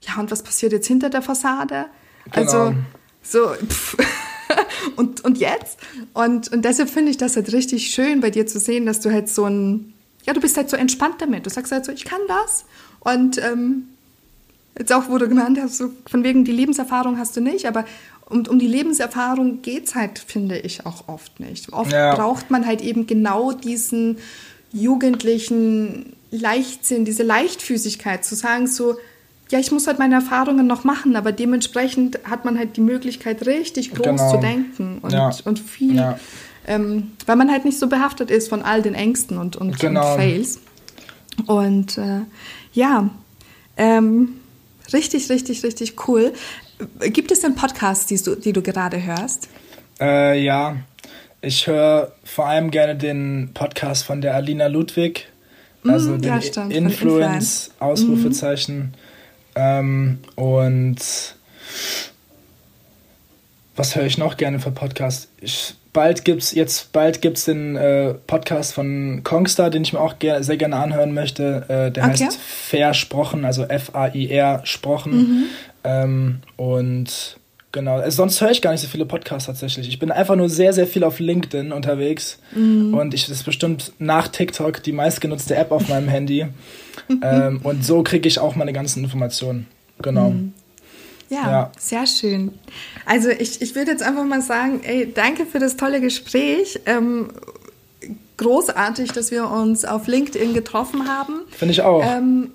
ja, 0.03 0.21
und 0.21 0.31
was 0.31 0.43
passiert 0.43 0.73
jetzt 0.73 0.87
hinter 0.87 1.11
der 1.11 1.23
Fassade? 1.23 1.87
Genau. 2.33 2.37
Also, 2.37 2.75
so, 3.23 3.49
pff. 3.67 3.97
und, 4.97 5.25
und 5.25 5.39
jetzt? 5.39 5.79
Und, 6.15 6.53
und 6.53 6.65
deshalb 6.65 6.89
finde 6.89 7.11
ich 7.11 7.17
das 7.17 7.37
halt 7.37 7.53
richtig 7.53 7.89
schön 7.89 8.21
bei 8.21 8.31
dir 8.31 8.47
zu 8.47 8.59
sehen, 8.59 8.87
dass 8.87 9.01
du 9.01 9.13
halt 9.13 9.29
so 9.29 9.45
ein, 9.45 9.95
ja, 10.25 10.33
du 10.33 10.41
bist 10.41 10.57
halt 10.57 10.71
so 10.71 10.77
entspannt 10.77 11.17
damit. 11.21 11.47
Du 11.47 11.51
sagst 11.51 11.73
halt 11.73 11.85
so, 11.85 11.93
ich 11.93 12.05
kann 12.05 12.21
das. 12.29 12.65
Und 13.01 13.39
ähm, 13.39 13.89
jetzt 14.79 14.93
auch, 14.93 15.09
wo 15.09 15.19
du 15.19 15.29
genannt 15.29 15.59
hast, 15.61 15.79
so 15.79 15.91
von 16.09 16.25
wegen 16.25 16.45
die 16.45 16.53
Lebenserfahrung 16.53 17.19
hast 17.19 17.37
du 17.37 17.41
nicht, 17.41 17.67
aber 17.67 17.85
um, 18.29 18.45
um 18.47 18.59
die 18.59 18.67
Lebenserfahrung 18.67 19.63
geht 19.63 19.87
es 19.87 19.95
halt, 19.95 20.19
finde 20.19 20.59
ich, 20.59 20.85
auch 20.85 21.09
oft 21.09 21.39
nicht. 21.39 21.73
Oft 21.73 21.93
ja. 21.93 22.15
braucht 22.15 22.51
man 22.51 22.67
halt 22.67 22.81
eben 22.81 23.07
genau 23.07 23.53
diesen 23.53 24.19
jugendlichen 24.73 26.15
Leichtsinn, 26.31 27.05
diese 27.05 27.23
Leichtfüßigkeit, 27.23 28.25
zu 28.25 28.35
sagen 28.35 28.67
so, 28.67 28.97
ja, 29.51 29.61
ich 29.61 29.71
muss 29.71 29.87
halt 29.87 29.99
meine 29.99 30.17
Erfahrungen 30.17 30.67
noch 30.67 30.83
machen, 30.85 31.15
aber 31.15 31.31
dementsprechend 31.31 32.19
hat 32.25 32.45
man 32.45 32.59
halt 32.59 32.77
die 32.77 32.81
Möglichkeit, 32.81 33.47
richtig 33.47 33.95
groß 33.95 34.05
genau. 34.05 34.31
zu 34.33 34.39
denken 34.39 34.99
und, 35.03 35.13
ja. 35.13 35.31
und 35.45 35.61
viel, 35.61 35.97
ja. 35.97 36.19
ähm, 36.67 37.13
weil 37.27 37.37
man 37.37 37.51
halt 37.51 37.65
nicht 37.65 37.79
so 37.79 37.87
behaftet 37.87 38.31
ist 38.31 38.49
von 38.49 38.63
all 38.63 38.83
den 38.83 38.95
Ängsten 38.95 39.39
und, 39.39 39.55
und, 39.57 39.79
genau. 39.79 40.13
und 40.13 40.17
Fails. 40.19 40.61
Und 41.47 41.99
äh, 41.99 42.23
ja, 42.73 43.11
ähm, 43.77 44.41
richtig, 44.93 45.31
richtig, 45.31 45.63
richtig 45.63 46.09
cool. 46.09 46.33
Gibt 47.01 47.31
es 47.31 47.41
denn 47.41 47.55
Podcasts, 47.55 48.07
die 48.07 48.21
du, 48.21 48.35
die 48.35 48.53
du 48.53 48.63
gerade 48.63 49.01
hörst? 49.03 49.49
Äh, 50.01 50.43
ja, 50.43 50.77
ich 51.41 51.69
höre 51.69 52.13
vor 52.25 52.47
allem 52.47 52.73
gerne 52.73 52.97
den 52.97 53.51
Podcast 53.55 54.05
von 54.05 54.21
der 54.21 54.35
Alina 54.35 54.67
Ludwig, 54.67 55.29
also 55.85 56.13
mm, 56.13 56.23
den 56.23 56.29
ja, 56.29 56.37
Influence, 56.37 56.75
Influence, 56.75 57.71
Ausrufezeichen. 57.79 58.79
Mm 58.79 59.06
ähm, 59.57 60.19
und 60.37 60.97
was 63.75 63.97
höre 63.97 64.05
ich 64.05 64.17
noch 64.17 64.37
gerne 64.37 64.61
für 64.61 64.71
Podcasts? 64.71 65.29
Bald 65.93 66.25
gibt's 66.25 66.53
jetzt 66.53 66.93
bald 66.93 67.23
gibt's 67.23 67.47
den 67.47 67.75
äh, 67.75 68.15
Podcast 68.27 68.75
von 68.75 69.23
Kongstar, 69.25 69.71
den 69.71 69.83
ich 69.83 69.93
mir 69.95 70.01
auch 70.01 70.19
ger 70.19 70.43
sehr 70.43 70.59
gerne 70.59 70.77
anhören 70.77 71.15
möchte. 71.15 71.65
Äh, 71.69 71.91
der 71.91 72.05
okay. 72.05 72.25
heißt 72.25 72.37
Versprochen, 72.37 73.45
also 73.45 73.65
F 73.65 73.95
A 73.95 74.09
I 74.15 74.29
R 74.31 74.61
Sprochen. 74.65 75.17
Mhm. 75.17 75.45
Ähm, 75.85 76.41
und 76.57 77.39
Genau. 77.77 77.97
Also 77.97 78.17
sonst 78.17 78.41
höre 78.41 78.53
ich 78.53 78.63
gar 78.63 78.73
nicht 78.73 78.81
so 78.81 78.87
viele 78.87 79.05
Podcasts 79.05 79.45
tatsächlich. 79.45 79.87
Ich 79.87 79.99
bin 79.99 80.11
einfach 80.11 80.35
nur 80.35 80.49
sehr, 80.49 80.73
sehr 80.73 80.87
viel 80.87 81.05
auf 81.05 81.19
LinkedIn 81.19 81.73
unterwegs. 81.73 82.39
Mhm. 82.55 82.95
Und 82.95 83.13
ich, 83.13 83.27
das 83.27 83.37
ist 83.37 83.45
bestimmt 83.45 83.93
nach 83.99 84.29
TikTok 84.29 84.83
die 84.83 84.93
meistgenutzte 84.93 85.57
App 85.57 85.73
auf 85.73 85.87
meinem 85.87 86.09
Handy. 86.09 86.47
ähm, 87.23 87.61
und 87.65 87.85
so 87.85 88.03
kriege 88.03 88.27
ich 88.27 88.39
auch 88.39 88.57
meine 88.57 88.73
ganzen 88.73 89.05
Informationen. 89.05 89.67
Genau. 90.01 90.31
Mhm. 90.31 90.55
Ja, 91.29 91.51
ja, 91.51 91.73
sehr 91.79 92.07
schön. 92.07 92.55
Also 93.05 93.29
ich, 93.29 93.61
ich 93.61 93.75
würde 93.75 93.91
jetzt 93.91 94.03
einfach 94.03 94.25
mal 94.25 94.41
sagen, 94.41 94.81
ey, 94.83 95.13
danke 95.13 95.45
für 95.45 95.59
das 95.59 95.77
tolle 95.77 96.01
Gespräch. 96.01 96.81
Ähm, 96.87 97.29
großartig, 98.39 99.13
dass 99.13 99.31
wir 99.31 99.51
uns 99.51 99.85
auf 99.85 100.07
LinkedIn 100.07 100.55
getroffen 100.55 101.09
haben. 101.09 101.43
Finde 101.51 101.73
ich 101.73 101.83
auch. 101.83 102.03
Ähm, 102.03 102.53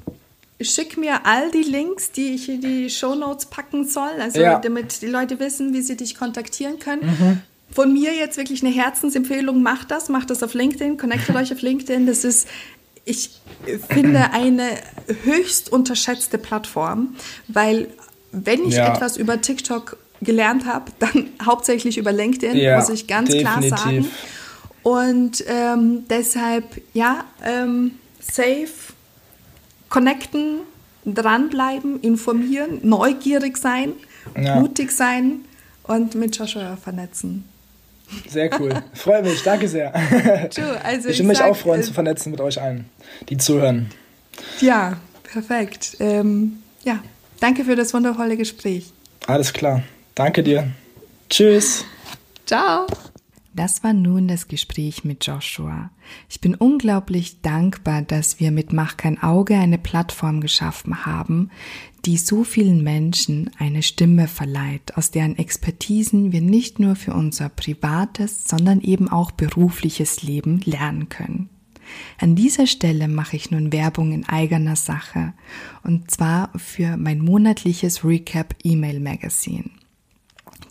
schick 0.64 0.98
mir 0.98 1.26
all 1.26 1.52
die 1.52 1.64
Links, 1.64 2.12
die 2.12 2.36
ich 2.36 2.50
in 2.50 2.62
die 2.62 2.90
Show 2.90 3.16
Notes 3.16 3.46
packen 3.46 3.88
soll, 3.88 4.12
also 4.20 4.40
ja. 4.40 4.60
damit 4.60 5.02
die 5.02 5.08
Leute 5.08 5.40
wissen, 5.40 5.74
wie 5.74 5.82
sie 5.82 5.98
dich 5.98 6.16
kontaktieren 6.16 6.80
können. 6.80 7.02
Mhm. 7.04 7.42
Von 7.74 7.94
mir 7.94 8.14
jetzt 8.14 8.38
wirklich 8.38 8.64
eine 8.64 8.74
Herzensempfehlung, 8.74 9.64
macht 9.64 9.92
das, 9.92 10.10
macht 10.10 10.30
das 10.30 10.44
auf 10.44 10.54
LinkedIn, 10.54 10.98
connectet 10.98 11.36
euch 11.36 11.54
auf 11.54 11.62
LinkedIn. 11.62 12.06
Das 12.06 12.26
ist, 12.26 12.48
ich 13.06 13.32
finde, 13.90 14.32
eine 14.34 14.70
höchst 15.24 15.72
unterschätzte 15.72 16.38
Plattform, 16.38 17.16
weil 17.48 17.88
wenn 18.32 18.66
ich 18.66 18.76
ja. 18.76 18.94
etwas 18.94 19.18
über 19.18 19.40
TikTok 19.40 19.98
gelernt 20.22 20.66
habe, 20.66 20.92
dann 21.00 21.30
hauptsächlich 21.46 21.98
über 21.98 22.12
LinkedIn, 22.12 22.58
ja, 22.58 22.78
muss 22.78 22.90
ich 22.90 23.08
ganz 23.08 23.30
definitiv. 23.30 23.68
klar 23.68 23.78
sagen. 23.78 24.08
Und 24.84 25.44
ähm, 25.48 26.06
deshalb, 26.10 26.66
ja, 26.94 27.26
ähm, 27.46 28.00
safe 28.20 28.91
connecten, 29.92 30.62
dranbleiben, 31.06 32.00
informieren, 32.02 32.80
neugierig 32.82 33.58
sein, 33.58 33.94
ja. 34.42 34.56
mutig 34.56 34.92
sein 34.92 35.42
und 35.84 36.16
mit 36.16 36.36
Joshua 36.36 36.76
vernetzen. 36.78 37.46
Sehr 38.28 38.50
cool. 38.60 38.74
Freue 38.94 39.22
mich, 39.22 39.44
danke 39.44 39.68
sehr. 39.68 39.94
also 40.84 41.10
ich 41.10 41.20
würde 41.20 41.24
mich 41.24 41.38
sag, 41.38 41.50
auch 41.52 41.56
freuen, 41.56 41.82
äh, 41.82 41.84
zu 41.84 41.94
vernetzen 41.94 42.32
mit 42.32 42.42
euch 42.42 42.60
allen, 42.60 42.86
die 43.30 43.38
zuhören. 43.38 43.90
Ja, 44.60 44.98
perfekt. 45.24 45.98
Ähm, 46.00 46.62
ja, 46.84 47.00
danke 47.40 47.64
für 47.64 47.76
das 47.76 47.94
wundervolle 47.94 48.36
Gespräch. 48.38 48.92
Alles 49.28 49.54
klar. 49.54 49.84
Danke 50.16 50.44
dir. 50.44 50.72
Tschüss. 51.30 51.86
Ciao. 52.46 52.88
Das 53.54 53.84
war 53.84 53.92
nun 53.92 54.30
das 54.30 54.48
Gespräch 54.48 55.04
mit 55.04 55.28
Joshua. 55.28 55.92
Ich 56.30 56.40
bin 56.40 56.56
unglaublich 56.56 57.42
dankbar, 57.42 58.02
dass 58.02 58.40
wir 58.40 58.50
mit 58.50 58.72
Mach 58.72 58.96
kein 58.96 59.22
Auge 59.22 59.58
eine 59.58 59.78
Plattform 59.78 60.40
geschaffen 60.40 61.06
haben, 61.06 61.50
die 62.06 62.18
so 62.18 62.46
vielen 62.46 62.82
Menschen 62.82 63.52
eine 63.60 63.84
Stimme 63.84 64.30
verleiht, 64.30 64.96
aus 64.96 65.12
deren 65.12 65.38
Expertisen 65.38 66.32
wir 66.32 66.42
nicht 66.42 66.80
nur 66.80 66.96
für 66.96 67.14
unser 67.14 67.50
privates, 67.50 68.46
sondern 68.46 68.80
eben 68.80 69.10
auch 69.10 69.32
berufliches 69.32 70.24
Leben 70.24 70.62
lernen 70.64 71.10
können. 71.10 71.50
An 72.20 72.36
dieser 72.36 72.68
Stelle 72.68 73.10
mache 73.10 73.36
ich 73.36 73.52
nun 73.52 73.74
Werbung 73.74 74.14
in 74.14 74.28
eigener 74.30 74.78
Sache, 74.78 75.34
und 75.84 76.10
zwar 76.10 76.52
für 76.58 76.96
mein 76.96 77.20
monatliches 77.20 78.06
Recap 78.06 78.56
E-Mail 78.64 79.02
Magazine. 79.02 79.70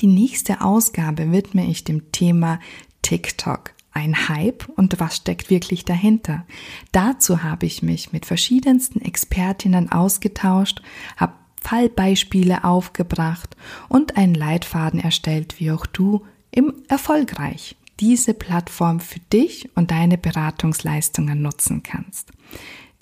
Die 0.01 0.07
nächste 0.07 0.63
Ausgabe 0.63 1.31
widme 1.31 1.67
ich 1.67 1.85
dem 1.85 2.11
Thema 2.11 2.59
TikTok. 3.03 3.75
Ein 3.93 4.29
Hype 4.29 4.69
und 4.77 4.99
was 5.01 5.17
steckt 5.17 5.51
wirklich 5.51 5.85
dahinter? 5.85 6.47
Dazu 6.93 7.43
habe 7.43 7.67
ich 7.67 7.83
mich 7.83 8.13
mit 8.13 8.25
verschiedensten 8.25 9.03
Expertinnen 9.03 9.91
ausgetauscht, 9.93 10.81
habe 11.17 11.35
Fallbeispiele 11.61 12.65
aufgebracht 12.65 13.57
und 13.89 14.17
einen 14.17 14.35
Leitfaden 14.35 15.01
erstellt, 15.01 15.61
wie 15.61 15.71
auch 15.71 15.85
du 15.85 16.25
im 16.51 16.73
erfolgreich 16.89 17.77
diese 17.99 18.33
Plattform 18.33 19.01
für 19.01 19.21
dich 19.33 19.69
und 19.75 19.91
deine 19.91 20.17
Beratungsleistungen 20.17 21.43
nutzen 21.43 21.83
kannst. 21.83 22.31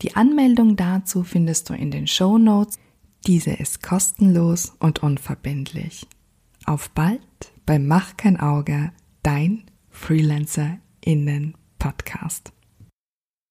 Die 0.03 0.17
Anmeldung 0.17 0.75
dazu 0.75 1.23
findest 1.23 1.71
du 1.71 1.75
in 1.75 1.93
den 1.93 2.09
Show 2.09 2.39
Notes. 2.39 2.79
Diese 3.27 3.53
ist 3.53 3.83
kostenlos 3.83 4.73
und 4.81 5.03
unverbindlich. 5.03 6.07
Auf 6.69 6.91
bald 6.91 7.23
bei 7.65 7.79
Mach 7.79 8.19
kein 8.19 8.39
Auge, 8.39 8.93
dein 9.23 9.63
Freelancer 9.89 10.77
innen 11.01 11.57
Podcast. 11.79 12.53